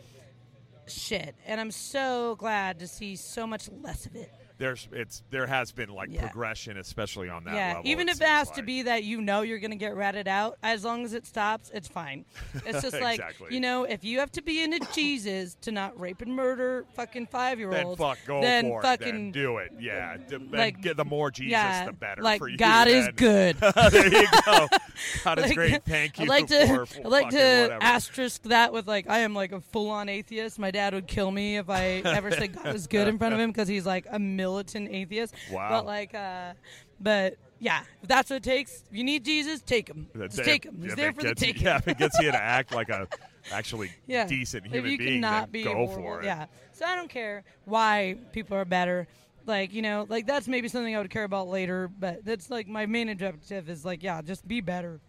[0.86, 1.34] shit.
[1.46, 4.32] And I'm so glad to see so much less of it.
[4.62, 6.20] There's it's there has been like Yeah.
[6.22, 7.82] progression, especially on that yeah, level.
[7.90, 10.56] even if it has to be that you know you're going to get ratted out,
[10.62, 12.24] as long as it stops, it's fine.
[12.64, 13.48] It's just like Exactly.
[13.54, 17.26] you know, if you have to be into Jesus to not rape and murder fucking
[17.26, 19.12] five year olds, Then fuck, go then for fucking it.
[19.12, 19.72] Then do it.
[19.80, 20.16] Yeah,
[20.50, 22.56] like, get the more Jesus, yeah, the better like for you.
[22.56, 23.56] God is good.
[23.90, 24.68] there you go.
[25.24, 25.84] God is great.
[25.84, 26.24] Thank you.
[26.24, 27.78] I'd like to, I'd like to whatever.
[27.82, 30.60] asterisk that with like I am like a full on atheist.
[30.60, 33.40] My dad would kill me if I ever said God is good in front of
[33.40, 34.18] him because he's like a
[34.52, 35.34] militant atheist.
[35.50, 35.68] Wow.
[35.70, 36.52] But like, uh,
[37.00, 38.82] but yeah, if that's what it takes.
[38.90, 40.08] If you need Jesus, take him.
[40.16, 40.44] Just it.
[40.44, 40.78] take him.
[40.82, 41.62] He's If there for the gets you- taking.
[41.64, 43.08] Yeah, if it gets you to act like a
[43.52, 44.26] actually yeah.
[44.26, 46.26] decent if human you being, cannot then be go horrible, for it.
[46.26, 46.46] Yeah.
[46.72, 49.06] So I don't care why people are better.
[49.46, 51.88] Like you know, like that's maybe something I would care about later.
[51.88, 55.00] But that's like my main objective is like, yeah, just be better.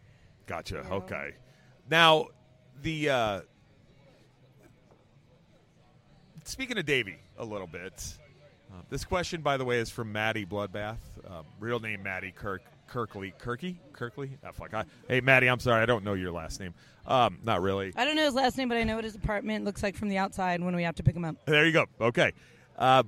[0.47, 0.79] Gotcha.
[0.89, 1.31] Okay.
[1.89, 2.27] Now,
[2.81, 3.41] the uh,
[6.43, 8.17] speaking of Davey a little bit.
[8.73, 10.97] Uh, this question, by the way, is from Maddie Bloodbath.
[11.27, 14.37] Uh, real name Maddie Kirk Kirkley Kirky Kirkley.
[14.43, 14.73] Ah, fuck.
[14.73, 16.73] I, hey, Maddie, I'm sorry, I don't know your last name.
[17.05, 17.93] Um, not really.
[17.95, 20.09] I don't know his last name, but I know what his apartment looks like from
[20.09, 21.35] the outside when we have to pick him up.
[21.45, 21.85] There you go.
[21.99, 22.33] Okay.
[22.77, 23.03] Uh,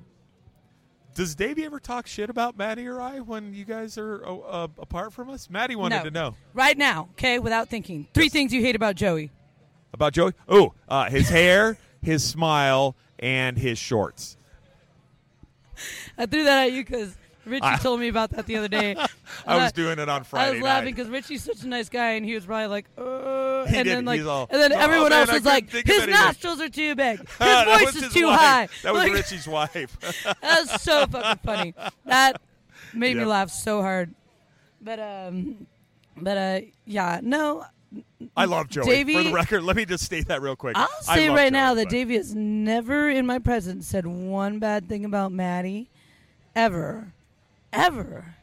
[1.16, 4.68] does Davey ever talk shit about Maddie or I when you guys are uh, uh,
[4.78, 5.50] apart from us?
[5.50, 6.04] Maddie wanted no.
[6.04, 8.08] to know Right now, okay, without thinking.
[8.14, 9.32] Three things you hate about Joey.
[9.94, 10.34] about Joey.
[10.48, 14.36] Oh, uh, his hair, his smile, and his shorts.
[16.18, 17.16] I threw that at you because
[17.46, 18.96] Richie I- told me about that the other day.
[19.48, 20.48] I was doing it on Friday.
[20.50, 23.64] I was laughing because Richie's such a nice guy, and he was probably like, uh,
[23.68, 26.70] and then like, all, and then "Oh, everyone man, else was like, his nostrils are
[26.70, 28.40] too big, his voice is his too wife.
[28.40, 28.68] high.
[28.84, 29.98] That was Like, Richie's wife.
[30.26, 31.74] that was so fucking funny.
[32.06, 32.42] That
[32.94, 34.14] made me laugh so hard.
[34.82, 35.68] But um,
[36.18, 37.66] but uh, yeah, no.
[38.36, 39.04] I love Joey.
[39.04, 40.78] For the record, let me just state that real quick.
[40.78, 44.90] I'll say right now that but- Davey has never in my presence said one bad
[44.90, 45.90] thing about Maddie,
[46.56, 47.14] ever,
[47.72, 48.36] ever.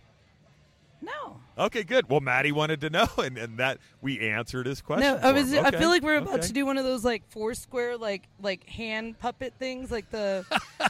[1.01, 1.41] No.
[1.59, 2.09] Okay, good.
[2.09, 5.15] Well, Maddie wanted to know, and, and that we answered his question.
[5.15, 5.53] No, I was.
[5.53, 5.65] him.
[5.67, 6.47] I feel like we're about okay.
[6.47, 10.47] to do one of those like four square like like hand puppet things, like the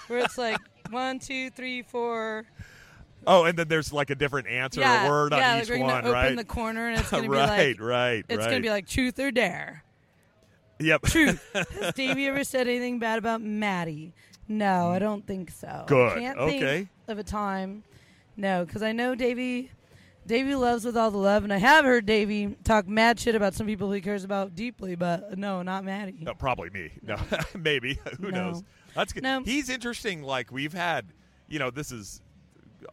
[0.06, 0.60] where it's like
[0.90, 2.44] one, two, three, four.
[3.26, 5.80] Oh, and then there's like a different answer yeah, or word yeah, on like each
[5.80, 6.36] one, open right?
[6.36, 8.50] the corner and it's gonna be right, like right, it's right.
[8.50, 9.84] gonna be like truth or dare.
[10.80, 11.02] yep.
[11.06, 11.42] Truth.
[11.80, 14.14] Has Davey ever said anything bad about Maddie?
[14.48, 15.84] No, I don't think so.
[15.86, 16.12] Good.
[16.18, 16.58] I can't Okay.
[16.58, 17.84] think of a time.
[18.36, 19.70] No, because I know Davey.
[20.24, 23.54] Davey loves with all the love, and I have heard Davey talk mad shit about
[23.54, 26.14] some people he cares about deeply, but no, not Maddie.
[26.20, 26.92] No, probably me.
[27.02, 27.16] No,
[27.58, 27.98] maybe.
[28.20, 28.50] Who No.
[28.50, 28.62] knows?
[28.94, 29.24] That's good.
[29.24, 29.42] No.
[29.42, 30.22] He's interesting.
[30.22, 31.06] Like we've had,
[31.48, 32.21] you know, this is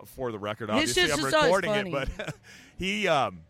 [0.05, 0.69] for the record.
[0.69, 2.35] Obviously, I'm recording it, but
[2.77, 3.41] he, um,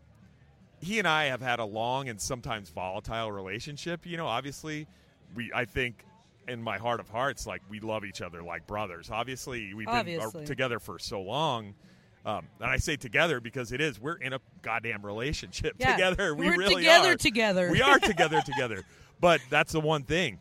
[0.80, 4.06] he and I have had a long and sometimes volatile relationship.
[4.06, 4.86] You know, obviously,
[5.34, 5.50] we.
[5.54, 6.04] I think.
[6.48, 9.08] In my heart of hearts, like we love each other like brothers.
[9.12, 10.42] Obviously, we've been Obviously.
[10.42, 11.74] uh, together for so long,
[12.26, 14.00] um, and I say together because it is.
[14.00, 15.92] We're in a goddamn relationship Yeah.
[15.92, 16.34] together.
[16.34, 17.16] We We're really together are.
[17.16, 17.70] together.
[17.70, 18.82] We are together together.
[19.20, 20.40] But that's the one thing.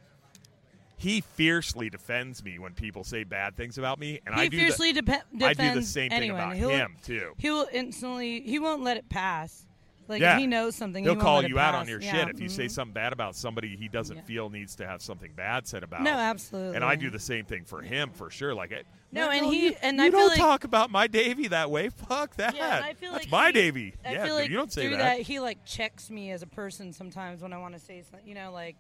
[1.00, 4.58] He fiercely defends me when people say bad things about me, and he I do
[4.58, 7.34] fiercely the, depe- I do the same thing about he'll, him too.
[7.38, 8.41] He will instantly.
[8.41, 9.66] He won't let it pass.
[10.10, 10.34] Like Yeah.
[10.34, 12.50] if he knows something, He'll he call you out on your Yeah, shit if you
[12.50, 12.72] say mhm.
[12.72, 14.22] something bad about somebody he doesn't Yeah.
[14.24, 16.02] feel needs to have something bad said about.
[16.02, 16.76] No, absolutely.
[16.78, 18.56] And I do the same thing for him for sure.
[18.56, 20.64] Like, it, No, man, and no, he- you, and you I feel don't like- talk
[20.64, 21.89] about my Davey that way.
[21.89, 22.56] Fuck that.
[22.56, 23.93] Yeah, I feel That's like my he- Davey.
[24.04, 25.20] I yeah, feel dude, like you don't say through that.
[25.22, 28.28] He like checks me as a person sometimes when I want to say something.
[28.28, 28.78] You know, like,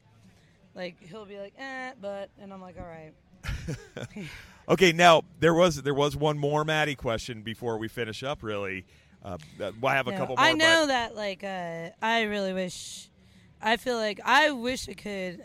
[0.79, 3.13] like he'll be like, eh, but, and I'm like, all right.
[4.69, 8.43] Okay, now there was there was one more Maddie question before we finish up.
[8.43, 8.85] Really,
[9.25, 10.45] uh, I have a No, couple more.
[10.45, 13.09] I know but- that, like, uh, I really wish.
[13.61, 15.43] I feel like I wish I could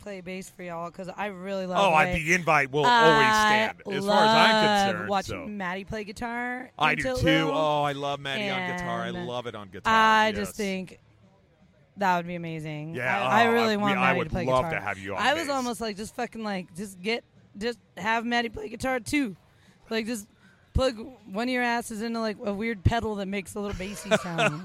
[0.00, 1.78] play bass for y'all because I really love.
[1.80, 5.08] Oh, I, the invite will always stand as far as I'm concerned.
[5.08, 5.48] Watching so.
[5.48, 6.70] Maddie play guitar.
[6.78, 7.14] I do too.
[7.14, 7.56] Little.
[7.56, 9.00] Oh, I love Maddie on guitar.
[9.00, 9.92] I love it on guitar.
[9.92, 10.36] I yes.
[10.36, 10.98] just think
[11.98, 12.94] that would be amazing.
[12.94, 14.78] Yeah, I, I oh, really I- want we- I would to play love guitar.
[14.78, 17.24] to have you on I was almost like just fucking like just get
[17.56, 19.36] just have Maddie play guitar too,
[19.90, 20.26] like just
[20.74, 20.96] plug
[21.32, 24.64] one of your asses into like a weird pedal that makes a little bassy sound.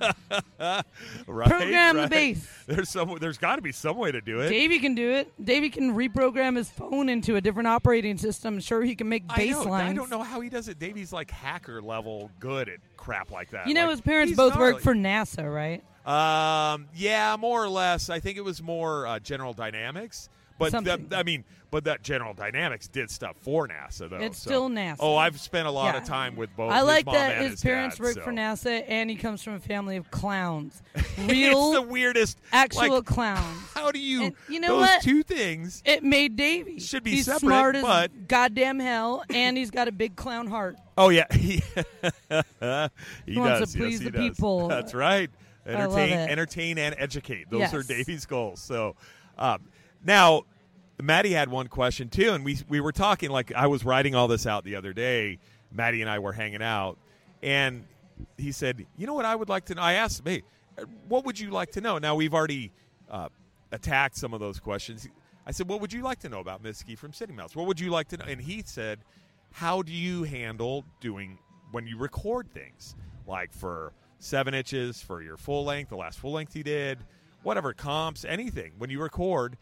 [0.60, 0.84] right,
[1.28, 2.10] Program the right.
[2.10, 2.48] bass.
[2.68, 3.18] There's some.
[3.20, 4.50] There's got to be some way to do it.
[4.50, 5.32] Davey can do it.
[5.44, 8.60] Davey can reprogram his phone into a different operating system.
[8.60, 9.64] Sure, he can make I bass know.
[9.64, 9.90] lines.
[9.92, 10.78] I don't know how he does it.
[10.80, 13.68] Davey's like hacker level good at crap like that.
[13.68, 14.74] You know, Like, his parents both gnarly.
[14.74, 15.84] work for NASA, right?
[16.06, 18.10] Um, yeah, more or less.
[18.10, 21.08] I think it was more uh, General Dynamics, But Something.
[21.10, 24.18] that, I mean, but that General Dynamics did stuff for NASA though.
[24.18, 24.98] It's so- still NASA.
[25.00, 26.72] Oh, I've spent a lot of time with both.
[26.72, 28.22] I his like that and his, parents dad, work so.
[28.22, 32.38] for NASA, and he comes from a family of clowns, it's real the weirdest.
[32.52, 33.58] actual like, clowns.
[33.74, 34.24] how do you?
[34.26, 35.02] And you know those what?
[35.02, 35.82] two things.
[35.86, 36.80] It made Davey.
[36.80, 40.48] Should be He's separate, smart as but- goddamn hell, and he's got a big clown
[40.48, 40.76] heart.
[40.98, 41.64] Oh yeah, he,
[43.26, 43.72] he wants does.
[43.74, 44.22] to please yes, the does.
[44.22, 44.68] people.
[44.68, 45.32] That's right.
[45.66, 47.50] Entertain, entertain, and educate.
[47.50, 47.88] Those are Yes.
[47.88, 48.60] Davey's goals.
[48.62, 48.96] So,
[49.38, 49.62] um,
[50.04, 50.44] now
[51.02, 54.28] Maddie had one question too, and we we were talking like I was writing all
[54.28, 55.40] this out the other day.
[55.72, 56.98] Maddie and I were hanging out,
[57.42, 57.86] and
[58.38, 60.44] he said, "You know what I would like to know?" I asked him, "Hey,
[61.08, 62.72] what would you like to know?" Now we've already
[63.10, 63.30] uh,
[63.72, 65.08] attacked some of those questions.
[65.48, 67.56] I said, "What would you like to know about Miski from City Mouse?
[67.56, 69.00] What would you like to know?" And he said,
[69.52, 71.40] "How do you handle doing
[71.72, 72.96] when you record things
[73.26, 73.94] like for
[74.24, 77.00] seven inches for your full length, the last full length you did,
[77.44, 79.58] whatever comps, anything when you record?"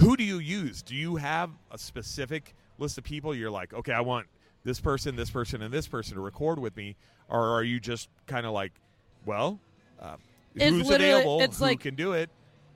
[0.00, 0.82] who do you use?
[0.82, 4.26] Do you have a specific list of people you're like, okay, I want
[4.62, 6.96] this person, this person, and this person to record with me,
[7.30, 8.72] or are you just kind of like,
[9.24, 9.58] well,
[9.98, 10.16] uh,
[10.54, 12.28] who's available, it's who like- can do it?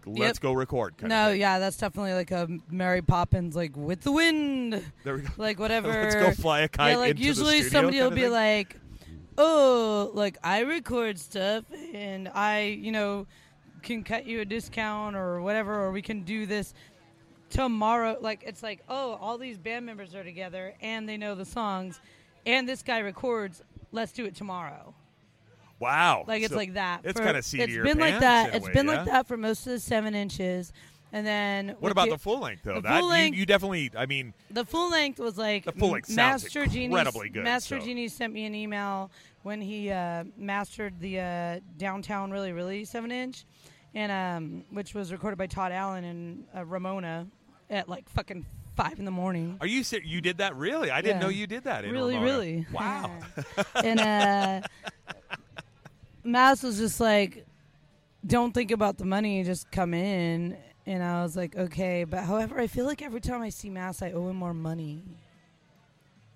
[0.06, 0.40] Let's Yep.
[0.40, 0.96] go record.
[0.96, 5.20] Kind No, yeah, that's definitely like a Mary Poppins, like with the wind, there we
[5.20, 5.28] go.
[5.36, 5.88] like whatever.
[5.92, 8.79] Let's go fly a kite yeah, like into the usually somebody will be like,
[9.42, 11.64] "Oh, like I record stuff,
[11.94, 13.26] and I, you know,
[13.82, 16.74] can cut you a discount or whatever, or we can do this
[17.48, 21.44] tomorrow." Like it's like, oh, all these band members are together and they know the
[21.46, 22.00] songs,
[22.44, 23.62] and this guy records.
[23.92, 24.94] Let's do it tomorrow.
[25.80, 27.00] wow, Like it's So like that.
[27.02, 28.52] It's kind of seat It's been like that.
[28.52, 28.98] a It's way, been yeah?
[28.98, 30.72] like that for most of the seven inches,
[31.12, 32.80] and then What about the, the full length though?
[32.80, 33.90] that full you- length- you, definitely.
[33.96, 36.84] I mean, The full length was like The full length Mass Giorgini.
[36.84, 39.10] incredibly good, Master so- Genie sent me an email
[39.42, 43.44] when he uh, mastered the uh, downtown really really seven inch,
[43.94, 47.26] and um, which was recorded by Todd Allen and uh, Ramona
[47.70, 48.44] at like fucking
[48.76, 49.56] five in the morning.
[49.60, 50.90] are you ser- you did that really?
[50.90, 51.22] I didn't Yeah.
[51.22, 51.84] know you did that.
[51.84, 52.30] In really, Ramona.
[52.32, 52.66] really.
[52.72, 53.10] Wow.
[53.82, 54.60] and uh,
[56.24, 57.46] Mass was just like,
[58.26, 62.58] "Don't think about the money, just come in." And I was like, "Okay," but however,
[62.58, 65.02] I feel like every time I see Mass, I owe him more money.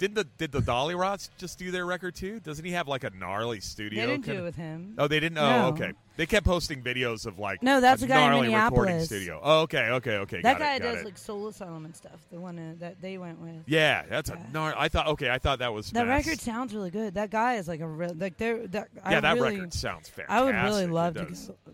[0.04, 2.38] Did the did the Dollyrots just do their record too?
[2.40, 4.04] Doesn't he have like a gnarly studio?
[4.04, 4.96] they didn't do it with him.
[4.98, 5.38] Oh, they didn't.
[5.38, 5.66] Oh, No.
[5.68, 5.92] okay.
[6.16, 9.40] They kept posting videos of like No, that's a a guy in gnarly recording studio.
[9.42, 10.42] Oh, okay, okay, okay.
[10.42, 11.04] that guy it, does it.
[11.06, 12.20] like Soul Asylum and stuff.
[12.30, 13.62] The one uh, that they went with.
[13.66, 14.36] Yeah, that's Yeah.
[14.36, 14.74] a gnar.
[14.76, 15.06] I thought.
[15.08, 16.26] Okay, I thought that was That Mass.
[16.26, 17.14] record sounds really good.
[17.14, 18.88] That guy is like a real like they're that.
[18.94, 20.30] Yeah, I that really, record sounds fantastic.
[20.30, 21.26] I would really love to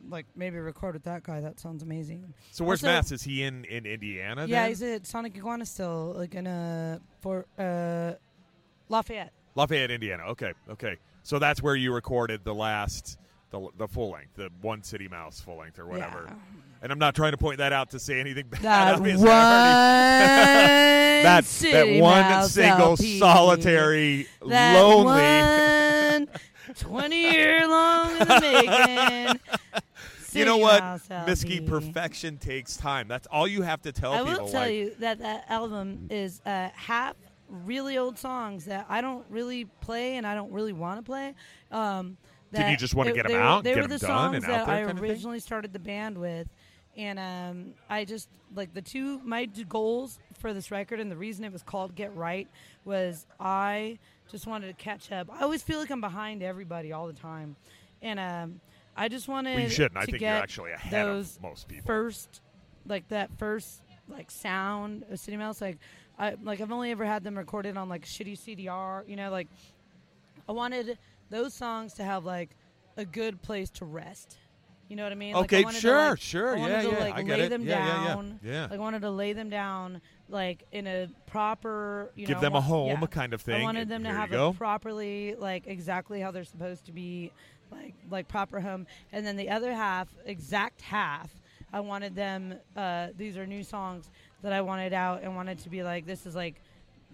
[0.08, 1.40] like maybe record with that guy.
[1.40, 2.32] That sounds amazing.
[2.52, 3.10] So where's Also- Mass?
[3.12, 4.46] Is he in in Indiana?
[4.46, 4.68] Yeah, then?
[4.70, 8.12] he's at Sonic Iguana still, like in a for uh,
[8.88, 9.32] Lafayette.
[9.54, 10.24] Lafayette, Indiana.
[10.30, 10.96] Okay, okay.
[11.22, 13.18] So that's where you recorded the last
[13.50, 16.24] the the full length, the one City Mouse full length or whatever.
[16.28, 16.34] Yeah.
[16.82, 18.62] And I'm not trying to point that out to say anything bad.
[18.62, 19.26] That obviously.
[19.26, 19.28] one
[21.22, 23.18] that that one Mouse single LP.
[23.18, 25.04] solitary that lonely.
[26.24, 26.28] one
[26.76, 29.40] 20 year long in the making.
[30.34, 30.82] You know what?
[31.10, 31.60] LP.
[31.60, 33.08] Perfection takes time.
[33.08, 34.30] That's all you have to tell I people.
[34.32, 37.16] I will tell like, you that that album is uh, half
[37.48, 41.34] really old songs that I don't really play and I don't really want to play.
[41.72, 42.16] Um,
[42.52, 43.98] Did you just wanna get get 'em they were- out, They get were 'em the
[43.98, 45.10] songs that I kind of thing?
[45.10, 46.48] originally started the band with,
[46.96, 51.44] and um, I just like the two my goals for this record and the reason
[51.44, 52.48] it was called Get Right
[52.84, 53.98] was I
[54.30, 55.28] just wanted to catch up.
[55.32, 57.56] I always feel like I'm behind everybody all the time,
[58.02, 58.60] and um,
[59.00, 59.96] I just wanted you shouldn't.
[59.96, 61.86] I to think you're actually ahead those of most people.
[61.86, 62.42] first
[62.86, 65.78] like that first like sound of City Mouse like
[66.18, 69.48] I like I've only ever had them recorded on like shitty CDR you know like
[70.46, 70.98] I wanted
[71.30, 72.50] those songs to have like
[72.98, 74.36] a good place to rest
[74.90, 76.82] you know what I mean like, I okay, wanted to, sure, like- sure, I yeah,
[76.82, 76.98] to, yeah.
[76.98, 77.48] like, I get lay it.
[77.48, 78.62] them yeah, down yeah, yeah, yeah.
[78.64, 82.54] like I wanted to lay them down like in a proper you Give know them
[82.54, 83.06] a home, yeah.
[83.06, 83.60] kind of thing.
[83.60, 84.50] I wanted them to have you go.
[84.50, 87.32] it properly, like exactly how they're supposed to be,
[87.70, 88.86] like like proper home.
[89.12, 91.30] And then the other half, exact half,
[91.72, 92.54] I wanted them.
[92.76, 94.10] Uh, these are new songs
[94.42, 96.56] that I wanted out and wanted to be like this is like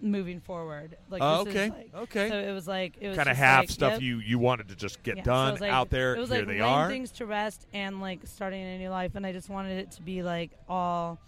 [0.01, 0.95] moving forward.
[1.09, 2.29] Like Oh, this okay, is like, okay.
[2.29, 4.01] So it was like it was kind of half like, stuff yep.
[4.01, 6.15] you you wanted to just get Yeah, so done was like- out there.
[6.15, 6.87] It was here like they are.
[6.89, 10.01] things to rest and like starting a new life, and I just wanted it to
[10.01, 11.19] be like all.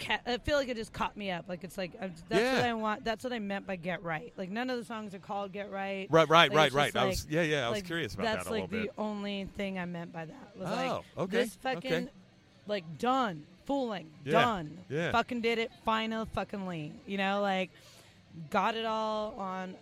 [0.00, 1.44] Ca- I feel like it just caught me up.
[1.48, 2.54] Like it's like I'm, that's Yeah.
[2.56, 3.04] what I want.
[3.04, 4.32] That's what I meant by get right.
[4.36, 6.06] Like none of the songs are called get right.
[6.10, 6.92] Right, right, Like, right, right.
[6.92, 7.66] just I was, yeah, yeah.
[7.66, 8.92] I was like, curious about that's that a like the bit.
[8.98, 10.56] only thing I meant by that.
[10.56, 12.08] Was Oh, like okay, this fucking okay.
[12.66, 14.78] like done, fooling Yeah, done.
[14.88, 15.12] yeah.
[15.12, 16.92] Fucking did it, final fuckingly.
[17.06, 17.70] You know, like
[18.50, 19.74] got it all on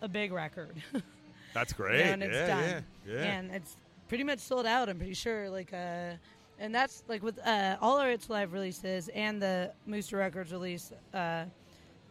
[0.00, 0.74] a big record.
[1.54, 2.00] That's You know, great.
[2.02, 2.84] and it's yeah, done.
[3.06, 3.22] yeah, yeah.
[3.24, 3.76] And it's
[4.08, 4.88] pretty much sold out.
[4.88, 5.50] I'm pretty sure.
[5.50, 6.12] Like, uh,
[6.58, 10.92] and that's like with uh, all our It's Live releases and the Mooster Records release.
[11.12, 11.44] Uh,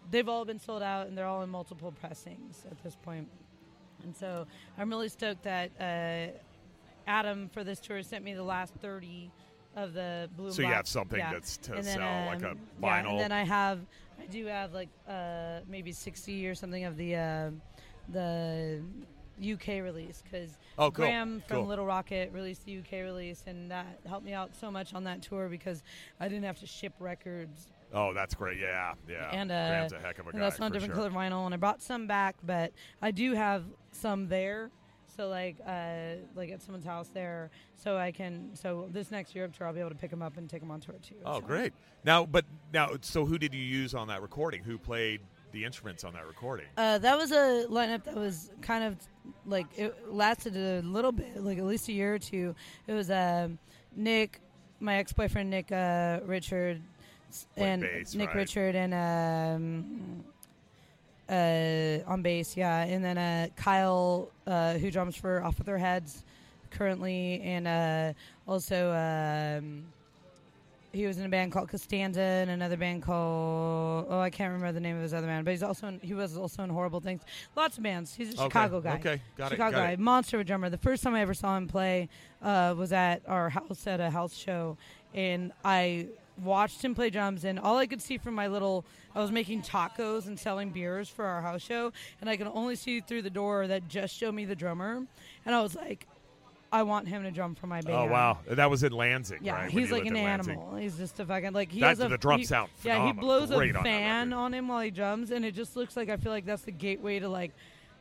[0.10, 3.28] they've all been sold out, and they're all in multiple pressings at this point.
[4.04, 4.46] And so
[4.78, 6.38] I'm really stoked that uh,
[7.08, 9.32] Adam for this tour sent me the last 30
[9.76, 10.52] of the blue.
[10.52, 11.32] So you have something Yeah.
[11.32, 13.10] that's to And then, sell, like a um, yeah, vinyl.
[13.12, 13.80] and then I have,
[14.22, 17.52] I do have like uh, maybe 60 or something of the uh,
[18.10, 18.82] the
[19.42, 21.06] UK release because Oh, cool.
[21.06, 21.68] Graham from Cool.
[21.68, 25.22] Little Rocket released the UK release, and that helped me out so much on that
[25.22, 25.84] tour because
[26.20, 28.60] I didn't have to ship records oh, that's great.
[28.60, 29.30] Yeah, yeah.
[29.32, 30.46] and uh, Graham's a heck of a and guy.
[30.46, 31.10] that's not for different sure.
[31.10, 31.46] color vinyl.
[31.46, 34.72] And I brought some back, but I do have some there.
[35.16, 38.52] So like, uh, like at someone's house there, so I can.
[38.54, 40.72] So this next Europe tour, I'll be able to pick them up and take them
[40.72, 41.16] on tour too.
[41.26, 41.46] Oh, so.
[41.46, 41.74] great.
[42.06, 44.64] Now, but now, so who did you use on that recording?
[44.64, 45.20] Who played
[45.52, 46.66] the instruments on that recording?
[46.78, 48.98] Uh, that was a lineup that was kind of
[49.46, 52.56] like it lasted a little bit, like at least a year or two.
[52.88, 53.60] It was um,
[53.96, 54.40] Nick,
[54.80, 56.82] my ex-boyfriend Nick uh, Richard,
[57.58, 58.38] and bass, Nick right.
[58.38, 60.24] Richard and um,
[61.30, 65.78] uh, on bass, yeah, and then uh, Kyle uh, who drums for Off with Their
[65.78, 66.24] Heads
[66.72, 68.14] currently, and uh,
[68.48, 68.92] also.
[68.92, 69.86] Um,
[70.94, 74.72] he was in a band called Costanza and another band called oh I can't remember
[74.74, 77.00] the name of his other band, but he's also in, he was also in Horrible
[77.00, 77.22] Things.
[77.56, 78.14] Lots of bands.
[78.14, 78.96] He's a Okay, Chicago guy.
[78.96, 79.80] Okay, got Chicago it.
[79.80, 80.00] Got guy, it.
[80.00, 80.70] monster of a drummer.
[80.70, 82.10] The first time I ever saw him play
[82.42, 84.78] uh, was at our house at a house show,
[85.14, 86.08] and I
[86.44, 87.46] watched him play drums.
[87.46, 88.86] And all I could see from my little,
[89.16, 92.76] I was making tacos and selling beers for our house show, and I could only
[92.76, 95.06] see through the door that just showed me the drummer,
[95.46, 96.08] and I was like,
[96.72, 97.98] I want him to drum for my band.
[97.98, 99.40] Oh wow, that was in Lansing.
[99.42, 100.76] Yeah, right, he's like an animal.
[100.76, 103.14] He's just a fucking like he That- has a the drums he- sound Yeah, he
[103.14, 104.40] blows Great a fan record.
[104.40, 106.72] on him while he drums, and it just looks like I feel like that's the
[106.72, 107.52] gateway to like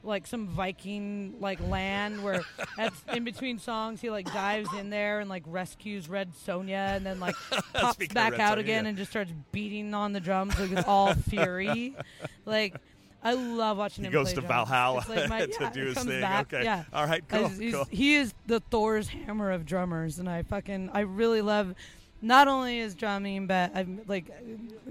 [0.02, 2.42] like some Viking like land where
[2.78, 7.05] at, in between songs he like dives in there and like rescues Red Sonja and
[7.05, 7.34] then like
[7.74, 8.88] pops back out again yeah.
[8.90, 11.94] and just starts beating on the drums like with all fury.
[12.47, 12.76] Like
[13.22, 14.12] I love watching He him.
[14.12, 14.48] He goes to drums.
[14.48, 16.20] Valhalla like my- to yeah, do his thing.
[16.20, 16.64] back, Okay.
[16.64, 16.84] Yeah.
[16.92, 17.22] All right.
[17.28, 17.51] Cool.
[17.70, 17.84] cool.
[17.90, 21.74] He is the Thor's hammer of drummers, and I fucking I really love.
[22.22, 24.30] Not only his drumming, but I like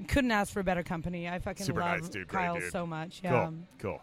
[0.08, 1.30] couldn't ask for a better company.
[1.30, 2.72] I fucking Super love nice dude, Kyle dude.
[2.72, 3.22] so much.
[3.24, 3.32] Yeah.
[3.46, 3.54] Cool.
[3.80, 4.02] Cool.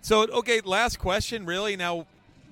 [0.00, 1.46] So okay, last question.
[1.46, 2.06] Really, now,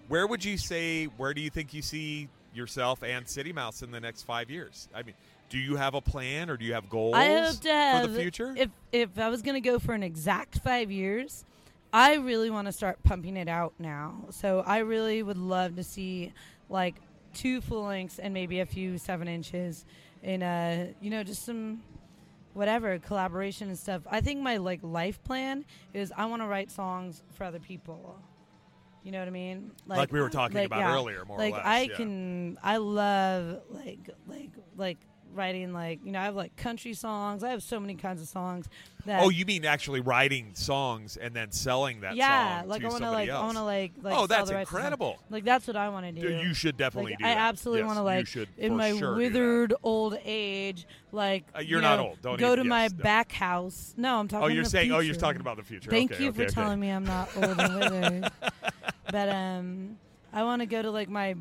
[0.09, 1.07] where would you say?
[1.07, 4.89] Where do you think you see yourself and City Mouse in the next five years?
[4.95, 5.15] I mean,
[5.53, 8.09] do you have a plan or do you have goals I hope to have for
[8.09, 8.55] the future?
[8.57, 11.45] If if I was gonna go for an exact five years,
[11.93, 14.25] I really want to start pumping it out now.
[14.31, 16.33] So I really would love to see
[16.71, 16.95] like
[17.35, 19.85] two full lengths and maybe a few seven inches,
[20.23, 21.83] in uh you know just some
[22.55, 24.01] whatever collaboration and stuff.
[24.11, 28.19] I think my like life plan is I want to write songs for other people.
[29.05, 29.73] You know what I mean?
[29.87, 30.95] Like we were talking like, about yeah.
[30.95, 31.97] earlier, more or like less, I yeah.
[31.97, 34.99] can, I love like like like
[35.35, 37.43] writing like you know I have like country songs.
[37.45, 38.69] I have so many kinds of songs
[39.07, 43.03] that oh, you mean actually writing songs and then selling that yeah, like I want
[43.03, 43.41] to like else?
[43.43, 44.85] I want to like like oh, that's the rights to songs.
[44.85, 45.19] incredible.
[45.31, 46.29] Like that's what I want to do.
[46.29, 47.39] You should definitely Like, do I that.
[47.39, 51.79] absolutely Yes, want to like should in my sure withered old age, like Uh, you're
[51.79, 52.23] you not old.
[52.23, 53.03] Don't go even- to my yes, no.
[53.03, 53.95] back house.
[53.97, 54.45] No, I'm talking.
[54.45, 54.93] Oh, you're saying.
[54.93, 55.91] Oh, you're talking about the future.
[55.91, 56.53] Thank okay, you okay, for okay.
[56.53, 58.31] telling me I'm not old and withered.
[59.11, 59.97] but um,
[60.33, 61.35] I want to go to like my,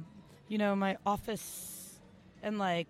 [0.47, 1.99] you know, my office
[2.43, 2.87] and like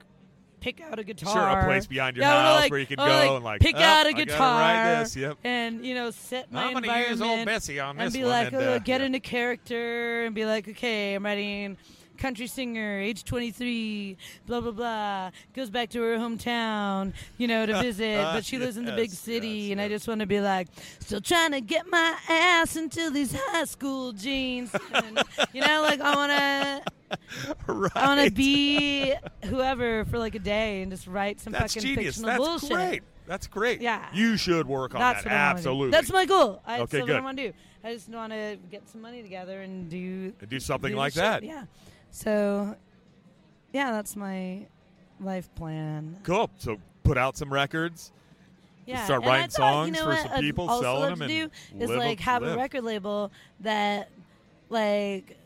[0.61, 1.33] pick out a guitar.
[1.33, 3.43] Sure, a place behind your Yeah, I house like- where you can go like, and
[3.43, 5.15] like pick "Oh, out a guitar write this.
[5.17, 5.37] Yep.
[5.43, 8.29] and you know set my I'm gonna use old Bessie on and this be one
[8.31, 9.07] like, and, oh, uh, get yeah.
[9.07, 11.75] into character and be like, okay, I'm writing
[12.21, 14.15] country singer, age 23,
[14.45, 18.77] blah blah blah, goes back to her hometown, you know, to visit, but she lives
[18.77, 20.67] in the big city, yes, and I just want to be like,
[20.99, 25.19] still trying to get my ass into these high school jeans, and,
[25.51, 26.91] you know, like I want to.
[27.73, 27.91] right.
[27.95, 29.13] I want to be
[29.45, 32.15] whoever for like a day and just write some That's fucking genius.
[32.17, 32.77] fictional That's bullshit.
[32.77, 33.03] great.
[33.27, 33.81] That's great.
[33.81, 34.05] Yeah.
[34.13, 35.29] You should work on That's that.
[35.29, 35.57] what I wanna do.
[35.57, 35.91] Absolutely.
[35.91, 36.61] That's my goal.
[36.65, 37.01] I, Okay, that's good.
[37.09, 37.53] what I want to do.
[37.83, 41.23] I just want to get some money together and do do something do like shit.
[41.23, 41.43] that.
[41.43, 41.63] Yeah.
[42.11, 42.75] So,
[43.73, 44.67] yeah, that's my
[45.19, 46.17] life plan.
[46.23, 46.49] Cool.
[46.57, 48.11] So put out some records.
[48.85, 49.05] Yeah.
[49.05, 51.27] start and writing thought, you songs know for what some people, also selling love them,
[51.27, 52.53] to do and is like have live.
[52.53, 53.31] a record label
[53.61, 54.09] that
[54.69, 55.37] like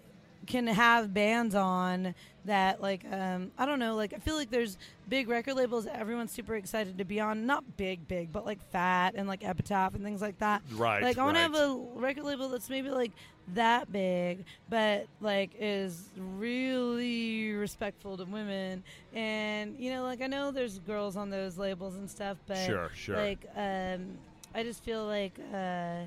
[0.47, 4.77] can have bands on that like um I don't know like I feel like there's
[5.09, 8.59] big record labels that everyone's super excited to be on not big big but like
[8.71, 11.01] Fat and like Epitaph and things like that Right.
[11.03, 13.11] like I want to have a record label that's maybe like
[13.53, 18.83] that big, but like is really respectful to women.
[19.13, 22.89] And you know, like I know there's girls on those labels and stuff, but Sure,
[22.95, 23.15] sure.
[23.17, 24.17] like um,
[24.55, 26.05] I just feel like uh,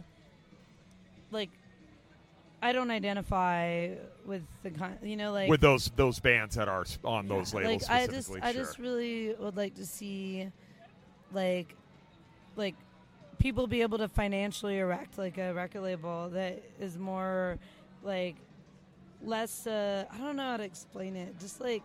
[1.30, 1.50] like
[2.60, 3.90] I don't identify
[4.26, 7.60] with the kind, you know, like with those those bands that are on those yeah,
[7.60, 8.48] labels Like I just, specifically.
[8.48, 10.50] I just really would like to see,
[11.32, 11.74] like,
[12.56, 12.74] like
[13.38, 17.58] people be able to financially erect like a record label that is more,
[18.02, 18.34] like,
[19.22, 19.66] less.
[19.66, 21.38] Uh, I don't know how to explain it.
[21.38, 21.82] Just like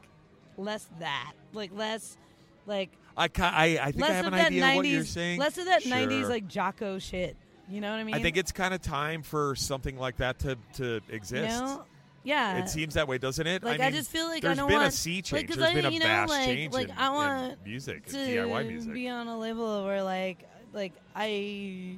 [0.58, 2.18] less that, like less,
[2.66, 4.86] like I, ki- I I think less I have of an that idea 90s, what
[4.88, 5.40] you're saying.
[5.40, 5.92] less of that Sure.
[5.98, 7.38] '90s like Jocko shit.
[7.70, 8.16] You know what I mean?
[8.16, 11.56] I think it's kind of time for something like that to to exist.
[11.56, 11.86] You know?
[12.26, 12.58] Yeah.
[12.60, 13.64] It seems that way, doesn't it?
[13.64, 15.48] Like I, I, just feel like I there's don't been want a sea like, change.
[15.50, 18.06] 'cause there's I, been a know, vast like, change like in, I in want music,
[18.08, 18.94] to DIY music.
[18.94, 21.98] be on a label where like like I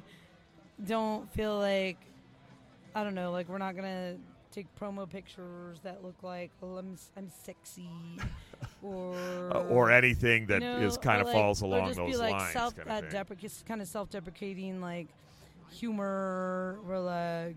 [0.84, 1.98] don't feel like
[2.94, 4.16] I don't know like we're not gonna
[4.50, 7.88] take promo pictures that look like well I'm I'm sexy
[8.82, 9.14] or
[9.54, 12.52] Uh, or anything that you is kind of like- falls along those like lines.
[12.52, 15.08] self kind uh, of deprecating kind of self-deprecating like
[15.80, 17.56] humor or like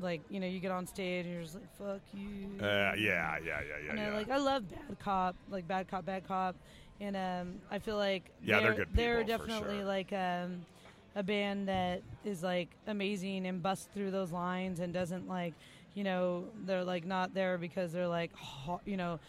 [0.00, 2.96] like you know you get on stage and you're just like fuck you Uh, yeah,
[2.96, 4.16] yeah, yeah, yeah, I know, yeah.
[4.16, 6.56] like I love Bad Cop, like Bad Cop, Bad Cop,
[7.00, 9.84] and um, I feel like Yeah, they're they're, good they're definitely sure.
[9.84, 10.64] like um,
[11.14, 15.54] a band that is like amazing and busts through those lines and doesn't like,
[15.94, 18.32] you know, they're like not there because they're like,
[18.84, 19.20] you know,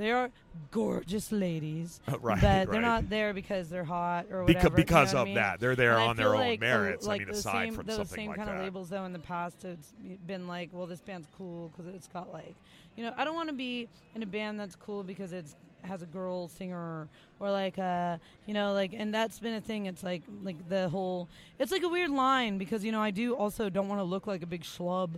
[0.00, 0.30] they are
[0.70, 4.76] gorgeous ladies, right, but they're not there because they're hot or Beca- whatever.
[4.76, 5.34] because you know of I mean?
[5.36, 5.60] that.
[5.60, 7.06] They're there And on their own like, uh, merits.
[7.06, 8.56] like I mean, aside same, from those something same like kind that.
[8.56, 9.92] of labels, though, in the past, it's
[10.26, 12.54] been like, well, this band's cool because it's got like,
[12.96, 16.02] you know, I don't want to be in a band that's cool because it's has
[16.02, 17.08] a girl singer
[17.38, 20.90] or like uh you know like and that's been a thing it's like like the
[20.90, 21.26] whole
[21.58, 24.26] it's like a weird line because you know I do also don't want to look
[24.26, 25.08] like a big schlub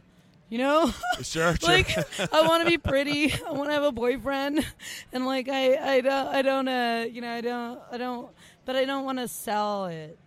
[0.53, 0.93] you know
[1.23, 1.57] Sure, sure.
[1.63, 1.97] like
[2.33, 3.33] I want to be pretty.
[3.33, 4.67] I want to have a boyfriend,
[5.13, 8.29] and like I I don't I don't uh you know I don't I don't
[8.67, 10.19] but I don't want to sell it.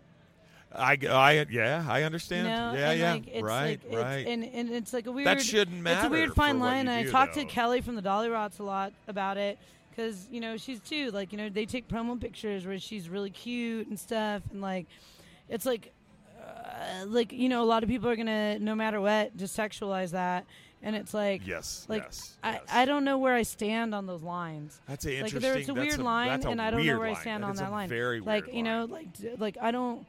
[0.73, 2.47] I, I, yeah, I understand.
[2.47, 2.73] You know?
[2.73, 4.15] yeah, and yeah, like, it's right, like, right.
[4.17, 5.27] It's, and and it's like a weird.
[5.27, 5.99] that shouldn't matter.
[5.99, 6.87] It's a weird fine line.
[6.87, 7.41] And I do, talked though.
[7.41, 9.57] to Kelly from the Dollyrots a lot about it
[9.91, 13.29] because you know she's too like you know they take promo pictures where she's really
[13.29, 14.87] cute and stuff and like
[15.49, 15.93] it's like
[16.75, 20.11] uh, like you know a lot of people are gonna no matter what just sexualize
[20.11, 20.45] that
[20.83, 22.37] and it's like Yes, like yes.
[22.43, 22.61] I, yes.
[22.69, 24.79] I don't know where I stand on those lines.
[24.87, 25.41] That's a Like interesting.
[25.41, 27.55] there's a weird a, line, a and I don't know where I stand That on
[27.55, 27.89] that line.
[27.89, 29.07] Very like you know, like
[29.39, 30.05] like I don't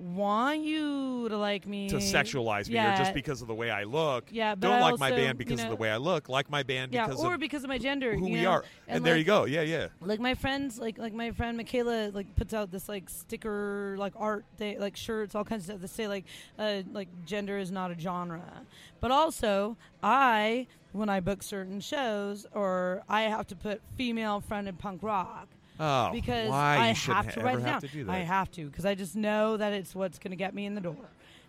[0.00, 3.84] want you to like me to sexualize me or just because of the way I
[3.84, 4.26] look.
[4.30, 6.28] Yeah, but don't I like my band because you of the way I look.
[6.28, 8.14] Like my band yeah, because or of because of my gender.
[8.14, 8.50] who you we know?
[8.50, 8.64] are.
[8.88, 9.44] And, there like, you go.
[9.44, 9.88] Yeah, yeah.
[10.00, 14.12] Like my friends, like like my friend Michaela, like puts out this like sticker, like
[14.16, 16.24] art, they, like shirts, all kinds of stuff that say like,
[16.58, 18.62] uh, like gender is not a genre.
[19.00, 24.78] But also, I when I book certain shows, or I have to put female fronted
[24.78, 25.48] punk rock
[25.78, 27.80] Oh, because why I you have to write it have down.
[27.82, 28.12] to do that.
[28.12, 30.74] I have to because I just know that it's what's going to get me in
[30.74, 30.96] the door.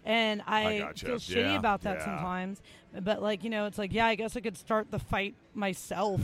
[0.05, 1.05] And I, I gotcha.
[1.05, 2.05] feel shitty Yeah, about that yeah.
[2.05, 2.61] sometimes.
[3.01, 6.21] But like you know, it's like yeah, I guess I could start the fight myself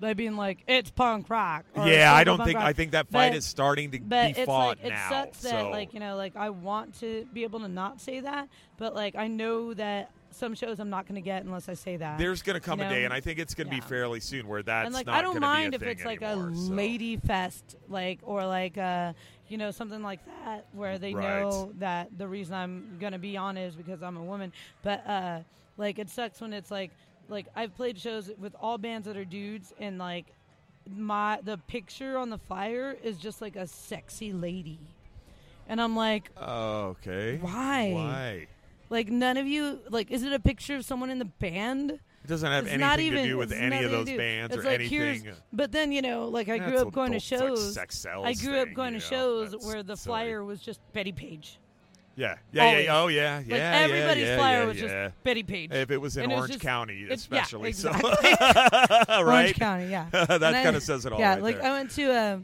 [0.00, 1.64] by being like it's punk rock.
[1.76, 2.66] yeah, I don't think rock.
[2.66, 5.08] I think that fight But- is starting to But be it's fought like it now.
[5.10, 8.20] sucks that so like you know like I want to be able to not say
[8.20, 8.48] that,
[8.78, 11.96] but like I know that some shows I'm not going to get unless I say
[11.96, 12.18] that.
[12.18, 13.80] there's going to come you a day, and I think it's going to Yeah.
[13.82, 16.22] be fairly soon where that's and like not I don't mind a if it's like
[16.22, 16.72] anymore, a so.
[16.74, 19.12] lady fest, like or like uh
[19.48, 21.40] you know something like that, where they Right.
[21.42, 24.52] know that the reason I'm gonna be on is because I'm a woman.
[24.82, 25.40] But uh
[25.76, 26.90] like it sucks when it's like
[27.28, 30.26] like I've played shows with all bands that are dudes, and like
[30.88, 34.78] my the picture on the flyer is just like a sexy lady,
[35.68, 36.30] and I'm like.
[36.36, 37.38] Oh, okay.
[37.38, 37.90] Why?
[37.92, 38.46] Why?
[38.90, 41.90] Like none of you like is it a picture of someone in the band?
[41.92, 44.68] It doesn't have It's anything even to do with any of those bands It's or
[44.68, 45.34] like, here's- anything.
[45.52, 47.74] But then you know, like I grew up going to like shows.
[47.74, 49.10] sex sells I grew up going you to know?
[49.10, 50.12] shows That's where the silly.
[50.12, 51.58] flyer was just Bettie Page.
[52.16, 52.92] Yeah, yeah, yeah.
[52.92, 53.14] Always.
[53.16, 53.56] Oh, yeah, Like yeah.
[53.56, 55.06] yeah, everybody's yeah, flyer yeah, was yeah.
[55.06, 55.70] just Bettie Page.
[55.72, 58.10] If it was in it was Orange just- County, yeah, especially, exactly.
[58.10, 60.08] so right, Orange County, yeah.
[60.12, 61.20] that kind of says it all.
[61.20, 61.70] yeah, right like there.
[61.70, 62.40] I went to a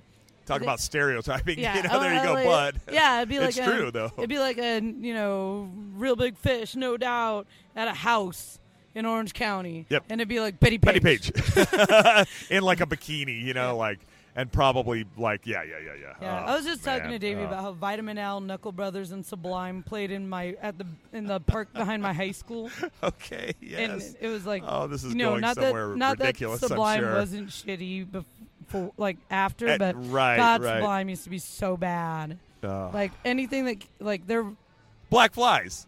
[0.47, 1.59] Talk about stereotyping.
[1.59, 1.77] yeah.
[1.83, 2.81] you know, there you go, like- bud.
[2.93, 4.11] Yeah, it'd be like it's a, true though.
[4.17, 8.59] It'd be like a you know real big fish, no doubt, at a house
[8.95, 9.87] in Orange County.
[9.89, 10.05] Yep.
[10.11, 11.03] And it'd be like Bettie Page.
[11.03, 13.99] Bettie Page in like a bikini, you know, like
[14.37, 16.13] and probably like yeah, yeah, yeah, yeah.
[16.21, 17.47] Yeah, Oh, I was just talking to Davey Oh.
[17.47, 21.41] about how Vitamin L, Knuckle Brothers, and Sublime played in my at the in the
[21.41, 22.69] park behind my high school,
[23.03, 23.79] Okay, yes.
[24.09, 26.61] and it was like, oh, this is you know, going not somewhere that not ridiculous.
[26.61, 27.15] that Sublime I'm sure.
[27.15, 28.25] wasn't shitty before,
[28.97, 30.77] like after, Eh, but right, God, right.
[30.79, 32.39] Sublime used to be so bad.
[32.63, 32.91] Oh.
[32.95, 34.47] Like anything that like they're
[35.11, 35.87] Black Flys.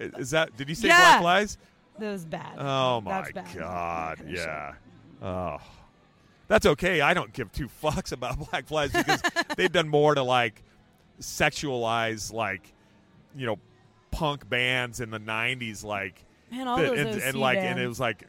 [0.00, 0.56] I- Is that?
[0.56, 1.20] Did you say Yeah.
[1.20, 1.58] Black Flys?
[1.98, 2.56] that was bad.
[2.58, 3.58] Oh my That's bad.
[3.58, 4.18] God!
[4.26, 4.72] Yeah.
[5.22, 5.58] Oh,
[6.48, 7.00] that's okay.
[7.02, 9.22] I don't give two fucks about Black Flys because
[9.56, 10.62] they've done more to like
[11.20, 12.72] sexualize like
[13.36, 13.58] you know
[14.10, 17.66] punk bands in the '90s, like Man, all that- those and, OC and like and
[17.66, 17.80] bands.
[17.82, 18.24] it was like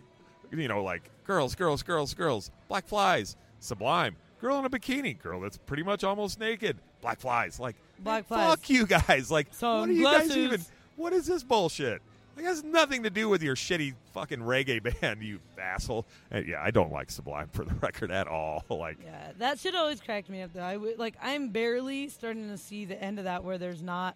[0.52, 4.16] you know like girls girls girls girls Black Flys sublime.
[4.42, 5.18] Girl in a bikini.
[5.22, 6.78] Girl that's pretty much almost naked.
[7.02, 7.60] Black Flys.
[7.60, 8.50] Like Black Flys.
[8.50, 9.32] fuck you guys.
[9.32, 10.62] Like what are you guys even
[10.96, 12.02] what is this bullshit?
[12.38, 16.06] It has nothing to do with your shitty fucking reggae band you asshole.
[16.32, 18.64] And yeah i don't like sublime for the record at all.
[18.70, 20.64] Like Yeah, that shit always cracked me up though.
[20.64, 24.16] I w- like I'm barely starting to see the end of that where there's not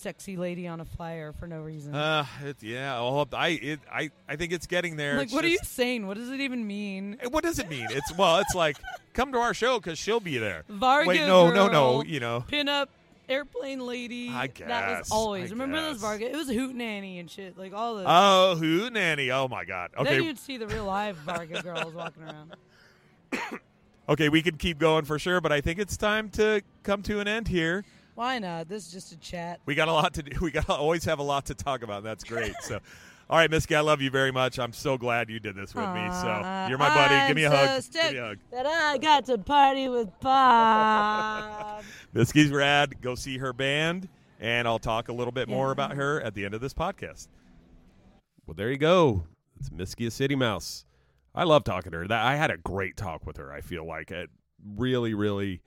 [0.00, 1.94] sexy lady on a flyer for no reason.
[1.94, 5.44] uh it, yeah well, i it, i i think it's getting there like, It's what
[5.44, 6.06] are you saying?
[6.06, 7.18] What does it even mean?
[7.30, 8.78] what does it mean it's well it's like
[9.12, 12.44] come to our show because she'll be there Varga wait no no no you know
[12.48, 12.88] Pin-up
[13.28, 14.28] airplane lady.
[14.28, 15.50] I That guess, was always.
[15.50, 16.00] I Remember those guess.
[16.00, 16.30] Varga?
[16.32, 17.56] It was Hootenanny and shit.
[17.56, 18.06] Like all those.
[18.08, 19.30] Oh, Hootenanny?
[19.30, 19.92] Oh my God.
[20.02, 22.56] Then you'd see the real live Varga girls walking around.
[24.08, 27.20] okay, we could keep going for sure, but I think it's time to come to
[27.20, 27.84] an end here.
[28.14, 28.68] Why not?
[28.68, 29.60] This is just a chat.
[29.66, 30.36] We got a lot to do.
[30.40, 32.02] We got always have a lot to talk about.
[32.02, 32.54] That's great.
[32.62, 32.80] So,
[33.28, 34.58] all right, Miski, I love you very much.
[34.58, 36.08] I'm so glad you did this with me.
[36.10, 37.28] So you're my buddy.
[37.28, 37.82] Give me a so hug.
[37.92, 38.38] Give me a hug.
[38.50, 41.84] That I got to party with Bob.
[42.14, 43.00] Miski's rad.
[43.00, 44.08] Go see her band,
[44.40, 47.28] and I'll talk a little bit more about her at the end of this podcast.
[48.46, 49.24] Well, there you go.
[49.60, 50.84] It's Miski a City Mouse.
[51.34, 52.08] I love talking to her.
[52.08, 53.52] That I had a great talk with her.
[53.52, 54.30] I feel like it
[54.76, 55.60] really, really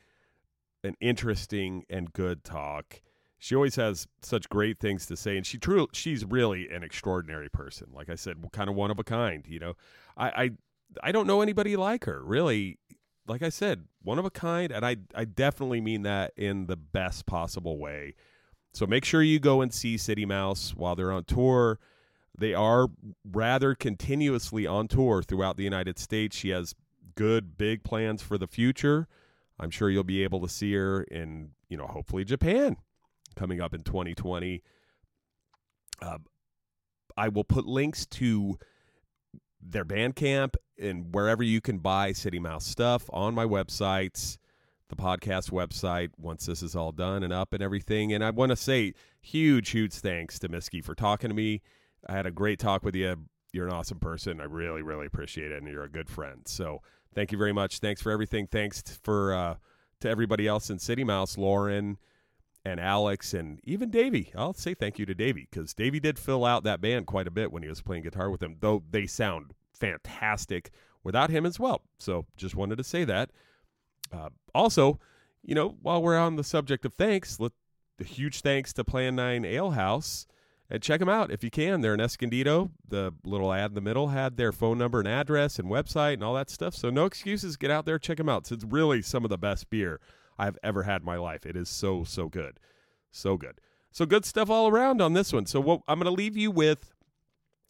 [0.83, 3.01] an interesting and good talk.
[3.39, 7.49] She always has such great things to say, and she true she's really an extraordinary
[7.49, 7.87] person.
[7.93, 9.43] Like I said, kind of one of a kind.
[9.47, 9.73] You know,
[10.15, 10.51] I I,
[11.03, 12.23] I don't know anybody like her.
[12.23, 12.79] Really,
[13.27, 16.77] like I said, one of a kind, and I I definitely mean that in the
[16.77, 18.15] best possible way.
[18.73, 21.79] So make sure you go and see City Mouse while they're on tour.
[22.35, 22.87] They are
[23.29, 26.35] rather continuously on tour throughout the United States.
[26.35, 26.73] She has
[27.15, 29.07] good big plans for the future.
[29.59, 32.77] I'm sure you'll be able to see her in, you know, hopefully Japan
[33.35, 34.61] coming up in 2020.
[36.01, 36.17] Uh,
[37.15, 38.57] I will put links to
[39.61, 44.37] their Bandcamp and wherever you can buy City Mouse stuff on my websites,
[44.89, 48.13] the podcast website, once this is all done and up and everything.
[48.13, 51.61] And I want to say huge, huge thanks to Miski for talking to me.
[52.07, 53.15] I had a great talk with you.
[53.53, 54.41] You're an awesome person.
[54.41, 55.61] I really, really appreciate it.
[55.61, 56.41] And you're a good friend.
[56.45, 56.81] So
[57.13, 57.79] thank you very much.
[57.79, 58.47] Thanks for everything.
[58.47, 59.55] Thanks for uh,
[60.01, 61.97] to everybody else in City Mouse, Lauren
[62.65, 64.31] and Alex, and even Davey.
[64.35, 67.31] I'll say thank you to Davey because Davey did fill out that band quite a
[67.31, 70.71] bit when he was playing guitar with them, though they sound fantastic
[71.03, 71.81] without him as well.
[71.97, 73.31] So just wanted to say that.
[74.11, 74.99] Uh, also,
[75.41, 77.51] you know, while we're on the subject of thanks, let
[77.97, 80.25] the huge thanks to Plan 9 Ale House.
[80.73, 81.81] And check them out if you can.
[81.81, 82.71] They're in Escondido.
[82.87, 86.23] The little ad in the middle had their phone number and address and website and
[86.23, 86.73] all that stuff.
[86.73, 87.57] So no excuses.
[87.57, 88.51] Get out there, check them out.
[88.51, 89.99] It's really some of the best beer
[90.35, 91.45] I've ever had in my life.
[91.45, 92.59] It is so so good,
[93.11, 93.61] so good.
[93.91, 95.45] So good stuff all around on this one.
[95.45, 96.91] So what I'm going to leave you with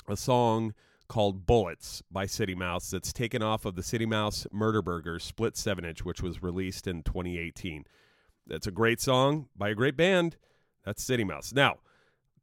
[0.07, 0.73] a song
[1.09, 5.57] called Bullets by City Mouse that's taken off of the City Mouse Murder Burger split
[5.57, 7.83] 7 inch, which was released in 2018.
[8.47, 10.37] That's a great song by a great band.
[10.85, 11.51] That's City Mouse.
[11.51, 11.79] Now,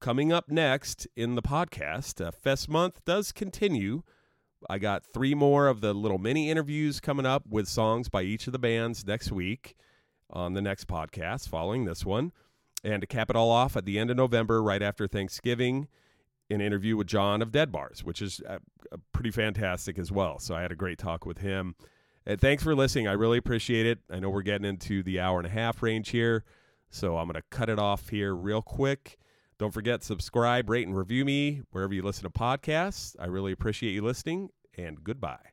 [0.01, 4.03] coming up next in the podcast, uh, Fest Month does continue.
[4.69, 8.47] I got three more of the little mini interviews coming up with songs by each
[8.47, 9.77] of the bands next week
[10.31, 12.33] on the next podcast following this one.
[12.83, 15.89] And to cap it all off at the end of November, right after Thanksgiving,
[16.49, 18.59] an interview with John of Dead Bars, which is uh,
[18.91, 20.39] uh, pretty fantastic as well.
[20.39, 21.75] So I had a great talk with him.
[22.27, 23.07] And thanks for listening.
[23.07, 23.99] I really appreciate it.
[24.11, 26.45] I know we're getting into the hour and a half range here.
[26.91, 29.19] So I'm going to cut it off here real quick.
[29.61, 33.15] Don't forget, subscribe, rate, and review me wherever you listen to podcasts.
[33.21, 35.51] I really appreciate you listening, and goodbye.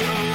[0.00, 0.33] You